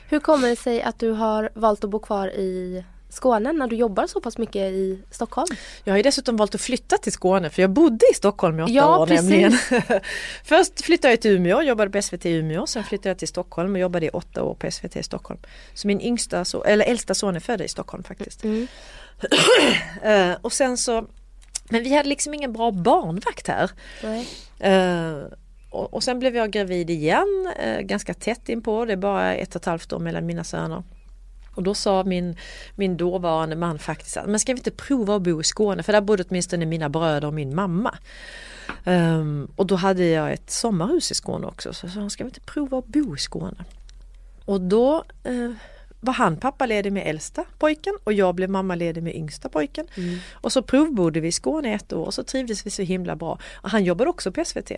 Hur 0.09 0.19
kommer 0.19 0.49
det 0.49 0.55
sig 0.55 0.81
att 0.81 0.99
du 0.99 1.11
har 1.11 1.49
valt 1.53 1.83
att 1.83 1.89
bo 1.89 1.99
kvar 1.99 2.27
i 2.27 2.83
Skåne 3.15 3.53
när 3.53 3.67
du 3.67 3.75
jobbar 3.75 4.07
så 4.07 4.21
pass 4.21 4.37
mycket 4.37 4.61
i 4.61 4.99
Stockholm? 5.11 5.47
Jag 5.83 5.93
har 5.93 5.97
ju 5.97 6.03
dessutom 6.03 6.37
valt 6.37 6.55
att 6.55 6.61
flytta 6.61 6.97
till 6.97 7.11
Skåne 7.11 7.49
för 7.49 7.61
jag 7.61 7.69
bodde 7.69 8.05
i 8.11 8.13
Stockholm 8.13 8.59
i 8.59 8.63
åtta 8.63 8.71
ja, 8.71 8.97
år 8.97 9.05
precis. 9.05 9.29
nämligen. 9.29 9.53
Först 10.43 10.81
flyttade 10.81 11.11
jag 11.13 11.21
till 11.21 11.31
Umeå, 11.31 11.61
jobbade 11.61 11.91
på 11.91 12.01
SVT 12.01 12.25
i 12.25 12.29
Umeå, 12.29 12.67
sen 12.67 12.83
flyttade 12.83 13.09
jag 13.09 13.17
till 13.17 13.27
Stockholm 13.27 13.73
och 13.73 13.79
jobbade 13.79 14.05
i 14.05 14.09
åtta 14.09 14.43
år 14.43 14.55
på 14.55 14.71
SVT 14.71 14.95
i 14.95 15.03
Stockholm. 15.03 15.39
Så 15.73 15.87
min 15.87 16.01
yngsta, 16.01 16.45
eller 16.65 16.85
äldsta 16.85 17.13
son 17.13 17.35
är 17.35 17.39
född 17.39 17.61
i 17.61 17.67
Stockholm 17.67 18.03
faktiskt. 18.03 18.43
Mm. 18.43 18.67
uh, 20.05 20.35
och 20.41 20.53
sen 20.53 20.77
så, 20.77 21.05
men 21.69 21.83
vi 21.83 21.95
hade 21.95 22.09
liksom 22.09 22.33
ingen 22.33 22.53
bra 22.53 22.71
barnvakt 22.71 23.47
här. 23.47 23.71
Uh, 24.03 25.25
och, 25.69 25.93
och 25.93 26.03
sen 26.03 26.19
blev 26.19 26.35
jag 26.35 26.51
gravid 26.51 26.89
igen, 26.89 27.53
uh, 27.65 27.79
ganska 27.79 28.13
tätt 28.13 28.49
inpå, 28.49 28.85
det 28.85 28.93
är 28.93 28.97
bara 28.97 29.35
ett 29.35 29.55
och 29.55 29.61
ett 29.61 29.65
halvt 29.65 29.93
år 29.93 29.99
mellan 29.99 30.25
mina 30.25 30.43
söner. 30.43 30.83
Och 31.55 31.63
då 31.63 31.73
sa 31.73 32.03
min, 32.03 32.37
min 32.75 32.97
dåvarande 32.97 33.55
man 33.55 33.79
faktiskt 33.79 34.17
att 34.17 34.29
men 34.29 34.39
ska 34.39 34.53
vi 34.53 34.59
inte 34.59 34.71
prova 34.71 35.15
att 35.15 35.21
bo 35.21 35.41
i 35.41 35.43
Skåne 35.43 35.83
för 35.83 35.93
där 35.93 36.01
bodde 36.01 36.23
åtminstone 36.29 36.65
mina 36.65 36.89
bröder 36.89 37.27
och 37.27 37.33
min 37.33 37.55
mamma. 37.55 37.97
Um, 38.83 39.51
och 39.55 39.65
då 39.65 39.75
hade 39.75 40.05
jag 40.05 40.33
ett 40.33 40.49
sommarhus 40.49 41.11
i 41.11 41.15
Skåne 41.15 41.47
också 41.47 41.73
så 41.73 41.89
sa 41.89 41.99
han 41.99 42.09
ska 42.09 42.23
vi 42.23 42.27
inte 42.27 42.41
prova 42.41 42.77
att 42.77 42.87
bo 42.87 43.15
i 43.15 43.19
Skåne. 43.19 43.65
Och 44.45 44.61
då 44.61 45.03
uh, 45.27 45.51
var 46.05 46.13
han 46.13 46.37
pappaledig 46.37 46.93
med 46.93 47.07
äldsta 47.07 47.43
pojken 47.59 47.93
och 48.03 48.13
jag 48.13 48.35
blev 48.35 48.49
mammaledig 48.49 49.03
med 49.03 49.15
yngsta 49.15 49.49
pojken. 49.49 49.87
Mm. 49.95 50.19
Och 50.33 50.51
så 50.51 50.61
provbodde 50.61 51.19
vi 51.19 51.27
i 51.27 51.31
Skåne 51.31 51.73
ett 51.73 51.93
år 51.93 52.05
och 52.05 52.13
så 52.13 52.23
trivdes 52.23 52.65
vi 52.65 52.69
så 52.69 52.81
himla 52.81 53.15
bra. 53.15 53.39
Och 53.55 53.69
han 53.69 53.83
jobbade 53.83 54.09
också 54.09 54.31
på 54.31 54.45
SVT. 54.45 54.71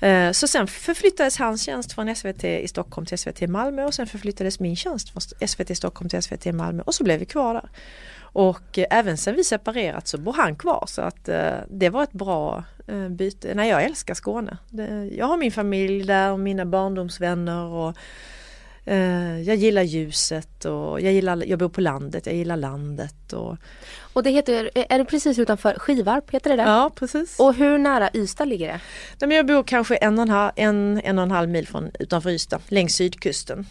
Eh, 0.00 0.32
så 0.32 0.46
sen 0.48 0.66
förflyttades 0.66 1.38
hans 1.38 1.62
tjänst 1.62 1.92
från 1.92 2.16
SVT 2.16 2.44
i 2.44 2.68
Stockholm 2.68 3.06
till 3.06 3.18
SVT 3.18 3.42
i 3.42 3.46
Malmö 3.46 3.84
och 3.84 3.94
sen 3.94 4.06
förflyttades 4.06 4.60
min 4.60 4.76
tjänst 4.76 5.10
från 5.10 5.48
SVT 5.48 5.70
i 5.70 5.74
Stockholm 5.74 6.08
till 6.08 6.22
SVT 6.22 6.46
i 6.46 6.52
Malmö 6.52 6.82
och 6.86 6.94
så 6.94 7.04
blev 7.04 7.18
vi 7.18 7.26
kvar 7.26 7.54
där. 7.54 7.68
Och 8.20 8.78
eh, 8.78 8.86
även 8.90 9.16
sen 9.16 9.34
vi 9.34 9.44
separerat 9.44 10.08
så 10.08 10.18
bor 10.18 10.32
han 10.32 10.56
kvar 10.56 10.84
så 10.88 11.02
att 11.02 11.28
eh, 11.28 11.52
det 11.70 11.90
var 11.90 12.02
ett 12.02 12.12
bra 12.12 12.64
byte. 13.10 13.54
Nej, 13.54 13.68
jag 13.68 13.84
älskar 13.84 14.14
Skåne. 14.14 14.58
Jag 15.12 15.26
har 15.26 15.36
min 15.36 15.52
familj 15.52 16.04
där 16.04 16.32
och 16.32 16.40
mina 16.40 16.64
barndomsvänner 16.64 17.64
och 17.64 17.96
jag 19.46 19.56
gillar 19.56 19.82
ljuset 19.82 20.64
och 20.64 21.00
jag, 21.00 21.12
gillar, 21.12 21.44
jag 21.46 21.58
bor 21.58 21.68
på 21.68 21.80
landet, 21.80 22.26
jag 22.26 22.34
gillar 22.34 22.56
landet. 22.56 23.32
Och, 23.32 23.56
och 24.12 24.22
det 24.22 24.30
heter, 24.30 24.70
är 24.74 24.98
det 24.98 25.04
precis 25.04 25.38
utanför 25.38 25.74
Skivarp, 25.78 26.30
heter 26.30 26.50
det 26.50 26.56
där? 26.56 26.66
Ja 26.66 26.90
precis. 26.94 27.40
Och 27.40 27.54
hur 27.54 27.78
nära 27.78 28.10
Ystad 28.14 28.44
ligger 28.44 28.66
det? 28.66 28.80
Nej, 29.20 29.28
men 29.28 29.36
jag 29.36 29.46
bor 29.46 29.62
kanske 29.62 29.96
en 29.96 30.18
och 30.18 30.22
en 30.22 30.30
halv, 30.30 30.52
en, 30.56 31.00
en 31.04 31.18
och 31.18 31.22
en 31.22 31.30
halv 31.30 31.48
mil 31.48 31.68
från, 31.68 31.90
utanför 31.98 32.30
Ystad, 32.30 32.60
längs 32.68 32.94
sydkusten. 32.94 33.66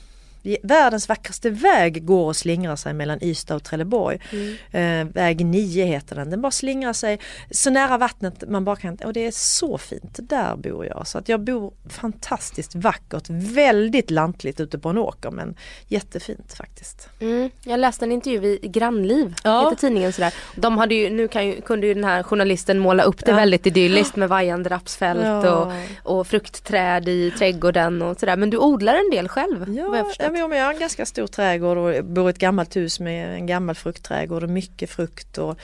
Världens 0.64 1.10
vackraste 1.10 1.50
väg 1.50 2.06
går 2.06 2.26
och 2.26 2.36
slingrar 2.36 2.76
sig 2.76 2.94
mellan 2.94 3.24
Ystad 3.24 3.56
och 3.56 3.64
Trelleborg. 3.64 4.20
Mm. 4.32 5.08
Eh, 5.08 5.14
väg 5.14 5.46
9 5.46 5.86
heter 5.86 6.16
den. 6.16 6.30
Den 6.30 6.42
bara 6.42 6.52
slingrar 6.52 6.94
sig 6.94 7.20
så 7.52 7.70
nära 7.70 7.98
vattnet 7.98 8.44
man 8.48 8.66
bara 8.66 8.76
kan. 8.76 8.96
Och 8.96 9.14
det 9.14 9.26
är 9.26 9.32
så 9.32 9.78
fint. 9.78 10.20
Där 10.30 10.56
bor 10.56 10.86
jag. 10.86 11.08
Så 11.08 11.18
att 11.18 11.30
jag 11.30 11.40
bor 11.40 11.74
fantastiskt 11.90 12.76
vackert, 12.76 13.30
väldigt 13.30 14.12
lantligt 14.12 14.60
ute 14.60 14.80
på 14.80 14.90
en 14.90 14.98
åker 14.98 15.32
men 15.32 15.56
jättefint 15.88 16.54
faktiskt. 16.54 17.10
Mm. 17.20 17.50
Jag 17.64 17.80
läste 17.80 18.06
en 18.06 18.12
intervju 18.12 18.60
i 18.62 18.68
Grannliv, 18.68 19.36
ja. 19.44 19.64
heter 19.64 19.76
tidningen 19.82 20.14
sådär. 20.14 20.34
De 20.56 20.78
hade 20.78 20.96
ju, 20.96 21.10
nu 21.10 21.30
ju, 21.34 21.62
kunde 21.62 21.88
ju 21.88 21.94
den 21.94 22.04
här 22.04 22.24
journalisten 22.24 22.80
måla 22.80 23.04
upp 23.04 23.26
det 23.26 23.32
ja. 23.32 23.38
väldigt 23.38 23.68
idylliskt 23.68 24.16
med 24.16 24.30
vajande 24.30 24.70
rapsfält 24.70 25.22
ja. 25.24 25.56
och, 25.56 25.74
och 26.20 26.28
fruktträd 26.28 27.08
i 27.08 27.32
trädgården 27.32 28.02
och 28.02 28.20
sådär. 28.20 28.38
Men 28.38 28.50
du 28.50 28.58
odlar 28.58 28.94
en 28.94 29.10
del 29.12 29.28
själv? 29.28 29.76
Ja, 29.78 30.14
jag 30.20 30.32
Ja, 30.38 30.48
men 30.48 30.58
jag 30.58 30.66
har 30.66 30.74
en 30.74 30.80
ganska 30.80 31.06
stor 31.06 31.28
trädgård 31.28 31.78
och 31.78 32.06
bor 32.06 32.28
i 32.28 32.30
ett 32.30 32.38
gammalt 32.38 32.76
hus 32.76 33.00
med 33.00 33.36
en 33.36 33.46
gammal 33.46 33.76
fruktträdgård 33.76 34.44
och 34.44 34.50
mycket 34.50 34.90
frukt. 34.90 35.38
Och, 35.38 35.60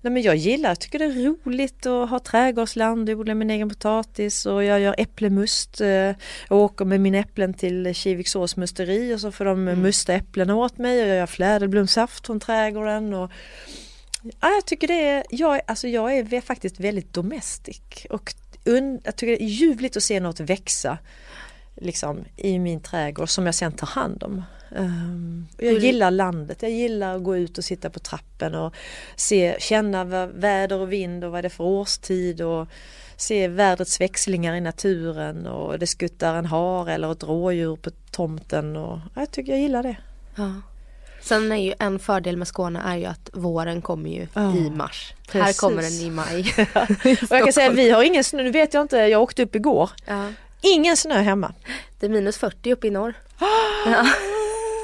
nej, 0.00 0.12
men 0.12 0.22
jag 0.22 0.36
gillar, 0.36 0.70
jag 0.70 0.80
tycker 0.80 0.98
det 0.98 1.04
är 1.04 1.36
roligt 1.44 1.86
att 1.86 2.10
ha 2.10 2.18
trädgårdsland, 2.18 3.10
odla 3.10 3.34
min 3.34 3.50
egen 3.50 3.68
potatis 3.68 4.46
och 4.46 4.64
jag 4.64 4.80
gör 4.80 4.94
äpplemust. 4.98 5.80
Jag 5.80 6.08
eh, 6.08 6.16
åker 6.48 6.84
med 6.84 7.00
mina 7.00 7.18
äpplen 7.18 7.54
till 7.54 7.94
Kiviksås 7.94 8.56
musteri 8.56 9.14
och 9.14 9.20
så 9.20 9.32
får 9.32 9.44
de 9.44 9.68
mm. 9.68 9.82
musta 9.82 10.14
äpplen 10.14 10.50
åt 10.50 10.78
mig 10.78 11.02
och 11.02 11.08
jag 11.08 11.16
gör 11.16 11.26
fläderblomsaft 11.26 12.26
från 12.26 12.40
trädgården. 12.40 13.14
Och, 13.14 13.30
ja, 14.22 14.48
jag 14.48 14.66
tycker 14.66 14.88
det 14.88 15.08
är, 15.08 15.24
jag, 15.30 15.60
alltså 15.66 15.88
jag 15.88 16.16
är 16.16 16.40
faktiskt 16.40 16.80
väldigt 16.80 17.14
domestic 17.14 18.06
och 18.10 18.34
jag 19.04 19.16
tycker 19.16 19.32
det 19.32 19.42
är 19.42 19.46
ljuvligt 19.46 19.96
att 19.96 20.02
se 20.02 20.20
något 20.20 20.40
växa 20.40 20.98
liksom, 21.80 22.24
i 22.36 22.58
min 22.58 22.80
trädgård 22.80 23.28
som 23.28 23.46
jag 23.46 23.54
sen 23.54 23.72
tar 23.72 23.86
hand 23.86 24.22
om. 24.22 24.42
Um, 24.70 25.48
jag 25.58 25.74
gillar 25.74 26.10
landet, 26.10 26.62
jag 26.62 26.70
gillar 26.70 27.16
att 27.16 27.22
gå 27.22 27.36
ut 27.36 27.58
och 27.58 27.64
sitta 27.64 27.90
på 27.90 27.98
trappen 27.98 28.54
och 28.54 28.74
se, 29.16 29.56
känna 29.60 30.04
väder 30.26 30.78
och 30.78 30.92
vind 30.92 31.24
och 31.24 31.32
vad 31.32 31.44
det 31.44 31.48
är 31.48 31.50
för 31.50 31.64
årstid 31.64 32.40
och 32.40 32.68
se 33.16 33.48
vädrets 33.48 34.00
växlingar 34.00 34.54
i 34.54 34.60
naturen 34.60 35.46
och 35.46 35.78
det 35.78 35.86
skuttar 35.86 36.34
en 36.34 36.46
hare 36.46 36.94
eller 36.94 37.12
ett 37.12 37.24
rådjur 37.24 37.76
på 37.76 37.90
tomten 38.10 38.76
och 38.76 38.98
jag 39.14 39.30
tycker 39.30 39.52
jag 39.52 39.60
gillar 39.60 39.82
det. 39.82 39.96
Ja. 40.36 40.52
Sen 41.20 41.52
är 41.52 41.56
ju 41.56 41.74
en 41.78 41.98
fördel 41.98 42.36
med 42.36 42.48
Skåne 42.48 42.82
är 42.84 42.96
ju 42.96 43.04
att 43.04 43.30
våren 43.32 43.82
kommer 43.82 44.10
ju 44.10 44.26
oh, 44.34 44.56
i 44.56 44.70
mars. 44.70 45.14
Precis. 45.28 45.42
Här 45.42 45.68
kommer 45.68 45.82
den 45.82 45.92
i 45.92 46.10
maj. 46.10 46.54
och 47.30 47.36
jag 47.36 47.44
kan 47.44 47.52
säga 47.52 47.70
vi 47.70 47.90
har 47.90 48.02
ingen 48.02 48.24
snö, 48.24 48.42
nu 48.42 48.50
vet 48.50 48.74
jag 48.74 48.82
inte, 48.82 48.96
jag 48.96 49.22
åkte 49.22 49.42
upp 49.42 49.54
igår. 49.54 49.90
Ja. 50.06 50.32
Ingen 50.60 50.96
snö 50.96 51.20
hemma. 51.20 51.54
Det 51.98 52.06
är 52.06 52.10
minus 52.10 52.38
40 52.38 52.72
uppe 52.72 52.86
i 52.86 52.90
norr. 52.90 53.14
ja. 53.86 54.06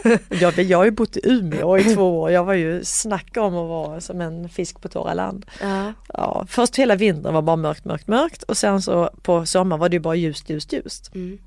jag, 0.28 0.58
jag 0.58 0.78
har 0.78 0.84
ju 0.84 0.90
bott 0.90 1.16
i 1.16 1.20
Umeå 1.24 1.78
i 1.78 1.94
två 1.94 2.20
år. 2.20 2.30
Jag 2.30 2.44
var 2.44 2.54
ju 2.54 2.84
snacka 2.84 3.42
om 3.42 3.56
att 3.56 3.68
vara 3.68 4.00
som 4.00 4.20
en 4.20 4.48
fisk 4.48 4.80
på 4.80 4.88
torra 4.88 5.14
land. 5.14 5.46
Ja. 5.60 5.92
Ja, 6.08 6.46
först 6.48 6.76
hela 6.76 6.96
vintern 6.96 7.34
var 7.34 7.42
bara 7.42 7.56
mörkt, 7.56 7.84
mörkt, 7.84 8.08
mörkt 8.08 8.42
och 8.42 8.56
sen 8.56 8.82
så 8.82 9.10
på 9.22 9.46
sommaren 9.46 9.80
var 9.80 9.88
det 9.88 9.96
ju 9.96 10.00
bara 10.00 10.14
ljust, 10.14 10.50
ljust, 10.50 10.72
ljust. 10.72 11.14
Mm. 11.14 11.38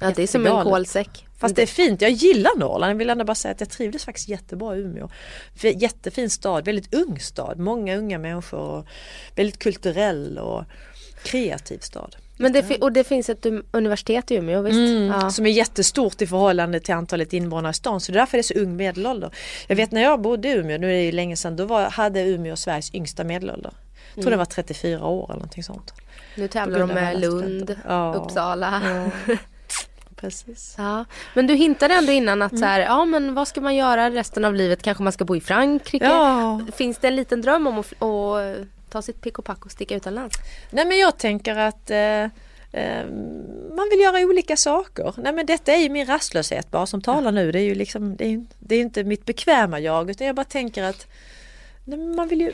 ja, 0.00 0.12
det 0.16 0.22
är 0.22 0.26
som 0.26 0.46
en 0.46 0.64
kolsäck. 0.64 1.26
Fast 1.38 1.56
det 1.56 1.62
är 1.62 1.66
fint, 1.66 2.02
jag 2.02 2.10
gillar 2.10 2.58
Norrland. 2.58 2.90
Jag 2.90 2.96
vill 2.96 3.10
ändå 3.10 3.24
bara 3.24 3.34
säga 3.34 3.52
att 3.52 3.60
jag 3.60 3.70
trivdes 3.70 4.04
faktiskt 4.04 4.28
jättebra 4.28 4.76
i 4.76 4.80
Umeå. 4.80 5.08
Jättefin 5.62 6.30
stad, 6.30 6.64
väldigt 6.64 6.94
ung 6.94 7.20
stad, 7.20 7.58
många 7.58 7.96
unga 7.96 8.18
människor. 8.18 8.58
Och 8.58 8.86
väldigt 9.36 9.58
kulturell 9.58 10.38
och 10.38 10.64
kreativ 11.22 11.78
stad. 11.78 12.16
Men 12.40 12.52
det, 12.52 12.76
och 12.80 12.92
det 12.92 13.04
finns 13.04 13.28
ett 13.30 13.44
um- 13.44 13.64
universitet 13.72 14.30
i 14.30 14.34
Umeå 14.34 14.62
visst? 14.62 14.76
Mm, 14.76 15.06
Ja. 15.06 15.30
Som 15.30 15.46
är 15.46 15.50
jättestort 15.50 16.22
i 16.22 16.26
förhållande 16.26 16.80
till 16.80 16.94
antalet 16.94 17.32
invånare 17.32 17.70
i 17.70 17.74
stan. 17.74 18.00
Så 18.00 18.12
det 18.12 18.16
är 18.18 18.20
därför 18.20 18.36
det 18.36 18.40
är 18.40 18.42
så 18.42 18.54
ung 18.54 18.76
medelålder. 18.76 19.30
Jag 19.66 19.76
vet 19.76 19.92
när 19.92 20.02
jag 20.02 20.20
bodde 20.20 20.48
i 20.48 20.52
Umeå, 20.52 20.78
nu 20.78 20.88
är 20.88 20.92
det 20.92 21.02
ju 21.02 21.12
länge 21.12 21.36
sedan, 21.36 21.56
då 21.56 21.64
var, 21.64 21.90
hade 21.90 22.20
Umeå 22.22 22.56
Sveriges 22.56 22.94
yngsta 22.94 23.24
medelålder. 23.24 23.72
Jag 24.14 24.22
tror 24.22 24.30
det 24.30 24.36
var 24.36 24.44
34 24.44 25.06
år 25.06 25.24
eller 25.24 25.34
någonting 25.34 25.64
sånt. 25.64 25.92
Nu 26.36 26.48
tävlar 26.48 26.78
de 26.78 26.86
med 26.88 27.20
Lund. 27.20 27.80
Ja. 27.88 28.14
Uppsala. 28.14 28.82
Ja. 29.26 29.36
Precis. 30.16 30.74
Ja. 30.78 31.04
Men 31.34 31.46
du 31.46 31.54
hintade 31.54 31.94
ändå 31.94 32.12
innan 32.12 32.42
att 32.42 32.58
så 32.58 32.64
här, 32.64 32.80
ja 32.80 33.04
men 33.04 33.34
vad 33.34 33.48
ska 33.48 33.60
man 33.60 33.76
göra 33.76 34.10
resten 34.10 34.44
av 34.44 34.54
livet? 34.54 34.82
Kanske 34.82 35.02
man 35.02 35.12
ska 35.12 35.24
bo 35.24 35.36
i 35.36 35.40
Frankrike? 35.40 36.04
Ja. 36.04 36.60
Finns 36.76 36.98
det 36.98 37.08
en 37.08 37.16
liten 37.16 37.40
dröm 37.40 37.66
om 37.66 37.78
att 37.78 37.92
ta 38.90 39.02
sitt 39.02 39.20
pick 39.20 39.38
och 39.38 39.44
pack 39.44 39.64
och 39.64 39.72
sticka 39.72 39.94
utomlands? 39.96 40.36
Nej 40.70 40.86
men 40.86 40.98
jag 40.98 41.18
tänker 41.18 41.56
att 41.56 41.90
eh, 41.90 42.24
eh, 42.72 43.06
man 43.76 43.88
vill 43.90 44.00
göra 44.00 44.20
olika 44.20 44.56
saker. 44.56 45.14
Nej 45.16 45.32
men 45.32 45.46
detta 45.46 45.72
är 45.72 45.78
ju 45.78 45.88
min 45.88 46.06
rastlöshet 46.06 46.70
bara 46.70 46.86
som 46.86 47.02
talar 47.02 47.32
nu. 47.32 47.52
Det 47.52 47.60
är 47.60 47.64
ju 47.64 47.74
liksom, 47.74 48.16
det 48.16 48.24
är, 48.24 48.44
det 48.58 48.74
är 48.74 48.80
inte 48.80 49.04
mitt 49.04 49.24
bekväma 49.24 49.80
jag 49.80 50.10
utan 50.10 50.26
jag 50.26 50.36
bara 50.36 50.44
tänker 50.44 50.82
att 50.82 51.06
nej, 51.84 51.98
men 51.98 52.16
man 52.16 52.28
vill 52.28 52.40
ju 52.40 52.52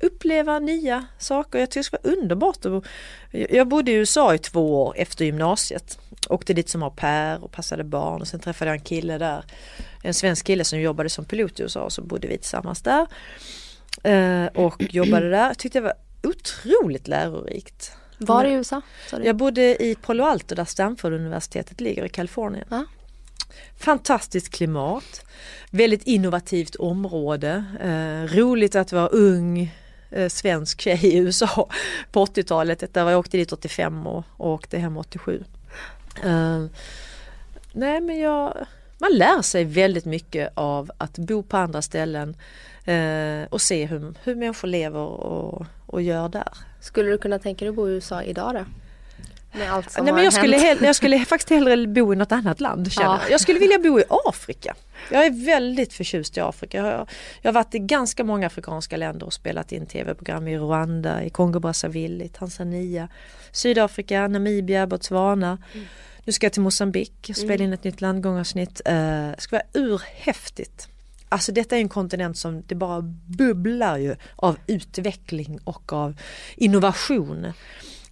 uppleva 0.00 0.58
nya 0.58 1.06
saker. 1.18 1.58
Jag 1.58 1.70
tycker 1.70 1.80
det 1.80 1.84
ska 1.84 1.96
vara 2.02 2.16
underbart. 2.16 2.84
Jag 3.30 3.68
bodde 3.68 3.90
i 3.90 3.94
USA 3.94 4.34
i 4.34 4.38
två 4.38 4.82
år 4.82 4.94
efter 4.96 5.24
gymnasiet. 5.24 5.98
Åkte 6.28 6.54
dit 6.54 6.68
som 6.68 6.82
au 6.82 6.90
pair 6.90 7.44
och 7.44 7.52
passade 7.52 7.84
barn 7.84 8.20
och 8.20 8.28
sen 8.28 8.40
träffade 8.40 8.70
jag 8.70 8.78
en 8.78 8.84
kille 8.84 9.18
där. 9.18 9.44
En 10.02 10.14
svensk 10.14 10.46
kille 10.46 10.64
som 10.64 10.80
jobbade 10.80 11.08
som 11.08 11.24
pilot 11.24 11.60
i 11.60 11.62
USA 11.62 11.82
och 11.82 11.92
så 11.92 12.02
bodde 12.02 12.28
vi 12.28 12.38
tillsammans 12.38 12.82
där. 12.82 13.06
Eh, 14.02 14.46
och 14.46 14.82
jobbade 14.94 15.30
där. 15.30 15.54
Tyckte 15.54 15.78
det 15.78 15.82
var 15.82 15.94
otroligt 16.22 17.08
lärorikt. 17.08 17.92
Var 18.18 18.44
i 18.44 18.52
USA? 18.52 18.82
sa 19.10 19.18
du? 19.18 19.24
Jag 19.24 19.36
bodde 19.36 19.82
i 19.82 19.94
Palo 19.94 20.24
Alto 20.24 20.54
där 20.54 20.64
Stanford-universitetet 20.64 21.80
ligger 21.80 22.04
i 22.04 22.08
Kalifornien. 22.08 22.66
Ja. 22.70 22.84
Fantastiskt 23.78 24.50
klimat, 24.50 25.24
väldigt 25.70 26.02
innovativt 26.02 26.74
område, 26.74 27.64
eh, 27.80 28.36
roligt 28.36 28.74
att 28.74 28.92
vara 28.92 29.06
ung 29.06 29.74
eh, 30.10 30.28
svensk 30.28 30.80
tjej 30.80 31.00
i 31.02 31.16
USA 31.16 31.68
på 32.12 32.24
80-talet. 32.24 32.94
Där 32.94 33.10
jag 33.10 33.18
åkte 33.18 33.36
dit 33.36 33.52
85 33.52 34.06
och, 34.06 34.24
och 34.36 34.50
åkte 34.50 34.78
hem 34.78 34.96
87. 34.96 35.44
Eh, 36.24 36.64
nej 37.72 38.00
men 38.00 38.18
jag, 38.18 38.66
man 38.98 39.10
lär 39.12 39.42
sig 39.42 39.64
väldigt 39.64 40.04
mycket 40.04 40.52
av 40.54 40.90
att 40.98 41.18
bo 41.18 41.42
på 41.42 41.56
andra 41.56 41.82
ställen 41.82 42.36
eh, 42.84 43.48
och 43.50 43.60
se 43.60 43.86
hur, 43.86 44.14
hur 44.24 44.34
människor 44.34 44.68
lever 44.68 45.00
och, 45.00 45.66
och 45.86 46.02
gör 46.02 46.28
där. 46.28 46.48
Skulle 46.80 47.10
du 47.10 47.18
kunna 47.18 47.38
tänka 47.38 47.64
dig 47.64 47.70
att 47.70 47.76
bo 47.76 47.88
i 47.88 47.92
USA 47.92 48.22
idag 48.22 48.54
då? 48.54 48.64
Med 49.58 49.72
allt 49.72 49.90
som 49.90 50.04
Nej, 50.04 50.14
men 50.14 50.24
jag, 50.24 50.32
skulle 50.32 50.56
hänt. 50.56 50.80
hell- 50.80 50.86
jag 50.86 50.96
skulle 50.96 51.24
faktiskt 51.24 51.50
hellre 51.50 51.86
bo 51.86 52.12
i 52.12 52.16
något 52.16 52.32
annat 52.32 52.60
land. 52.60 52.92
Känner. 52.92 53.08
Ja. 53.08 53.20
jag. 53.22 53.30
jag 53.30 53.40
skulle 53.40 53.58
vilja 53.58 53.78
bo 53.78 54.00
i 54.00 54.04
Afrika. 54.24 54.74
Jag 55.10 55.26
är 55.26 55.46
väldigt 55.46 55.92
förtjust 55.92 56.36
i 56.36 56.40
Afrika. 56.40 56.76
Jag 56.76 56.84
har, 56.84 57.06
jag 57.42 57.48
har 57.48 57.52
varit 57.52 57.74
i 57.74 57.78
ganska 57.78 58.24
många 58.24 58.46
afrikanska 58.46 58.96
länder 58.96 59.26
och 59.26 59.32
spelat 59.32 59.72
in 59.72 59.86
tv-program 59.86 60.48
i 60.48 60.58
Rwanda, 60.58 61.24
i 61.24 61.28
Kongo-Brazzaville, 61.30 62.24
i 62.24 62.28
Tanzania, 62.28 63.08
Sydafrika, 63.52 64.28
Namibia, 64.28 64.86
Botswana. 64.86 65.58
Nu 66.24 66.32
ska 66.32 66.46
jag 66.46 66.52
till 66.52 66.62
Mosambik 66.62 67.26
och 67.28 67.36
spela 67.36 67.64
in 67.64 67.72
ett 67.72 67.84
nytt 67.84 68.00
landgångarsnitt. 68.00 68.80
Uh, 68.88 68.94
det 68.94 69.36
ska 69.38 69.56
vara 69.56 69.84
urhäftigt. 69.84 70.88
Alltså 71.32 71.52
detta 71.52 71.76
är 71.76 71.80
en 71.80 71.88
kontinent 71.88 72.38
som 72.38 72.62
det 72.66 72.74
bara 72.74 73.00
bubblar 73.26 73.96
ju 73.96 74.16
av 74.36 74.56
utveckling 74.66 75.58
och 75.64 75.92
av 75.92 76.20
innovation. 76.56 77.44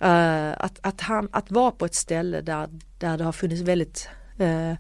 Uh, 0.02 0.52
att, 0.58 0.78
att, 0.82 1.00
han, 1.00 1.28
att 1.32 1.50
vara 1.50 1.70
på 1.70 1.84
ett 1.84 1.94
ställe 1.94 2.40
där, 2.40 2.68
där 2.98 3.18
det 3.18 3.24
har 3.24 3.32
funnits 3.32 3.62
väldigt 3.62 4.08
uh, 4.40 4.74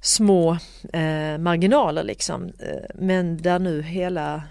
små 0.00 0.52
uh, 0.94 1.38
marginaler 1.38 2.02
liksom. 2.02 2.52
Men 2.94 3.42
där 3.42 3.58
nu 3.58 3.82
hela 3.82 4.42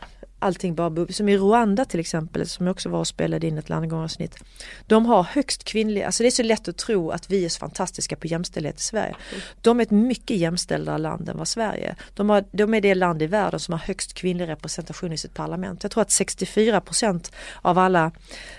allting 0.43 0.75
bara 0.75 0.89
bubblar. 0.89 1.13
Som 1.13 1.29
i 1.29 1.37
Rwanda 1.37 1.85
till 1.85 1.99
exempel 1.99 2.47
som 2.49 2.65
jag 2.65 2.73
också 2.73 2.89
var 2.89 2.99
och 2.99 3.07
spelade 3.07 3.47
in 3.47 3.57
ett 3.57 3.69
landgångarsnitt. 3.69 4.43
De 4.87 5.05
har 5.05 5.23
högst 5.23 5.63
kvinnliga, 5.63 6.05
alltså 6.05 6.23
det 6.23 6.29
är 6.29 6.31
så 6.31 6.43
lätt 6.43 6.67
att 6.67 6.77
tro 6.77 7.11
att 7.11 7.29
vi 7.31 7.45
är 7.45 7.49
så 7.49 7.59
fantastiska 7.59 8.15
på 8.15 8.27
jämställdhet 8.27 8.79
i 8.79 8.83
Sverige. 8.83 9.15
De 9.61 9.79
är 9.79 9.83
ett 9.83 9.91
mycket 9.91 10.37
jämställdare 10.37 10.97
land 10.97 11.29
än 11.29 11.37
vad 11.37 11.47
Sverige 11.47 11.89
är. 11.89 11.95
De, 12.13 12.29
har, 12.29 12.43
de 12.51 12.73
är 12.73 12.81
det 12.81 12.95
land 12.95 13.21
i 13.21 13.27
världen 13.27 13.59
som 13.59 13.71
har 13.71 13.79
högst 13.79 14.13
kvinnlig 14.13 14.47
representation 14.47 15.13
i 15.13 15.17
sitt 15.17 15.33
parlament. 15.33 15.83
Jag 15.83 15.91
tror 15.91 16.01
att 16.01 16.11
64 16.11 16.81
procent 16.81 17.31
av 17.61 17.77
alla, 17.77 18.11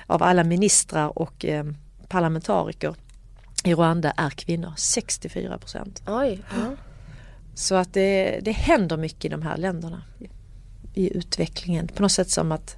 av 0.07 0.23
alla 0.23 0.45
ministrar 0.45 1.19
och 1.19 1.45
eh, 1.45 1.65
parlamentariker 2.09 2.95
i 3.65 3.75
Rwanda 3.75 4.11
är 4.11 4.31
kvinnor. 4.31 4.73
64 4.77 5.59
procent. 5.59 6.03
Oj, 6.07 6.43
ja. 6.51 6.77
Så 7.55 7.75
att 7.75 7.93
det, 7.93 8.39
det 8.43 8.53
händer 8.53 8.97
mycket 8.97 9.25
i 9.25 9.29
de 9.29 9.43
här 9.43 9.57
länderna 9.57 10.03
i, 10.95 11.17
utvecklingen. 11.17 11.89
På 11.89 12.03
något 12.03 12.13
sätt 12.13 12.31
som 12.31 12.53
att 12.53 12.77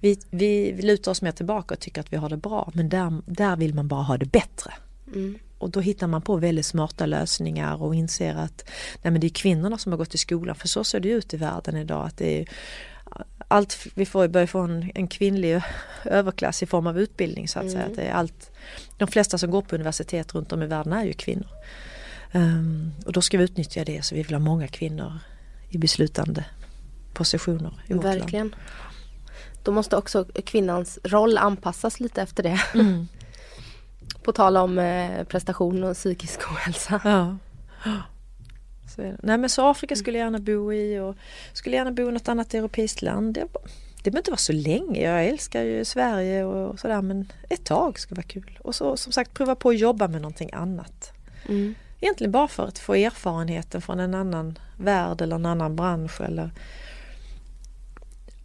vi, 0.00 0.18
vi, 0.30 0.72
vi 0.72 0.82
lutar 0.82 1.10
oss 1.10 1.22
mer 1.22 1.32
tillbaka 1.32 1.74
och 1.74 1.80
tycker 1.80 2.00
att 2.00 2.12
vi 2.12 2.16
har 2.16 2.28
det 2.28 2.36
bra 2.36 2.70
men 2.74 2.88
där, 2.88 3.22
där 3.26 3.56
vill 3.56 3.74
man 3.74 3.88
bara 3.88 4.02
ha 4.02 4.16
det 4.16 4.26
bättre. 4.26 4.72
Mm. 5.14 5.38
Och 5.58 5.70
då 5.70 5.80
hittar 5.80 6.06
man 6.06 6.22
på 6.22 6.36
väldigt 6.36 6.66
smarta 6.66 7.06
lösningar 7.06 7.82
och 7.82 7.94
inser 7.94 8.34
att 8.34 8.64
nej 9.02 9.10
men 9.10 9.20
det 9.20 9.26
är 9.26 9.28
kvinnorna 9.28 9.78
som 9.78 9.92
har 9.92 9.96
gått 9.96 10.14
i 10.14 10.18
skolan 10.18 10.54
för 10.54 10.68
så 10.68 10.84
ser 10.84 11.00
det 11.00 11.08
ut 11.08 11.34
i 11.34 11.36
världen 11.36 11.76
idag. 11.76 12.06
Att 12.06 12.16
det 12.16 12.40
är, 12.40 12.48
allt, 13.48 13.86
vi 13.94 14.06
får 14.06 14.28
börja 14.28 14.46
få 14.46 14.60
en, 14.60 14.90
en 14.94 15.08
kvinnlig 15.08 15.60
överklass 16.04 16.62
i 16.62 16.66
form 16.66 16.86
av 16.86 16.98
utbildning 16.98 17.48
så 17.48 17.58
att 17.58 17.70
säga. 17.70 17.82
Mm. 17.82 17.90
Att 17.90 17.96
det 17.96 18.02
är 18.02 18.12
allt, 18.12 18.50
de 18.98 19.08
flesta 19.08 19.38
som 19.38 19.50
går 19.50 19.62
på 19.62 19.74
universitet 19.74 20.34
runt 20.34 20.52
om 20.52 20.62
i 20.62 20.66
världen 20.66 20.92
är 20.92 21.04
ju 21.04 21.12
kvinnor. 21.12 21.48
Ehm, 22.32 22.92
och 23.06 23.12
då 23.12 23.20
ska 23.20 23.38
vi 23.38 23.44
utnyttja 23.44 23.84
det 23.84 24.04
så 24.04 24.14
vi 24.14 24.22
vill 24.22 24.34
ha 24.34 24.40
många 24.40 24.68
kvinnor 24.68 25.18
i 25.70 25.78
beslutande 25.78 26.44
positioner 27.16 27.82
i 27.86 27.94
vårt 27.94 28.04
land. 28.04 28.18
Verkligen. 28.20 28.54
Då 29.62 29.72
måste 29.72 29.96
också 29.96 30.24
kvinnans 30.44 30.98
roll 31.04 31.38
anpassas 31.38 32.00
lite 32.00 32.22
efter 32.22 32.42
det. 32.42 32.60
Mm. 32.74 33.08
På 34.22 34.32
tal 34.32 34.56
om 34.56 34.78
eh, 34.78 35.24
prestation 35.24 35.84
och 35.84 35.94
psykisk 35.94 36.40
ohälsa. 36.52 37.00
Ja. 37.04 37.36
Så. 38.96 39.16
Nej 39.22 39.38
men 39.38 39.50
så 39.50 39.70
Afrika 39.70 39.96
skulle 39.96 40.18
jag 40.18 40.24
gärna 40.24 40.38
bo 40.38 40.72
i 40.72 40.98
och 40.98 41.16
skulle 41.52 41.76
gärna 41.76 41.92
bo 41.92 42.08
i 42.08 42.12
något 42.12 42.28
annat 42.28 42.54
europeiskt 42.54 43.02
land. 43.02 43.34
Det, 43.34 43.40
det 44.02 44.10
behöver 44.10 44.18
inte 44.18 44.30
vara 44.30 44.38
så 44.38 44.52
länge. 44.52 45.02
Jag 45.02 45.24
älskar 45.24 45.62
ju 45.62 45.84
Sverige 45.84 46.44
och 46.44 46.80
sådär 46.80 47.02
men 47.02 47.32
ett 47.48 47.64
tag 47.64 47.98
skulle 47.98 48.16
vara 48.16 48.26
kul. 48.26 48.58
Och 48.62 48.74
så 48.74 48.96
som 48.96 49.12
sagt 49.12 49.34
prova 49.34 49.54
på 49.54 49.68
att 49.68 49.78
jobba 49.78 50.08
med 50.08 50.20
någonting 50.22 50.50
annat. 50.52 51.12
Mm. 51.48 51.74
Egentligen 52.00 52.30
bara 52.30 52.48
för 52.48 52.66
att 52.66 52.78
få 52.78 52.94
erfarenheten 52.94 53.82
från 53.82 54.00
en 54.00 54.14
annan 54.14 54.58
värld 54.76 55.20
eller 55.20 55.36
en 55.36 55.46
annan 55.46 55.76
bransch 55.76 56.20
eller 56.20 56.50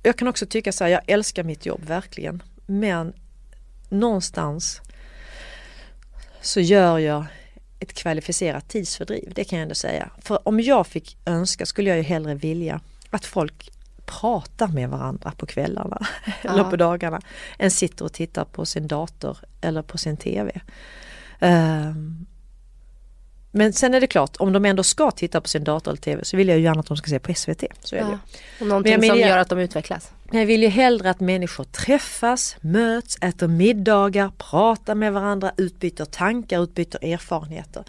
Jag 0.04 0.18
kan 0.18 0.28
också 0.28 0.46
tycka 0.46 0.72
så 0.72 0.84
här, 0.84 0.92
jag 0.92 1.02
älskar 1.08 1.44
mitt 1.44 1.66
jobb 1.66 1.86
verkligen 1.86 2.44
men 2.66 3.14
någonstans 3.90 4.82
så 6.42 6.60
gör 6.60 7.00
jag 7.00 7.26
ett 7.80 7.94
kvalificerat 7.94 8.70
tidsfördriv, 8.70 9.32
det 9.36 9.44
kan 9.44 9.60
jag 9.60 9.64
ändå 9.64 9.76
säga. 9.76 10.10
För 10.22 10.48
om 10.48 10.60
jag 10.60 10.88
fick 10.88 11.18
önska 11.26 11.66
skulle 11.66 11.90
jag 11.90 11.98
ju 11.98 12.04
hellre 12.04 12.36
vilja 12.36 12.82
att 13.10 13.26
folk 13.26 13.72
pratar 14.06 14.68
med 14.68 14.90
varandra 14.90 15.32
på 15.38 15.46
kvällarna 15.46 16.08
eller 16.42 16.64
på 16.64 16.76
dagarna 16.76 17.22
än 17.60 17.72
sitter 17.72 18.06
och 18.06 18.14
tittar 18.14 18.46
på 18.46 18.66
sin 18.66 18.88
dator 18.88 19.38
eller 19.62 19.82
på 19.82 19.98
sin 19.98 20.18
TV. 20.18 20.62
Ehm, 21.40 22.26
men 23.52 23.74
sen 23.74 23.94
är 23.94 24.02
det 24.02 24.08
klart, 24.08 24.38
om 24.40 24.54
de 24.54 24.66
ändå 24.66 24.84
ska 24.84 25.12
titta 25.12 25.42
på 25.42 25.48
sin 25.48 25.64
dator 25.64 25.92
eller 25.92 26.02
TV 26.02 26.26
så 26.26 26.38
vill 26.38 26.48
jag 26.48 26.58
ju 26.58 26.64
gärna 26.64 26.80
att 26.80 26.86
de 26.86 26.98
ska 26.98 27.10
se 27.10 27.20
på 27.20 27.34
SVT. 27.34 27.64
Så 27.84 27.96
är 27.96 28.00
det. 28.00 28.06
Ja. 28.12 28.18
Och 28.62 28.68
någonting 28.68 28.92
Men 28.94 29.02
jag 29.02 29.10
som 29.12 29.18
menar- 29.18 29.30
gör 29.30 29.38
att 29.38 29.50
de 29.50 29.60
utvecklas. 29.60 30.12
Jag 30.32 30.46
vill 30.46 30.62
ju 30.64 30.68
hellre 30.70 31.10
att 31.10 31.20
människor 31.20 31.64
träffas, 31.64 32.56
möts, 32.62 33.18
äter 33.22 33.48
middagar, 33.48 34.32
pratar 34.38 34.96
med 34.96 35.14
varandra, 35.14 35.52
utbyter 35.58 36.06
tankar, 36.06 36.64
utbyter 36.64 37.06
erfarenheter. 37.14 37.84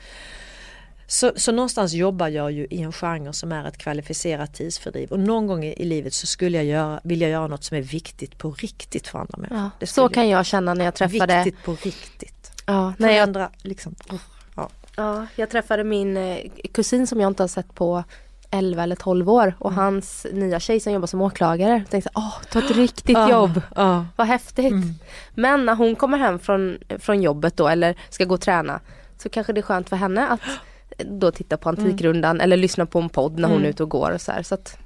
Så, 1.07 1.33
så 1.37 1.53
någonstans 1.53 1.93
jobbar 1.93 2.29
jag 2.29 2.53
ju 2.53 2.67
i 2.71 2.83
en 2.83 2.93
genre 2.93 3.33
som 3.33 3.53
är 3.53 3.65
ett 3.69 3.79
kvalificerat 3.79 4.55
tidsfördriv 4.55 5.09
och 5.11 5.19
någon 5.21 5.47
gång 5.47 5.65
i, 5.65 5.73
i 5.73 5.85
livet 5.85 6.15
så 6.15 6.27
skulle 6.27 6.57
jag 6.57 6.65
göra, 6.67 7.01
vilja 7.05 7.29
göra 7.29 7.47
något 7.47 7.65
som 7.65 7.77
är 7.77 7.83
viktigt 7.83 8.39
på 8.39 8.51
riktigt 8.51 9.09
för 9.09 9.19
andra 9.19 9.35
människor. 9.39 9.59
Ja. 9.59 9.71
Det 9.81 9.87
Så 9.87 10.09
kan 10.09 10.29
jag 10.29 10.47
känna 10.47 10.75
när 10.75 10.85
jag 10.85 10.95
träffade 10.95 11.45
Viktigt 11.45 11.65
på 11.65 11.73
riktigt. 11.83 12.51
ja, 12.67 12.89
När 12.99 13.07
när 13.07 13.13
jag 13.15 13.23
andra 13.23 13.51
liksom, 13.63 13.95
ja. 14.97 15.17
Ja, 15.17 15.27
jag 15.37 15.51
träffade 15.51 15.85
min 15.85 16.17
eh, 16.17 16.39
kusin 16.73 17.07
som 17.07 17.21
jag 17.21 17.31
inte 17.31 17.43
har 17.43 17.49
sett 17.49 17.75
på 17.75 18.05
11 18.51 18.83
eller 18.83 18.97
12 18.97 19.31
år 19.31 19.55
och 19.59 19.71
Mm. 19.73 19.85
hans 19.85 20.27
nya 20.33 20.61
tjej 20.61 20.81
som 20.81 20.93
jobbar 20.93 21.07
som 21.07 21.21
åklagare. 21.21 21.73
Jag 21.73 21.91
tänkte, 21.91 22.11
åh, 22.15 22.35
ta 22.53 22.59
ett 22.59 22.71
riktigt 22.77 23.17
Ja, 23.19 23.31
jobb. 23.31 23.61
ja. 23.77 24.07
Vad 24.17 24.27
häftigt. 24.27 24.73
Mm. 24.73 24.95
Men 25.35 25.65
när 25.67 25.75
hon 25.75 25.97
kommer 25.97 26.19
hem 26.19 26.39
från, 26.39 26.79
från 26.99 27.23
jobbet 27.23 27.57
då 27.57 27.69
eller 27.69 27.95
ska 28.11 28.25
gå 28.25 28.35
och 28.35 28.41
träna 28.41 28.81
så 29.19 29.29
kanske 29.29 29.53
det 29.53 29.61
är 29.61 29.63
skönt 29.63 29.89
för 29.89 29.97
henne 29.97 30.29
att 30.29 30.41
då 30.99 31.31
titta 31.31 31.57
på 31.57 31.69
Antikrundan 31.69 32.41
eller 32.41 32.57
lyssna 32.57 32.87
på 32.87 32.99
en 32.99 33.09
podd 33.09 33.39
när 33.39 33.49
hon 33.49 33.57
Mm. 33.57 33.67
är 33.67 33.71
ute 33.71 33.83
och 33.83 33.89
går 33.89 34.11
och 34.11 34.21
så 34.21 34.33
här. 34.33 34.43
Så 34.43 34.55
att 34.55 34.79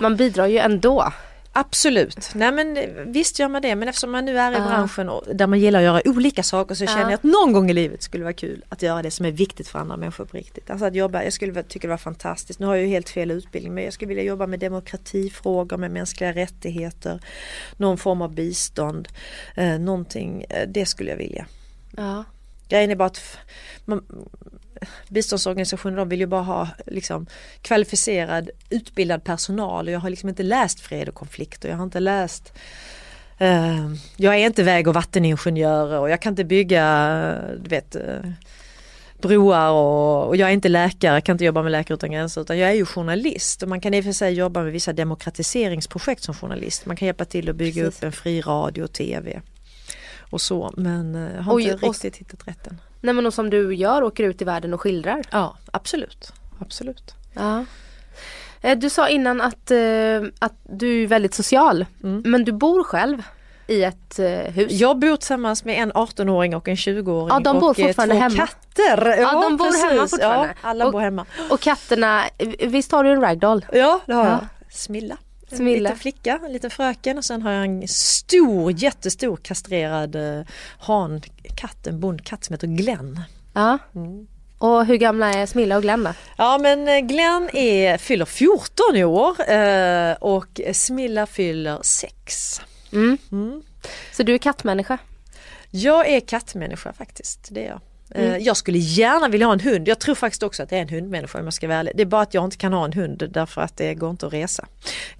man 0.00 0.16
bidrar 0.16 0.46
ju 0.46 0.58
ändå. 0.58 1.12
Absolut, 1.58 2.30
nej 2.34 2.52
men 2.52 2.76
eh, 2.76 2.88
visst 3.06 3.38
gör 3.38 3.48
man 3.48 3.62
det 3.62 3.76
men 3.76 3.88
eftersom 3.88 4.10
man 4.10 4.24
nu 4.24 4.38
är 4.38 4.52
i 4.52 4.60
branschen 4.60 5.08
och 5.08 5.22
där 5.34 5.46
man 5.46 5.58
gillar 5.60 5.78
att 5.78 5.84
göra 5.84 6.02
olika 6.04 6.42
saker 6.42 6.74
så 6.74 6.86
känner 6.86 7.02
jag 7.02 7.12
att 7.12 7.22
någon 7.22 7.52
gång 7.52 7.70
i 7.70 7.72
livet 7.72 8.02
skulle 8.02 8.24
vara 8.24 8.32
kul 8.32 8.64
att 8.68 8.82
göra 8.82 9.02
det 9.02 9.10
som 9.10 9.26
är 9.26 9.30
viktigt 9.30 9.68
för 9.68 9.78
andra 9.78 9.96
människor 9.96 10.24
på 10.24 10.36
riktigt. 10.36 10.70
Alltså 10.70 10.86
att 10.86 10.94
jobba, 10.94 11.22
jag 11.22 11.32
skulle 11.32 11.62
tycka 11.62 11.86
det 11.86 11.92
var 11.92 11.98
fantastiskt, 11.98 12.60
nu 12.60 12.66
har 12.66 12.74
jag 12.74 12.84
ju 12.84 12.90
helt 12.90 13.08
fel 13.08 13.30
utbildning 13.30 13.74
men 13.74 13.84
jag 13.84 13.92
skulle 13.92 14.08
vilja 14.08 14.22
jobba 14.24 14.46
med 14.46 14.60
demokratifrågor, 14.60 15.76
med 15.76 15.90
mänskliga 15.90 16.32
rättigheter, 16.32 17.20
någon 17.76 17.98
form 17.98 18.22
av 18.22 18.34
bistånd, 18.34 19.08
eh, 19.54 19.78
någonting, 19.78 20.44
eh, 20.50 20.68
det 20.68 20.86
skulle 20.86 21.10
jag 21.10 21.18
vilja. 21.18 21.46
Ja. 21.96 22.24
Grejen 22.68 22.90
är 22.90 22.96
bara 22.96 23.06
att 23.06 23.38
man, 23.84 24.04
biståndsorganisationer 25.08 25.96
de 25.96 26.08
vill 26.08 26.20
ju 26.20 26.26
bara 26.26 26.42
ha 26.42 26.68
liksom, 26.86 27.26
kvalificerad 27.62 28.50
utbildad 28.70 29.24
personal 29.24 29.86
och 29.86 29.92
jag 29.92 30.00
har 30.00 30.10
liksom 30.10 30.28
inte 30.28 30.42
läst 30.42 30.80
fred 30.80 31.08
och 31.08 31.14
konflikter. 31.14 31.68
Jag 31.68 31.76
har 31.76 31.84
inte 31.84 32.00
läst 32.00 32.52
eh, 33.38 33.90
Jag 34.16 34.34
är 34.34 34.46
inte 34.46 34.62
väg 34.62 34.88
och 34.88 34.94
vatteningenjör 34.94 35.98
och 36.00 36.10
jag 36.10 36.22
kan 36.22 36.32
inte 36.32 36.44
bygga 36.44 36.84
du 37.62 37.68
vet, 37.68 37.96
eh, 37.96 38.30
broar 39.20 39.70
och, 39.70 40.26
och 40.26 40.36
jag 40.36 40.48
är 40.48 40.52
inte 40.52 40.68
läkare, 40.68 41.20
kan 41.20 41.34
inte 41.34 41.44
jobba 41.44 41.62
med 41.62 41.72
Läkare 41.72 41.94
utan 41.94 42.10
gränser 42.12 42.40
utan 42.40 42.58
jag 42.58 42.70
är 42.70 42.74
ju 42.74 42.84
journalist 42.86 43.62
och 43.62 43.68
man 43.68 43.80
kan 43.80 43.94
i 43.94 44.00
och 44.00 44.04
för 44.04 44.12
sig 44.12 44.32
jobba 44.34 44.62
med 44.62 44.72
vissa 44.72 44.92
demokratiseringsprojekt 44.92 46.22
som 46.22 46.34
journalist. 46.34 46.86
Man 46.86 46.96
kan 46.96 47.06
hjälpa 47.06 47.24
till 47.24 47.50
att 47.50 47.56
bygga 47.56 47.84
Precis. 47.84 47.98
upp 47.98 48.04
en 48.04 48.12
fri 48.12 48.40
radio 48.40 48.82
och 48.82 48.92
tv 48.92 49.40
och 50.30 50.40
så 50.40 50.72
men 50.76 51.14
eh, 51.14 51.34
jag 51.36 51.42
har 51.42 51.52
Och- 51.52 51.60
inte 51.60 51.74
och- 51.74 51.82
riktigt 51.82 52.16
hittat 52.16 52.48
rätten. 52.48 52.80
Nej 53.00 53.14
men 53.14 53.26
och 53.26 53.34
som 53.34 53.50
du 53.50 53.74
gör, 53.74 54.02
åker 54.02 54.24
ut 54.24 54.42
i 54.42 54.44
världen 54.44 54.74
och 54.74 54.80
skildrar. 54.80 55.22
Ja, 55.30 55.56
absolut. 55.70 56.32
absolut. 56.60 57.14
Ja. 57.34 57.64
Eh, 58.60 58.78
Du 58.78 58.90
sa 58.90 59.08
innan 59.08 59.40
att, 59.40 59.70
eh, 59.70 59.78
att 60.38 60.54
du 60.62 61.02
är 61.02 61.06
väldigt 61.06 61.34
social. 61.34 61.86
Mm. 62.02 62.22
Men 62.26 62.44
du 62.44 62.52
bor 62.52 62.82
själv 62.84 63.22
i 63.66 63.82
ett 63.84 64.18
eh, 64.18 64.26
hus. 64.28 64.72
Jag 64.72 64.98
bor 64.98 65.16
tillsammans 65.16 65.64
med 65.64 65.78
en 65.82 65.92
18-åring 65.92 66.56
och 66.56 66.68
en 66.68 66.76
20-åring 66.76 67.28
Ja, 67.28 67.40
de 67.40 67.58
bor 67.58 67.70
och 67.70 67.76
fortfarande 67.76 68.14
två 68.14 68.20
hemma. 68.20 68.36
katter. 68.36 69.16
Ja, 69.18 69.40
de 69.42 69.56
bor 69.56 69.88
hemma 69.88 70.06
fortfarande. 70.08 70.54
Ja, 70.62 70.68
alla 70.68 70.86
Och- 70.86 70.92
bor 70.92 71.00
hemma. 71.00 71.26
Och 71.50 71.60
katterna, 71.60 72.22
visst 72.66 72.92
har 72.92 73.04
du 73.04 73.10
en 73.10 73.20
ragdoll? 73.20 73.66
Ja, 73.72 74.00
det 74.06 74.12
har 74.14 74.24
Ja. 74.24 74.30
jag. 74.30 74.72
Smilla. 74.74 75.16
En 75.50 75.56
Smilla. 75.56 75.88
liten 75.88 75.98
flicka, 75.98 76.40
en 76.44 76.52
liten 76.52 76.70
fröken 76.70 77.18
och 77.18 77.24
sen 77.24 77.42
har 77.42 77.50
jag 77.52 77.64
en 77.64 77.88
stor, 77.88 78.72
jättestor 78.72 79.36
kastrerad 79.36 80.16
eh, 80.16 80.46
hankatt, 80.78 81.86
en 81.86 82.00
bondkatt 82.00 82.44
som 82.44 82.54
heter 82.54 82.66
Glenn. 82.66 83.20
Ja. 83.52 83.78
Mm. 83.94 84.26
Och 84.58 84.86
hur 84.86 84.96
gamla 84.96 85.32
är 85.32 85.46
Smilla 85.46 85.76
och 85.76 85.82
Glenn 85.82 86.04
då? 86.04 86.12
Ja 86.38 86.58
men 86.58 86.88
eh, 86.88 86.98
Glenn 86.98 87.50
är, 87.52 87.98
fyller 87.98 88.24
14 88.24 88.96
i 88.96 89.04
år 89.04 89.50
eh, 89.50 90.12
och 90.12 90.60
Smilla 90.72 91.26
fyller 91.26 91.78
6. 91.82 92.60
Mm. 92.92 93.18
Mm. 93.32 93.62
Så 94.12 94.22
du 94.22 94.34
är 94.34 94.38
kattmänniska? 94.38 94.98
Jag 95.70 96.08
är 96.08 96.20
kattmänniska 96.20 96.92
faktiskt, 96.92 97.48
det 97.50 97.64
är 97.64 97.68
jag. 97.68 97.80
Eh, 98.10 98.28
Mm. 98.28 98.42
Jag 98.44 98.56
skulle 98.56 98.78
gärna 98.78 99.28
vilja 99.28 99.46
ha 99.46 99.52
en 99.52 99.60
hund. 99.60 99.88
Jag 99.88 99.98
tror 99.98 100.14
faktiskt 100.14 100.42
också 100.42 100.62
att 100.62 100.68
det 100.70 100.76
är 100.76 100.82
en 100.82 100.88
hundmänniska 100.88 101.38
om 101.38 101.44
jag 101.44 101.54
ska 101.54 101.68
vara 101.68 101.78
ärlig. 101.78 101.92
Det 101.96 102.02
är 102.02 102.06
bara 102.06 102.22
att 102.22 102.34
jag 102.34 102.44
inte 102.44 102.56
kan 102.56 102.72
ha 102.72 102.84
en 102.84 102.92
hund 102.92 103.22
därför 103.30 103.60
att 103.60 103.76
det 103.76 103.94
går 103.94 104.10
inte 104.10 104.26
att 104.26 104.32
resa. 104.32 104.66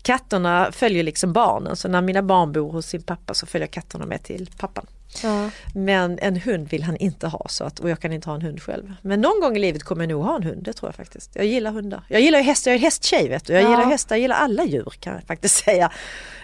Katterna 0.03 0.72
följer 0.72 1.03
liksom 1.03 1.32
barnen 1.32 1.76
så 1.76 1.89
när 1.89 2.03
mina 2.03 2.22
barn 2.22 2.53
bor 2.53 2.72
hos 2.72 2.87
sin 2.87 3.03
pappa 3.03 3.34
så 3.34 3.47
följer 3.47 3.66
katterna 3.68 4.07
med 4.07 4.22
till 4.22 4.51
pappan. 4.59 4.87
Ja. 5.22 5.51
Men 5.74 6.18
en 6.18 6.37
hund 6.37 6.68
vill 6.68 6.82
han 6.82 6.97
inte 6.97 7.26
ha 7.28 7.47
så 7.49 7.64
att, 7.64 7.80
och 7.80 7.91
jag 7.91 8.01
kan 8.01 8.12
inte 8.12 8.28
ha 8.28 8.34
en 8.37 8.43
hund 8.43 8.62
själv. 8.62 8.93
Men 9.03 9.20
någon 9.20 9.41
gång 9.41 9.57
i 9.57 9.59
livet 9.59 9.82
kommer 9.84 10.03
jag 10.05 10.09
nog 10.09 10.24
ha 10.24 10.37
en 10.37 10.43
hund, 10.43 10.62
det 10.62 10.72
tror 10.72 10.89
jag 10.89 10.95
faktiskt. 10.95 11.30
Jag 11.34 11.47
gillar 11.47 11.70
hundar. 11.72 12.03
Jag 12.09 12.20
gillar 12.20 12.41
hästar, 12.41 12.70
jag 12.70 12.76
är 12.78 12.82
hästtjej 12.82 13.28
vet 13.28 13.45
du. 13.47 13.53
Jag 13.53 13.62
Ja. 13.62 13.70
gillar 13.70 13.84
hästar, 13.84 14.14
jag 14.16 14.20
gillar 14.20 14.37
alla 14.37 14.64
djur 14.64 14.93
kan 15.01 15.12
jag 15.14 15.22
faktiskt 15.24 15.55
säga. 15.64 15.93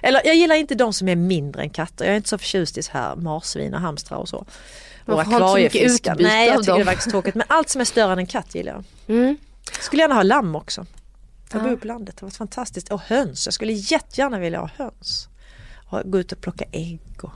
Eller 0.02 0.20
jag 0.24 0.34
gillar 0.34 0.54
inte 0.54 0.74
de 0.74 0.92
som 0.92 1.08
är 1.08 1.16
mindre 1.16 1.62
än 1.62 1.70
katter. 1.70 2.04
Jag 2.04 2.12
är 2.12 2.16
inte 2.16 2.28
så 2.28 2.38
förtjust 2.38 2.78
i 2.78 2.82
så 2.82 2.92
här 2.92 3.16
marsvin 3.16 3.74
och 3.74 3.80
hamstrar 3.80 4.18
och 4.18 4.28
så. 4.28 4.44
Och 5.06 5.12
får 5.12 5.14
ha 5.14 5.22
inte 5.22 5.30
så 5.48 5.54
mycket 5.56 5.66
akvariefiskar. 5.74 6.12
utbyte 6.12 6.28
Nej 6.28 6.48
jag 6.48 6.58
tycker 6.64 6.78
det 6.78 6.84
faktiskt 6.84 7.10
tråkigt. 7.10 7.34
Men 7.34 7.46
allt 7.48 7.68
som 7.68 7.80
är 7.80 7.84
större 7.84 8.12
än 8.12 8.18
en 8.18 8.26
katt 8.26 8.54
gillar 8.54 8.72
jag. 8.72 8.84
Mm. 9.16 9.36
Skulle 9.80 10.02
gärna 10.02 10.14
ha 10.14 10.22
lamm 10.22 10.56
också. 10.56 10.86
Jag 11.52 11.62
Ja. 11.62 11.68
bor 11.68 11.76
på 11.76 11.86
landet, 11.86 12.16
det 12.16 12.24
var 12.26 12.30
fantastiskt. 12.30 12.92
Och 12.92 13.00
höns, 13.00 13.46
jag 13.46 13.54
skulle 13.54 13.72
jättegärna 13.72 14.38
vilja 14.38 14.58
ha 14.60 14.70
höns. 14.76 15.28
Och 15.86 16.00
gå 16.04 16.18
ut 16.18 16.32
och 16.32 16.40
plocka 16.40 16.64
ägg. 16.72 17.00
Och... 17.22 17.30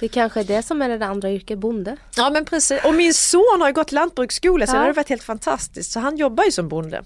Det 0.00 0.08
kanske 0.08 0.40
är 0.40 0.44
det 0.44 0.62
som 0.62 0.82
är 0.82 0.98
det 0.98 1.06
andra 1.06 1.30
yrket, 1.30 1.58
bonde. 1.58 1.96
Ja 2.16 2.30
men 2.30 2.44
precis, 2.44 2.84
och 2.84 2.94
min 2.94 3.14
son 3.14 3.56
har 3.60 3.68
ju 3.68 3.74
gått 3.74 3.92
lantbruksskola 3.92 4.66
så 4.66 4.76
Ja. 4.76 4.80
det 4.80 4.86
har 4.86 4.94
varit 4.94 5.08
helt 5.08 5.22
fantastiskt. 5.22 5.92
Så 5.92 6.00
han 6.00 6.16
jobbar 6.16 6.44
ju 6.44 6.52
som 6.52 6.68
bonde. 6.68 7.02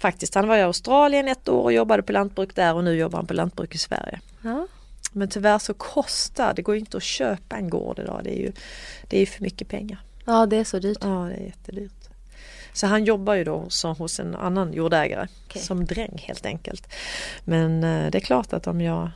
Faktiskt, 0.00 0.34
han 0.34 0.48
var 0.48 0.56
i 0.56 0.62
Australien 0.62 1.28
ett 1.28 1.48
år 1.48 1.62
och 1.62 1.72
jobbade 1.72 2.02
på 2.02 2.12
lantbruk 2.12 2.54
där 2.54 2.74
och 2.74 2.84
nu 2.84 2.94
jobbar 2.96 3.18
han 3.18 3.26
på 3.26 3.34
lantbruk 3.34 3.74
i 3.74 3.78
Sverige. 3.78 4.20
Ja. 4.42 4.66
Men 5.14 5.28
tyvärr 5.28 5.58
så 5.58 5.74
kostar, 5.74 6.52
det 6.54 6.62
går 6.62 6.76
inte 6.76 6.96
att 6.96 7.02
köpa 7.02 7.56
en 7.56 7.70
gård 7.70 7.98
idag. 7.98 8.20
Det 8.24 8.30
är 8.30 8.40
ju, 8.40 8.52
det 9.08 9.18
är 9.18 9.26
för 9.26 9.42
mycket 9.42 9.68
pengar. 9.68 9.98
ja, 10.24 10.46
det 10.46 10.56
är 10.56 10.64
så 10.64 10.78
dyrt. 10.78 10.98
Ja 11.00 11.08
det 11.08 11.34
är 11.34 11.46
jättedyrt. 11.46 12.08
Så 12.72 12.86
han 12.86 13.04
jobbar 13.04 13.34
ju 13.34 13.44
då 13.44 13.64
som 13.68 13.96
hos 13.96 14.20
en 14.20 14.34
annan 14.34 14.72
jordägare 14.72 15.26
Okej. 15.46 15.62
som 15.62 15.84
dräng 15.84 16.22
helt 16.26 16.46
enkelt. 16.46 16.92
Men 17.44 17.84
eh, 17.84 18.10
det 18.10 18.18
är 18.18 18.20
klart 18.20 18.52
att 18.52 18.66
om 18.66 18.80
jag 18.80 19.10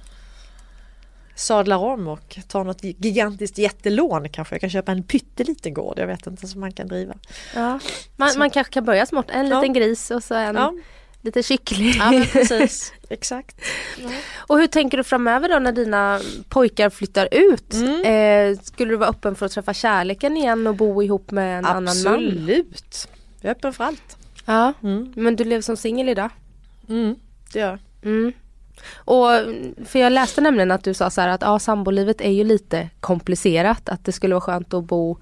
sadlar 1.34 1.76
om 1.76 2.08
och 2.08 2.38
tar 2.48 2.64
något 2.64 2.84
gigantiskt 2.84 3.58
jättelån 3.58 4.28
kanske 4.28 4.54
jag 4.54 4.60
kan 4.60 4.70
köpa 4.70 4.92
en 4.92 5.02
pytteliten 5.02 5.74
gård. 5.74 5.98
Jag 5.98 6.06
vet 6.06 6.26
inte 6.26 6.46
som 6.46 6.60
man 6.60 6.72
kan 6.72 6.88
driva. 6.88 7.14
Ja. 7.54 7.80
Man, 8.16 8.30
man 8.38 8.50
kanske 8.50 8.72
kan 8.72 8.84
börja 8.84 9.06
smått, 9.06 9.30
en 9.30 9.48
Ja. 9.48 9.60
liten 9.60 9.72
gris 9.74 10.10
och 10.10 10.24
så 10.24 10.34
en 10.34 10.54
Ja, 10.56 10.74
liten 11.22 11.42
kyckling. 11.42 11.92
ja 11.98 12.24
precis. 12.32 12.92
Exakt. 13.08 13.60
Och 14.36 14.58
hur 14.58 14.66
tänker 14.66 14.96
du 14.98 15.04
framöver 15.04 15.48
då 15.48 15.58
när 15.58 15.72
dina 15.72 16.20
pojkar 16.48 16.90
flyttar 16.90 17.28
ut? 17.32 17.74
Mm. 17.74 18.04
Eh, 18.54 18.58
skulle 18.62 18.90
du 18.90 18.96
vara 18.96 19.08
öppen 19.10 19.34
för 19.34 19.46
att 19.46 19.52
träffa 19.52 19.74
kärleken 19.74 20.36
igen 20.36 20.66
och 20.66 20.74
bo 20.74 21.02
ihop 21.02 21.30
med 21.30 21.58
en 21.58 21.64
annan 21.64 21.84
man? 21.84 22.14
Absolut. 22.14 23.08
Jag 23.40 23.50
är 23.50 23.54
öppen 23.54 23.72
för 23.72 23.84
allt. 23.84 24.16
Ja, 24.44 24.72
Mm. 24.82 25.12
men 25.16 25.36
du 25.36 25.44
lever 25.44 25.62
som 25.62 25.76
singel 25.76 26.08
idag? 26.08 26.30
Mm. 26.88 27.14
Det 27.52 27.58
gör 27.58 27.68
jag. 27.68 27.78
Mm. 28.12 28.32
Och, 28.94 29.26
för 29.86 29.98
jag 29.98 30.12
läste 30.12 30.40
nämligen 30.40 30.70
att 30.70 30.84
du 30.84 30.94
sa 30.94 31.10
så 31.10 31.20
här 31.20 31.28
att 31.28 31.42
ja, 31.42 31.58
sambolivet 31.58 32.20
är 32.20 32.30
ju 32.30 32.44
lite 32.44 32.88
komplicerat. 33.00 33.88
Att 33.88 34.04
det 34.04 34.12
skulle 34.12 34.34
vara 34.34 34.40
skönt 34.40 34.74
att 34.74 34.84
bo 34.84 35.18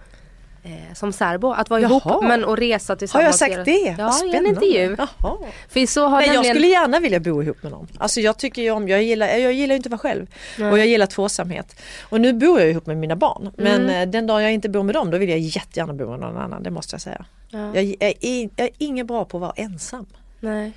eh, 0.67 0.95
som 0.95 1.13
särbo. 1.13 1.53
Att 1.53 1.71
vara 1.71 1.81
Jaha. 1.81 1.91
ihop 2.05 2.23
men 2.25 2.45
att 2.45 2.59
resa 2.59 2.93
Har 2.93 2.97
tillsammans. 2.97 3.41
jag 3.41 3.51
sagt 3.53 3.65
det? 3.65 3.95
Vad 3.99 4.07
Ja, 4.07 4.25
i 4.25 4.27
en 4.27 4.31
spännande. 4.31 4.49
intervju. 4.49 4.97
Jaha. 4.99 5.37
För 5.69 5.87
så 5.87 6.07
har 6.07 6.19
Nej, 6.19 6.27
jag 6.27 6.35
nämligen... 6.35 6.55
skulle 6.57 6.67
gärna 6.67 7.01
vilja 7.01 7.21
bo 7.21 7.43
ihop 7.43 7.63
med 7.63 7.73
någon. 7.73 7.89
Alltså 7.99 8.21
jag 8.21 8.39
tycker 8.39 8.63
ju 8.63 8.71
om, 8.71 8.89
jag 8.89 9.03
gillar, 9.03 9.27
jag 9.29 9.53
gillar 9.53 9.75
inte 9.75 9.87
att 9.87 9.91
vara 9.91 9.99
själv. 9.99 10.27
Nej. 10.59 10.71
Och 10.73 10.79
jag 10.79 10.87
gillar 10.87 11.07
tvåsamhet. 11.07 11.77
Och 12.03 12.21
nu 12.21 12.33
bor 12.33 12.61
jag 12.61 12.71
ihop 12.71 12.87
med 12.87 12.97
mina 12.97 13.17
barn. 13.17 13.51
Men 13.57 13.83
Mm. 13.83 14.03
eh, 14.03 14.09
den 14.13 14.27
dag 14.27 14.43
jag 14.43 14.53
inte 14.53 14.69
bor 14.69 14.83
med 14.83 14.95
dem 14.95 15.11
då 15.11 15.19
vill 15.19 15.29
jag 15.29 15.39
jättegärna 15.39 15.93
bo 15.93 16.11
med 16.11 16.21
någon 16.21 16.37
annan, 16.37 16.63
det 16.63 16.71
måste 16.71 16.95
jag 16.95 17.01
säga. 17.01 17.25
Ja. 17.51 17.71
Jag, 17.75 17.85
jag, 17.85 18.13
är, 18.21 18.49
jag 18.57 18.67
är 18.67 18.71
ingen 18.79 19.07
bra 19.07 19.25
på 19.25 19.37
att 19.37 19.41
vara 19.41 19.53
ensam. 19.57 20.07
Nej. 20.41 20.73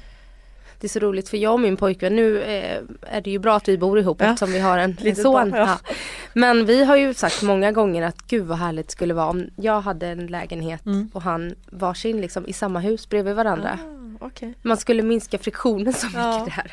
Det 0.80 0.88
är 0.88 0.90
så 0.90 1.00
roligt 1.00 1.30
för 1.30 1.38
jag 1.38 1.54
och 1.54 1.60
min 1.60 1.78
pojkvän, 1.78 2.16
nu 2.16 2.42
eh, 2.42 2.82
är 3.02 3.22
det 3.22 3.32
ju 3.32 3.40
bra 3.40 3.56
att 3.56 3.68
vi 3.68 3.78
bor 3.78 4.00
ihop 4.00 4.18
Ja. 4.22 4.26
eftersom 4.26 4.52
vi 4.54 4.60
har 4.60 4.78
en, 4.78 4.98
en 5.04 5.16
son. 5.16 5.34
barn, 5.34 5.52
ja. 5.56 5.58
Ja. 5.88 5.94
Men 6.34 6.66
vi 6.66 6.84
har 6.84 6.96
ju 6.98 7.14
sagt 7.14 7.42
många 7.44 7.72
gånger 7.72 8.02
att 8.04 8.22
gud 8.28 8.46
vad 8.46 8.58
härligt 8.58 8.88
det 8.88 8.92
skulle 8.92 9.14
vara 9.14 9.28
om 9.30 9.50
jag 9.56 9.82
hade 9.82 10.08
en 10.08 10.28
lägenhet 10.28 10.86
Mm. 10.86 11.10
och 11.14 11.22
han 11.22 11.56
varsin 11.72 12.22
liksom 12.22 12.48
i 12.48 12.54
samma 12.54 12.80
hus 12.80 13.10
bredvid 13.10 13.36
varandra. 13.36 13.80
Ah, 14.20 14.26
okay. 14.26 14.54
Man 14.62 14.78
skulle 14.78 15.04
minska 15.04 15.38
friktionen 15.38 15.94
så 15.94 16.06
mycket 16.06 16.56
där. 16.56 16.72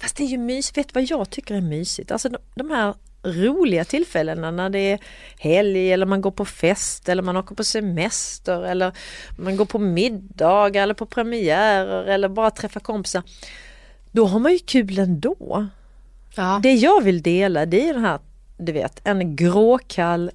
Fast 0.00 0.16
det 0.16 0.24
är 0.24 0.28
ju 0.28 0.38
mysigt, 0.38 0.78
vet 0.78 0.88
du 0.88 0.92
vad 1.00 1.04
jag 1.10 1.30
tycker 1.30 1.54
är 1.54 1.60
mysigt? 1.60 2.10
Alltså 2.12 2.28
de, 2.28 2.38
de 2.54 2.70
här 2.70 2.94
roliga 3.24 3.84
tillfällena 3.84 4.50
när 4.50 4.70
det 4.70 4.78
är 4.78 4.98
helg 5.38 5.92
eller 5.92 6.06
man 6.06 6.20
går 6.20 6.30
på 6.30 6.44
fest 6.44 7.08
eller 7.08 7.22
man 7.22 7.36
åker 7.36 7.54
på 7.54 7.64
semester 7.64 8.62
eller 8.64 8.92
man 9.38 9.56
går 9.56 9.64
på 9.64 9.78
middag 9.78 10.76
eller 10.76 10.94
på 10.94 11.06
premiärer 11.06 12.04
eller 12.04 12.28
bara 12.28 12.50
träffar 12.50 12.80
kompisar. 12.80 13.22
Då 14.12 14.26
har 14.26 14.38
man 14.38 14.52
ju 14.52 14.58
kul 14.58 14.98
ändå. 14.98 15.66
Ja. 16.34 16.60
Det 16.62 16.72
jag 16.72 17.04
vill 17.04 17.22
dela 17.22 17.66
det 17.66 17.88
är 17.88 17.94
den 17.94 18.04
här, 18.04 18.18
du 18.56 18.72
vet, 18.72 19.00
en 19.04 19.36
gråkall 19.36 20.30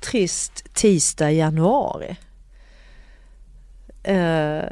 trist 0.00 0.74
tisdag 0.74 1.30
i 1.30 1.38
januari. 1.38 2.16
Eh, 4.02 4.64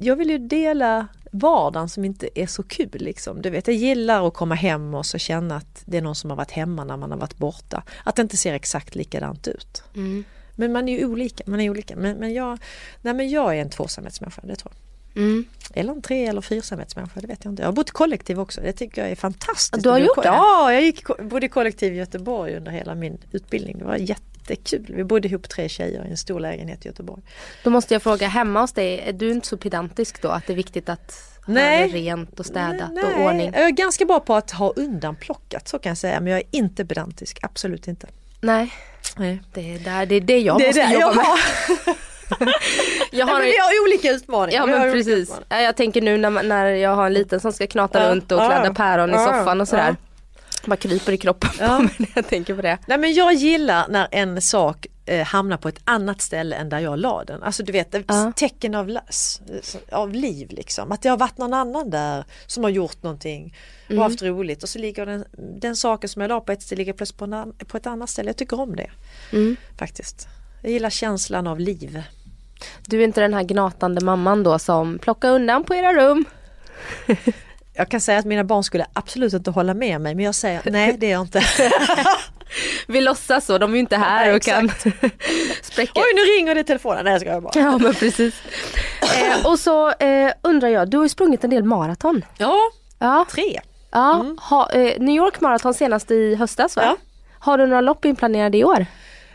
jag 0.00 0.16
vill 0.16 0.30
ju 0.30 0.38
dela 0.38 1.06
vardagen 1.38 1.88
som 1.88 2.04
inte 2.04 2.40
är 2.40 2.46
så 2.46 2.62
kul 2.62 2.88
liksom. 2.92 3.42
Du 3.42 3.50
vet, 3.50 3.66
jag 3.66 3.76
gillar 3.76 4.26
att 4.26 4.34
komma 4.34 4.54
hem 4.54 4.94
och 4.94 5.06
så 5.06 5.18
känna 5.18 5.56
att 5.56 5.82
det 5.84 5.96
är 5.96 6.02
någon 6.02 6.14
som 6.14 6.30
har 6.30 6.36
varit 6.36 6.50
hemma 6.50 6.84
när 6.84 6.96
man 6.96 7.10
har 7.10 7.18
varit 7.18 7.36
borta. 7.36 7.82
Att 8.04 8.16
det 8.16 8.22
inte 8.22 8.36
ser 8.36 8.54
exakt 8.54 8.94
likadant 8.94 9.48
ut. 9.48 9.82
Mm. 9.94 10.24
Men 10.54 10.72
man 10.72 10.88
är 10.88 10.98
ju 10.98 11.06
olika. 11.06 11.44
Man 11.46 11.60
är 11.60 11.70
olika. 11.70 11.96
Men, 11.96 12.16
men, 12.16 12.34
jag, 12.34 12.58
nej, 13.02 13.14
men 13.14 13.30
jag 13.30 13.56
är 13.56 13.62
en 13.62 13.70
tvåsamhetsmänniska, 13.70 14.42
det 14.44 14.56
tror 14.56 14.72
jag. 14.74 15.22
Mm. 15.22 15.44
Eller 15.74 15.92
en 15.92 16.02
tre 16.02 16.26
eller 16.26 16.40
fyrsamhetsmänniska, 16.40 17.20
det 17.20 17.26
vet 17.26 17.44
jag 17.44 17.52
inte. 17.52 17.62
Jag 17.62 17.68
har 17.68 17.72
bott 17.72 17.88
i 17.88 17.92
kollektiv 17.92 18.40
också, 18.40 18.60
det 18.60 18.72
tycker 18.72 19.02
jag 19.02 19.10
är 19.10 19.16
fantastiskt. 19.16 19.82
Du 19.82 19.88
har 19.88 19.98
gjort 19.98 20.22
det? 20.22 20.28
Ja, 20.28 20.72
jag 20.72 20.82
gick, 20.82 21.06
bodde 21.06 21.46
i 21.46 21.48
kollektiv 21.48 21.94
i 21.94 21.96
Göteborg 21.96 22.56
under 22.56 22.72
hela 22.72 22.94
min 22.94 23.18
utbildning. 23.32 23.78
Det 23.78 23.84
var 23.84 23.96
jättekul. 24.50 24.96
Vi 24.96 25.04
bodde 25.04 25.28
ihop 25.28 25.48
tre 25.48 25.68
tjejer 25.68 26.04
i 26.06 26.10
en 26.10 26.16
stor 26.16 26.40
lägenhet 26.40 26.84
i 26.84 26.88
Göteborg. 26.88 27.22
Då 27.64 27.70
måste 27.70 27.94
jag 27.94 28.02
fråga, 28.02 28.28
hemma 28.28 28.60
hos 28.60 28.72
dig, 28.72 29.00
är 29.06 29.12
du 29.12 29.30
inte 29.30 29.48
så 29.48 29.56
pedantisk 29.56 30.22
då? 30.22 30.28
Att 30.28 30.46
det 30.46 30.52
är 30.52 30.56
viktigt 30.56 30.88
att 30.88 31.32
Nej. 31.46 31.78
ha 31.82 31.86
det 31.88 31.94
rent 31.98 32.40
och 32.40 32.46
städat 32.46 32.90
Nej, 32.92 33.04
och 33.04 33.20
ordning? 33.24 33.52
Jag 33.54 33.64
är 33.64 33.70
ganska 33.70 34.04
bra 34.04 34.20
på 34.20 34.34
att 34.34 34.50
ha 34.50 34.72
undanplockat, 34.76 35.68
så 35.68 35.78
kan 35.78 35.90
jag 35.90 35.98
säga. 35.98 36.20
Men 36.20 36.32
jag 36.32 36.40
är 36.40 36.46
inte 36.50 36.86
pedantisk, 36.86 37.38
absolut 37.42 37.88
inte. 37.88 38.06
Nej, 38.40 38.72
Nej. 39.16 39.42
det 39.54 39.74
är, 39.74 39.78
där, 39.78 40.06
det 40.06 40.14
är 40.14 40.20
det 40.20 40.38
jag 40.38 40.58
Det 40.58 40.64
är 40.64 40.68
måste 40.68 40.86
det 40.86 40.92
jobba 40.92 41.04
jag 41.06 41.16
med. 41.16 41.94
Jag 43.12 43.28
Ja, 43.28 43.32
har 43.32 43.38
men 43.40 43.44
vi 43.50 43.56
har 43.58 43.82
olika 43.86 44.10
utmaningar. 44.10 44.60
Ja 44.60 44.66
men 44.66 44.92
precis. 44.92 45.34
Ja, 45.48 45.60
Jag 45.60 45.76
tänker 45.76 46.02
nu 46.02 46.16
när, 46.18 46.30
när 46.42 46.66
jag 46.66 46.94
har 46.94 47.06
en 47.06 47.12
liten 47.12 47.40
som 47.40 47.52
ska 47.52 47.66
knata 47.66 48.02
Ja. 48.02 48.10
runt 48.10 48.32
och 48.32 48.38
Ja. 48.40 48.46
kladda 48.48 48.74
päron 48.74 49.10
i 49.10 49.12
Ja. 49.12 49.18
soffan 49.26 49.60
och 49.60 49.68
sådär. 49.68 49.88
Ja. 49.88 49.96
Bara 50.66 50.76
kryper 50.76 51.12
i 51.12 51.16
kroppen 51.18 51.50
Ja. 51.60 51.76
på 51.76 51.82
mig 51.82 51.94
när 51.98 52.08
jag 52.14 52.28
tänker 52.28 52.54
på 52.54 52.62
det. 52.62 52.78
Nej 52.86 52.98
men 52.98 53.14
jag 53.14 53.34
gillar 53.34 53.88
när 53.88 54.08
en 54.10 54.40
sak 54.40 54.86
eh, 55.06 55.26
hamnar 55.26 55.56
på 55.56 55.68
ett 55.68 55.80
annat 55.84 56.20
ställe 56.20 56.56
än 56.56 56.68
där 56.68 56.78
jag 56.78 56.98
la 56.98 57.24
den. 57.24 57.42
Alltså 57.42 57.62
du 57.62 57.72
vet, 57.72 57.94
Ja. 58.08 58.32
tecken 58.36 58.74
av, 58.74 58.88
las- 58.88 59.40
av 59.92 60.12
liv 60.12 60.48
liksom. 60.50 60.92
Att 60.92 61.02
det 61.02 61.08
har 61.08 61.16
varit 61.16 61.38
någon 61.38 61.52
annan 61.54 61.90
där 61.90 62.24
som 62.46 62.64
har 62.64 62.70
gjort 62.70 63.02
någonting 63.02 63.54
och 63.84 63.90
Mm. 63.90 64.02
haft 64.02 64.22
roligt 64.22 64.62
och 64.62 64.68
så 64.68 64.78
ligger 64.78 65.06
den, 65.06 65.24
den 65.60 65.76
saken 65.76 66.08
som 66.08 66.22
jag 66.22 66.28
la 66.28 66.40
på 66.40 66.52
ett 66.52 66.62
ställe 66.62 66.78
ligger 66.78 66.92
plötsligt 66.92 67.18
på, 67.18 67.24
en, 67.24 67.52
på 67.52 67.76
ett 67.76 67.86
annat 67.86 68.10
ställe. 68.10 68.28
Jag 68.28 68.36
tycker 68.36 68.60
om 68.60 68.76
det 68.76 68.90
Mm. 69.32 69.56
faktiskt. 69.78 70.28
Jag 70.62 70.72
gillar 70.72 70.90
känslan 70.90 71.46
av 71.46 71.60
liv. 71.60 72.02
Du 72.86 73.00
är 73.00 73.04
inte 73.04 73.20
den 73.20 73.34
här 73.34 73.42
gnatande 73.42 74.04
mamman 74.04 74.42
då 74.42 74.58
som 74.58 74.98
plockar 74.98 75.30
undan 75.30 75.64
på 75.64 75.74
era 75.74 75.92
rum. 75.94 76.24
Jag 77.76 77.88
kan 77.88 78.00
säga 78.00 78.18
att 78.18 78.24
mina 78.24 78.44
barn 78.44 78.64
skulle 78.64 78.86
absolut 78.92 79.32
inte 79.32 79.50
hålla 79.50 79.74
med 79.74 80.00
mig 80.00 80.14
men 80.14 80.24
jag 80.24 80.34
säger 80.34 80.60
nej 80.64 80.96
det 80.98 81.06
är 81.06 81.10
jag 81.10 81.20
inte. 81.22 81.42
Vi 82.86 83.00
låtsas 83.00 83.46
så, 83.46 83.58
de 83.58 83.70
är 83.70 83.74
ju 83.74 83.80
inte 83.80 83.96
här 83.96 84.26
Nej, 84.26 84.34
och 84.36 84.42
kan 84.42 84.68
spräcka. 85.62 85.92
Oj 86.00 86.12
nu 86.14 86.20
ringer 86.20 86.54
det 86.54 86.60
i 86.60 86.64
telefonen, 86.64 87.04
nej 87.04 87.12
jag 87.12 87.20
ska 87.20 87.40
bara. 87.40 87.52
Ja 87.54 87.78
men 87.78 87.94
precis. 87.94 88.34
Eh, 89.02 89.46
och 89.46 89.58
så 89.58 89.90
eh, 89.92 90.32
undrar 90.42 90.68
jag, 90.68 90.90
du 90.90 90.96
har 90.96 91.04
ju 91.04 91.08
sprungit 91.08 91.44
en 91.44 91.50
del 91.50 91.64
maraton. 91.64 92.24
Ja, 92.38 92.56
Ja, 92.98 93.26
tre. 93.30 93.60
ja 93.90 94.24
ha, 94.40 94.70
eh, 94.72 95.00
New 95.00 95.16
York 95.16 95.40
Marathon 95.40 95.74
senast 95.74 96.10
i 96.10 96.34
höstas 96.34 96.76
va? 96.76 96.82
Ja. 96.84 96.96
Har 97.38 97.58
du 97.58 97.66
några 97.66 97.80
lopp 97.80 98.04
inplanerade 98.04 98.58
i 98.58 98.64
år? 98.64 98.86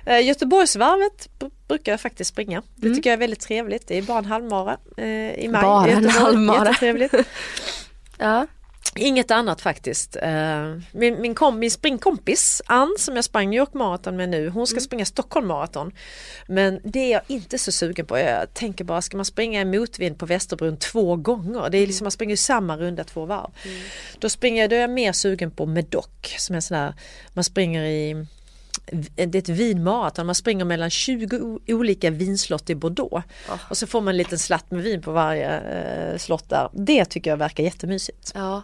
Eh, 0.06 0.26
Göteborgsvarvet 0.28 1.30
br- 1.40 1.52
brukar 1.68 1.92
jag 1.92 2.02
faktiskt 2.02 2.30
springa. 2.30 2.62
Det 2.76 2.86
Mm. 2.86 2.96
tycker 2.98 3.10
jag 3.10 3.14
är 3.14 3.20
väldigt 3.20 3.40
trevligt. 3.42 3.88
Det 3.88 3.98
är 3.98 4.02
bara 4.02 4.18
en 4.18 4.26
halvmara 4.26 4.78
eh, 4.98 5.06
i 5.34 5.48
maj. 5.52 5.62
Bara 5.62 5.88
en 5.88 6.10
halvmara. 6.10 6.66
Jättetrevligt. 6.68 7.14
Ja. 8.22 8.48
Inget 8.96 9.32
annat 9.32 9.62
faktiskt. 9.62 10.16
Eh, 10.16 10.78
min, 10.92 11.22
min, 11.22 11.36
kom, 11.36 11.60
min 11.60 11.72
springkompis 11.72 12.62
Ann 12.66 12.96
som 13.00 13.16
jag 13.16 13.26
sprang 13.26 13.50
New 13.50 13.58
York 13.58 13.74
Marathon 13.74 14.16
med 14.16 14.30
nu, 14.30 14.50
hon 14.50 14.68
ska 14.68 14.74
Mm. 14.74 14.82
springa 14.84 15.06
Stockholm 15.06 15.48
Marathon. 15.48 15.92
Men 16.48 16.80
det 16.84 17.00
är 17.00 17.12
jag 17.12 17.22
inte 17.28 17.58
så 17.58 17.72
sugen 17.72 18.06
på. 18.06 18.18
Jag 18.18 18.54
tänker 18.54 18.84
bara, 18.84 19.02
ska 19.02 19.18
man 19.18 19.26
springa 19.26 19.62
i 19.62 19.66
motvind 19.66 20.20
på 20.20 20.26
Västerbron 20.26 20.78
två 20.78 21.16
gånger? 21.16 21.70
Det 21.70 21.78
är 21.78 21.88
liksom, 21.88 22.06
man 22.06 22.12
springer 22.12 22.34
ju 22.34 22.38
samma 22.38 22.78
runda 22.78 23.04
två 23.04 23.26
varv. 23.26 23.50
Då 24.20 24.30
springer 24.30 24.68
då 24.68 24.76
är 24.76 24.80
jag 24.80 24.90
mer 24.90 25.12
sugen 25.12 25.52
på 25.52 25.66
Medoc 25.66 26.06
som 26.38 26.56
är 26.56 26.60
sån 26.60 26.78
här, 26.78 26.94
man 27.34 27.44
springer 27.44 27.84
i 27.84 28.26
det 29.16 29.36
är 29.36 29.36
ett 29.40 29.50
vinmaraton, 29.50 30.26
man 30.26 30.36
springer 30.36 30.66
mellan 30.66 30.90
20 30.90 31.38
o- 31.40 31.60
olika 31.68 32.10
vinslott 32.10 32.70
i 32.70 32.76
Bordeaux. 32.76 33.26
Och 33.70 33.78
så 33.78 33.88
får 33.88 34.02
man 34.02 34.08
en 34.14 34.18
liten 34.18 34.40
slatt 34.40 34.72
med 34.72 34.84
vin 34.84 35.02
på 35.02 35.12
varje 35.12 35.60
eh, 36.12 36.18
slott 36.18 36.50
där. 36.50 36.70
Det 36.74 37.06
tycker 37.06 37.30
jag 37.30 37.38
verkar 37.38 37.64
jättemysigt. 37.64 38.32
Ja, 38.36 38.62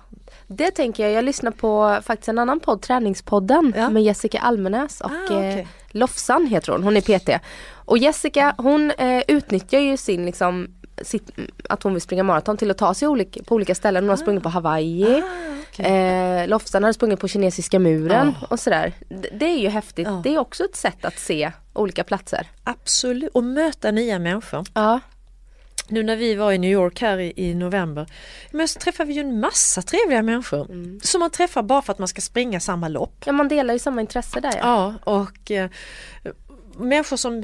det 0.48 0.72
tänker 0.72 1.04
jag. 1.04 1.12
Jag 1.12 1.26
lyssnar 1.26 1.52
på 1.52 2.00
faktiskt 2.04 2.30
en 2.30 2.40
annan 2.40 2.60
podd, 2.60 2.82
Träningspodden 2.82 3.74
Ja. 3.78 3.90
med 3.90 4.04
Jessica 4.04 4.40
Almenäs 4.40 5.02
och 5.02 5.12
Ah, 5.12 5.26
okej. 5.26 5.60
eh, 5.60 5.68
Lofsan 5.92 6.48
heter 6.48 6.72
hon, 6.72 6.84
hon 6.84 6.98
är 6.98 7.02
PT. 7.02 7.40
Och 7.74 7.98
Jessica 7.98 8.56
hon 8.58 8.92
eh, 8.92 9.24
utnyttjar 9.28 9.80
ju 9.80 9.98
sin 9.98 10.26
liksom 10.26 10.68
sitt, 11.02 11.32
att 11.70 11.84
hon 11.84 11.94
vill 11.94 12.02
springa 12.02 12.24
maraton 12.24 12.58
till 12.58 12.72
att 12.72 12.78
ta 12.78 12.94
sig 12.94 13.08
olika, 13.08 13.44
på 13.44 13.56
olika 13.56 13.76
ställen. 13.76 14.04
Hon 14.04 14.10
har 14.10 14.18
sprungit 14.18 14.44
på 14.44 14.50
Hawaii. 14.50 15.24
Eh, 15.78 16.48
Lofsan 16.48 16.84
har 16.84 16.94
sprungit 16.94 17.20
på 17.20 17.28
kinesiska 17.28 17.80
muren 17.80 18.34
och 18.50 18.60
sådär. 18.60 18.94
Det, 19.10 19.30
det 19.40 19.46
är 19.46 19.58
ju 19.58 19.70
häftigt. 19.70 20.08
Ja. 20.08 20.22
Det 20.24 20.34
är 20.36 20.40
också 20.40 20.64
ett 20.64 20.76
sätt 20.76 21.06
att 21.06 21.20
se 21.20 21.52
olika 21.74 22.04
platser. 22.04 22.48
Absolut, 22.64 23.30
och 23.34 23.44
möta 23.44 23.92
nya 23.92 24.20
människor. 24.20 24.64
Ja. 24.74 25.00
Nu 25.90 26.04
när 26.04 26.16
vi 26.16 26.36
var 26.36 26.52
i 26.52 26.58
New 26.58 26.72
York 26.72 27.02
här 27.02 27.18
i, 27.18 27.34
i 27.36 27.54
november, 27.56 28.08
men 28.52 28.68
så 28.68 28.80
träffade 28.80 29.08
vi 29.08 29.14
ju 29.14 29.22
en 29.22 29.40
massa 29.40 29.82
trevliga 29.82 30.22
människor. 30.22 30.68
Som 31.06 31.20
man 31.20 31.30
träffar 31.30 31.64
bara 31.64 31.82
för 31.82 31.94
att 31.94 32.00
man 32.00 32.08
ska 32.08 32.22
springa 32.22 32.60
samma 32.60 32.88
lopp. 32.88 33.24
ja, 33.26 33.32
man 33.32 33.48
delar 33.48 33.74
ju 33.74 33.80
samma 33.80 34.02
intresse 34.02 34.40
där 34.40 34.58
ja. 34.58 34.94
Ja, 35.06 35.14
och 35.14 35.52
eh, 35.52 35.70
människor 36.78 37.18
som 37.18 37.44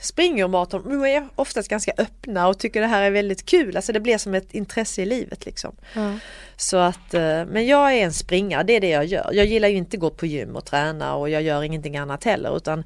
springer 0.00 0.48
maraton 0.48 1.04
är 1.04 1.28
oftast 1.36 1.68
ganska 1.68 1.92
öppna 1.98 2.48
och 2.48 2.58
tycker 2.58 2.80
det 2.80 2.86
här 2.86 3.02
är 3.02 3.10
väldigt 3.10 3.46
kul. 3.46 3.76
Alltså 3.76 3.92
det 3.92 4.00
blir 4.00 4.18
som 4.18 4.34
ett 4.34 4.54
intresse 4.54 5.02
i 5.02 5.06
livet 5.06 5.46
liksom. 5.46 5.76
Ja. 5.94 6.14
Så 6.56 6.76
att, 6.76 7.14
eh, 7.14 7.44
men 7.44 7.66
jag 7.66 7.94
är 7.94 8.04
en 8.04 8.12
springare, 8.12 8.62
det 8.62 8.72
är 8.72 8.80
det 8.80 8.88
jag 8.88 9.04
gör. 9.04 9.30
Jag 9.32 9.46
gillar 9.46 9.68
ju 9.68 9.76
inte 9.76 9.96
gå 9.96 10.10
på 10.10 10.26
gym 10.26 10.56
och 10.56 10.64
träna 10.64 11.14
och 11.14 11.30
jag 11.30 11.42
gör 11.42 11.62
ingenting 11.62 11.96
annat 11.96 12.24
heller 12.24 12.56
utan 12.56 12.84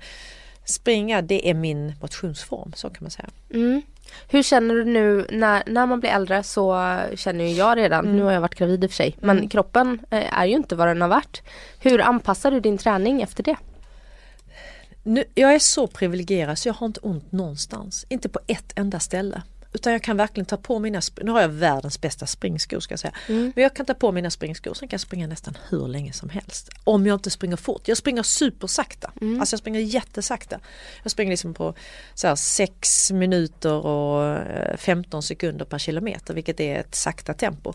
springa 0.64 1.22
det 1.22 1.50
är 1.50 1.54
min 1.54 1.92
motionsform, 2.00 2.72
så 2.76 2.88
kan 2.88 2.98
man 3.00 3.10
säga. 3.10 3.28
Mm. 3.54 3.82
Hur 4.28 4.42
känner 4.42 4.74
du 4.74 4.84
nu 4.84 5.26
när, 5.30 5.62
när 5.66 5.86
man 5.86 6.00
blir 6.00 6.10
äldre 6.10 6.42
så 6.42 6.98
känner 7.14 7.44
ju 7.44 7.50
jag 7.50 7.78
redan, 7.78 8.04
Mm. 8.04 8.16
nu 8.16 8.22
har 8.22 8.32
jag 8.32 8.40
varit 8.40 8.54
gravid 8.54 8.84
i 8.84 8.86
och 8.86 8.90
för 8.90 8.96
sig, 8.96 9.16
men 9.20 9.48
kroppen 9.48 10.00
eh, 10.10 10.38
är 10.38 10.46
ju 10.46 10.54
inte 10.54 10.76
vad 10.76 10.88
den 10.88 11.00
har 11.00 11.08
varit. 11.08 11.42
Hur 11.80 12.00
anpassar 12.00 12.50
du 12.50 12.60
din 12.60 12.78
träning 12.78 13.22
efter 13.22 13.42
det? 13.42 13.56
Nu, 15.06 15.24
jag 15.34 15.54
är 15.54 15.58
så 15.58 15.86
privilegierad 15.86 16.58
så 16.58 16.68
jag 16.68 16.74
har 16.74 16.86
inte 16.86 17.00
ont 17.00 17.32
någonstans, 17.32 18.06
inte 18.08 18.28
på 18.28 18.40
ett 18.46 18.72
enda 18.76 19.00
ställe. 19.00 19.42
Utan 19.72 19.92
jag 19.92 20.02
kan 20.02 20.16
verkligen 20.16 20.46
ta 20.46 20.56
på 20.56 20.78
mina, 20.78 21.00
nu 21.22 21.30
har 21.30 21.40
jag 21.40 21.48
världens 21.48 22.00
bästa 22.00 22.26
springskor 22.26 22.80
ska 22.80 22.92
jag 22.92 23.00
säga. 23.00 23.14
Men 23.54 23.62
jag 23.62 23.74
kan 23.76 23.86
ta 23.86 23.94
på 23.94 24.12
mina 24.12 24.30
springskor, 24.30 24.74
sen 24.74 24.88
kan 24.88 24.94
jag 24.94 25.00
springa 25.00 25.26
nästan 25.26 25.58
hur 25.68 25.88
länge 25.88 26.12
som 26.12 26.28
helst. 26.28 26.70
Om 26.84 27.06
jag 27.06 27.14
inte 27.14 27.30
springer 27.30 27.56
fort. 27.56 27.88
Jag 27.88 27.96
springer 27.96 28.22
supersakta. 28.22 29.12
Alltså 29.40 29.54
jag 29.54 29.60
springer 29.60 29.80
jättesakta. 29.80 30.60
Jag 31.02 31.12
springer 31.12 31.32
liksom 31.32 31.54
på 31.54 31.74
så 32.14 32.26
här 32.26 32.34
6 32.36 33.10
minuter 33.12 33.86
och 33.86 34.24
eh, 34.26 34.76
15 34.76 35.22
sekunder 35.22 35.64
per 35.64 35.78
kilometer 35.78 36.34
vilket 36.34 36.60
är 36.60 36.80
ett 36.80 36.94
sakta 36.94 37.34
tempo. 37.34 37.72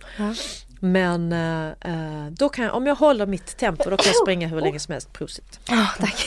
Men 0.79 1.33
eh, 1.33 1.67
eh, 1.67 2.31
då 2.31 2.49
kan 2.49 2.65
jag, 2.65 2.75
om 2.75 2.87
jag 2.87 2.95
håller 2.95 3.25
mitt 3.25 3.57
tempo 3.57 3.89
då 3.89 3.97
kan 3.97 4.07
jag 4.07 4.15
springa 4.15 4.47
hur 4.47 4.61
länge 4.61 4.79
som 4.79 4.91
helst. 4.91 5.13
Prosit. 5.13 5.59
Ja, 5.69 5.87
tack. 5.99 6.25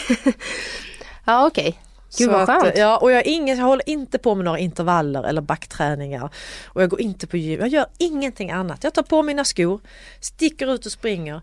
Ja, 1.24 1.46
okej. 1.46 1.78
Gud 2.18 2.26
Så 2.26 2.32
vad 2.32 2.50
att, 2.50 2.62
skönt. 2.62 2.78
ja, 2.78 2.96
och 2.96 3.12
jag, 3.12 3.18
är 3.18 3.28
ingen, 3.28 3.58
jag 3.58 3.64
håller 3.64 3.88
inte 3.88 4.18
på 4.18 4.34
med 4.34 4.44
några 4.44 4.58
intervaller 4.58 5.22
eller 5.24 5.40
backträningar. 5.40 6.30
Och 6.66 6.82
jag 6.82 6.90
går 6.90 7.00
inte 7.00 7.26
på 7.26 7.36
gym. 7.36 7.60
Jag 7.60 7.68
gör 7.68 7.86
ingenting 7.98 8.50
annat. 8.50 8.84
Jag 8.84 8.94
tar 8.94 9.02
på 9.02 9.22
mina 9.22 9.44
skor, 9.44 9.80
sticker 10.20 10.74
ut 10.74 10.86
och 10.86 10.92
springer. 10.92 11.40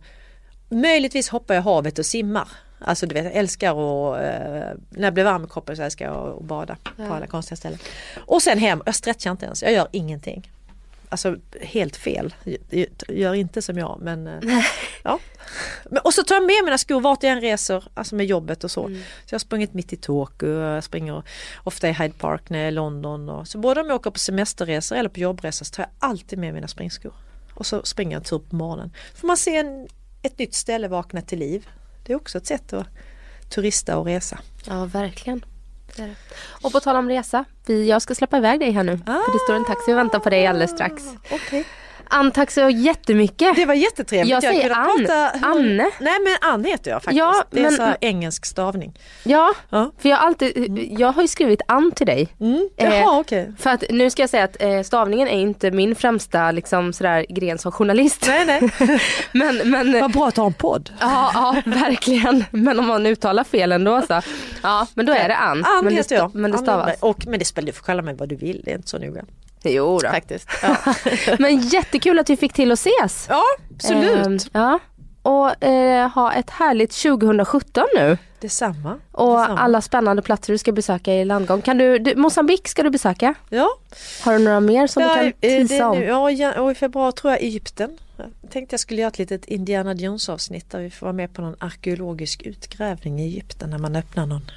Möjligtvis 0.70 1.30
hoppar 1.30 1.56
jag 1.56 1.62
havet 1.62 2.00
och 2.00 2.06
simmar. 2.06 2.48
Alltså 2.80 3.06
du 3.06 3.14
vet, 3.14 3.24
jag 3.24 3.34
älskar 3.34 3.70
att, 3.70 4.18
eh, 4.22 4.78
när 4.90 5.08
jag 5.08 5.14
blir 5.14 5.24
varm 5.24 5.44
i 5.44 5.48
kroppen 5.48 5.76
så 5.76 5.84
älskar 5.84 6.06
jag 6.06 6.38
att 6.38 6.44
bada 6.44 6.78
på 7.08 7.14
alla 7.14 7.28
konstiga 7.28 7.56
ställen. 7.56 7.80
Och 8.26 8.42
sen 8.42 8.58
hem, 8.58 8.82
jag 8.86 8.96
stretchar 8.96 9.32
inte 9.32 9.46
ens, 9.46 9.64
jag 9.64 9.72
gör 9.72 9.88
ingenting. 9.92 10.52
Alltså 11.12 11.38
helt 11.62 11.96
fel, 11.96 12.36
gör 13.08 13.34
inte 13.34 13.62
som 13.62 13.78
jag 13.78 14.00
men 14.02 14.28
eh, 14.28 14.66
ja. 15.04 15.20
Men, 15.90 16.02
och 16.04 16.14
så 16.14 16.24
tar 16.24 16.36
jag 16.36 16.44
med 16.44 16.66
mina 16.66 16.78
skor 16.78 17.02
vart 17.02 17.24
jag 17.24 17.32
än 17.32 17.42
reser, 17.42 17.84
alltså 17.94 18.16
med 18.16 18.26
jobbet 18.26 18.64
och 18.64 18.72
så. 18.72 18.88
Så 18.88 18.94
jag 19.26 19.34
har 19.34 19.40
sprungit 19.40 19.74
mitt 19.74 19.94
i 19.94 19.98
Tokyo, 19.98 20.50
jag 20.50 20.84
springer 20.84 21.24
ofta 21.64 21.90
i 21.90 21.94
Hyde 21.94 22.14
Park 22.18 22.50
när 22.50 22.58
jag 22.58 22.66
är 22.66 22.72
i 22.72 22.76
London. 22.76 23.30
Och, 23.30 23.48
så 23.48 23.58
både 23.58 23.82
om 23.82 23.88
jag 23.88 23.96
åker 23.96 24.12
på 24.12 24.20
semesterresor 24.20 24.98
eller 24.98 25.10
på 25.10 25.20
jobbresor 25.20 25.66
så 25.66 25.74
tar 25.74 25.84
jag 25.84 26.10
alltid 26.10 26.40
med 26.40 26.54
mina 26.54 26.68
springskor. 26.68 27.14
Och 27.54 27.66
så 27.66 27.84
springer 27.84 28.12
jag 28.12 28.20
en 28.20 28.26
tur 28.26 28.40
på 28.40 28.56
morgonen. 28.56 28.94
Får 29.16 29.28
man 29.28 29.38
se 29.38 29.58
en, 29.58 29.88
ett 30.22 30.40
nytt 30.40 30.54
ställe 30.54 30.88
vakna 30.88 31.22
till 31.22 31.40
liv. 31.40 31.68
Det 32.06 32.14
är 32.14 32.18
också 32.18 32.38
ett 32.38 32.48
sätt 32.48 32.74
att 32.74 32.88
turista 33.50 33.98
och 33.98 34.06
resa. 34.06 34.40
Ja, 34.68 34.86
verkligen. 34.86 35.46
Och 36.64 36.72
på 36.72 36.80
tal 36.80 36.96
om 36.96 37.10
resa, 37.10 37.46
jag 37.88 38.02
ska 38.02 38.16
släppa 38.16 38.38
iväg 38.38 38.60
dig 38.60 38.72
här 38.72 38.84
nu. 38.84 38.98
För 38.98 39.34
det 39.34 39.40
står 39.40 39.56
en 39.56 39.66
taxi 39.66 39.94
och 39.94 39.98
väntar 39.98 40.20
på 40.20 40.30
dig 40.30 40.48
alldeles 40.48 40.72
strax. 40.72 41.04
Ah, 41.08 41.36
okay. 41.36 41.64
Ann, 42.12 42.32
tack 42.32 42.52
så 42.52 42.70
jättemycket. 42.70 43.56
Det 43.56 43.66
var 43.66 43.74
jättetrevligt. 43.74 44.32
Jag 44.32 44.44
säger 44.44 44.62
kunde 44.62 44.76
Ann. 44.76 44.98
prata 45.06 45.38
hur- 45.38 45.46
Anne. 45.52 45.90
Nej 46.00 46.14
men 46.24 46.52
Ann 46.52 46.64
heter 46.66 46.92
jag 46.92 47.04
faktiskt. 47.04 47.18
Ja, 47.20 47.44
det 47.52 47.60
är 47.60 47.64
men- 47.64 47.72
så 47.72 47.88
engelsk 48.02 48.46
stavning. 48.46 49.00
Ja, 49.24 49.54
Ja. 49.70 49.92
för 50.00 50.10
jag 50.10 50.18
har 50.18 50.28
alltid, 50.28 50.88
jag 51.00 51.12
har 51.12 51.22
ju 51.22 51.28
skrivit 51.28 51.62
Ann 51.68 51.92
till 51.92 52.08
dig. 52.08 52.28
Mm. 52.40 52.70
Eh, 52.78 52.96
Jaha 53.00 53.20
okej. 53.20 53.54
För 53.60 53.70
att 53.70 53.84
nu 53.90 54.10
ska 54.10 54.22
jag 54.24 54.30
säga 54.30 54.44
att 54.44 54.62
eh, 54.62 54.82
stavningen 54.82 55.28
är 55.28 55.40
inte 55.40 55.72
min 55.72 55.96
främsta 55.96 56.52
liksom 56.52 56.94
sådär 56.94 57.26
gren 57.30 57.58
som 57.58 57.72
journalist. 57.72 58.24
Nej 58.28 58.46
nej. 58.46 59.00
Men, 59.32 59.70
men 59.72 60.00
Vad 60.02 60.12
bra 60.12 60.28
att 60.28 60.38
ha 60.38 60.46
en 60.46 60.54
podd. 60.54 60.90
Ja, 61.00 61.32
ja, 61.34 61.62
verkligen. 61.66 62.44
Men 62.52 62.80
om 62.80 62.88
man 62.88 63.06
uttalar 63.06 63.44
fel 63.44 63.72
ändå 63.72 64.02
så. 64.08 64.22
Ja 64.64 64.88
men 64.94 65.06
då 65.06 65.14
är 65.14 65.28
det 65.28 65.36
Ann. 65.36 65.64
Ann 65.66 65.86
men, 65.86 65.94
heter 65.96 66.10
det, 66.16 66.22
jag. 66.22 66.36
men 66.36 66.52
det 66.52 66.58
stavas. 66.58 66.96
Och, 67.00 67.28
men 67.28 67.40
det 67.40 67.46
spelar, 67.46 67.66
du 67.66 67.72
får 67.72 67.84
kalla 67.86 68.02
mig 68.02 68.14
vad 68.16 68.30
du 68.30 68.36
vill, 68.36 68.62
det 68.66 68.72
är 68.72 68.76
inte 68.76 68.90
så 68.90 68.98
noga. 68.98 69.24
Jo 69.64 70.00
då. 70.00 70.10
Faktiskt. 70.10 70.50
men 71.40 71.60
jättekul 71.60 72.20
att 72.20 72.30
vi 72.30 72.38
fick 72.38 72.54
till 72.54 72.72
att 72.72 72.80
ses. 72.80 73.26
Ja, 73.30 73.44
absolut. 73.76 74.26
Ehm, 74.26 74.38
ja. 74.52 74.80
Och 75.22 75.64
eh, 75.64 76.10
ha 76.10 76.34
ett 76.34 76.50
härligt 76.50 76.92
2017 76.92 77.84
nu. 77.96 78.18
Detsamma. 78.40 79.00
Och 79.12 79.38
Detsamma. 79.38 79.60
alla 79.60 79.82
spännande 79.82 80.22
platser 80.22 80.54
du 80.54 80.58
ska 80.58 80.72
besöka 80.72 81.14
i 81.14 81.26
landgång. 81.26 81.62
Kan 81.62 81.78
du, 81.78 82.00
du, 82.00 82.16
Mosambik 82.16 82.68
ska 82.68 82.84
du 82.84 82.90
besöka. 82.90 83.34
Ja, 83.50 83.70
Har 84.24 84.34
du 84.34 84.40
några 84.40 84.60
mer 84.60 84.88
som 84.88 85.04
ja, 85.04 85.08
du 85.08 85.14
eh, 85.14 85.32
kan 85.32 85.32
det 85.40 85.68
tisa 85.68 85.90
om? 85.90 86.02
ja, 86.02 86.32
ja, 86.32 86.62
och 86.62 86.72
i 86.72 86.76
februari 86.76 87.12
tror 87.12 87.34
jag 87.34 87.42
Egypten. 87.42 87.98
Jag 88.18 88.52
tänkte 88.52 88.74
jag 88.74 88.80
skulle 88.80 89.02
göra 89.02 89.08
ett 89.08 89.18
litet 89.20 89.46
Indiana 89.46 89.94
Jones 89.94 90.30
avsnitt 90.30 90.72
där 90.72 90.80
vi 90.80 90.90
får 90.90 91.06
vara 91.06 91.14
med 91.14 91.34
på 91.34 91.42
någon 91.42 91.56
arkeologisk 91.60 92.42
utgrävning 92.42 93.20
i 93.20 93.24
Egypten 93.24 93.70
när 93.70 93.78
man 93.78 93.96
öppnar 93.96 94.26
någon 94.26 94.52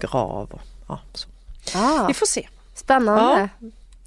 grav. 0.00 0.48
Och, 0.52 0.60
ja, 0.88 1.00
så. 1.14 1.28
Ah, 1.78 2.06
Vi 2.08 2.14
får 2.14 2.26
se. 2.26 2.48
spännande. 2.74 3.48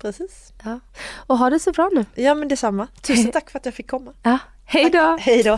Precis. 0.04 0.54
Ja. 0.64 0.80
Och 1.28 1.38
ha 1.38 1.50
det 1.50 1.60
så 1.60 1.72
bra 1.72 1.90
nu. 1.94 2.06
Ja 2.16 2.36
men 2.36 2.48
detsamma. 2.48 2.88
Tusen 3.02 3.32
tack 3.32 3.50
för 3.50 3.60
att 3.60 3.66
jag 3.66 3.74
fick 3.74 3.90
komma. 3.90 4.14
Ja. 4.24 4.38
Hej 4.66 4.90
då! 4.90 5.18
Hej 5.20 5.44
då. 5.44 5.58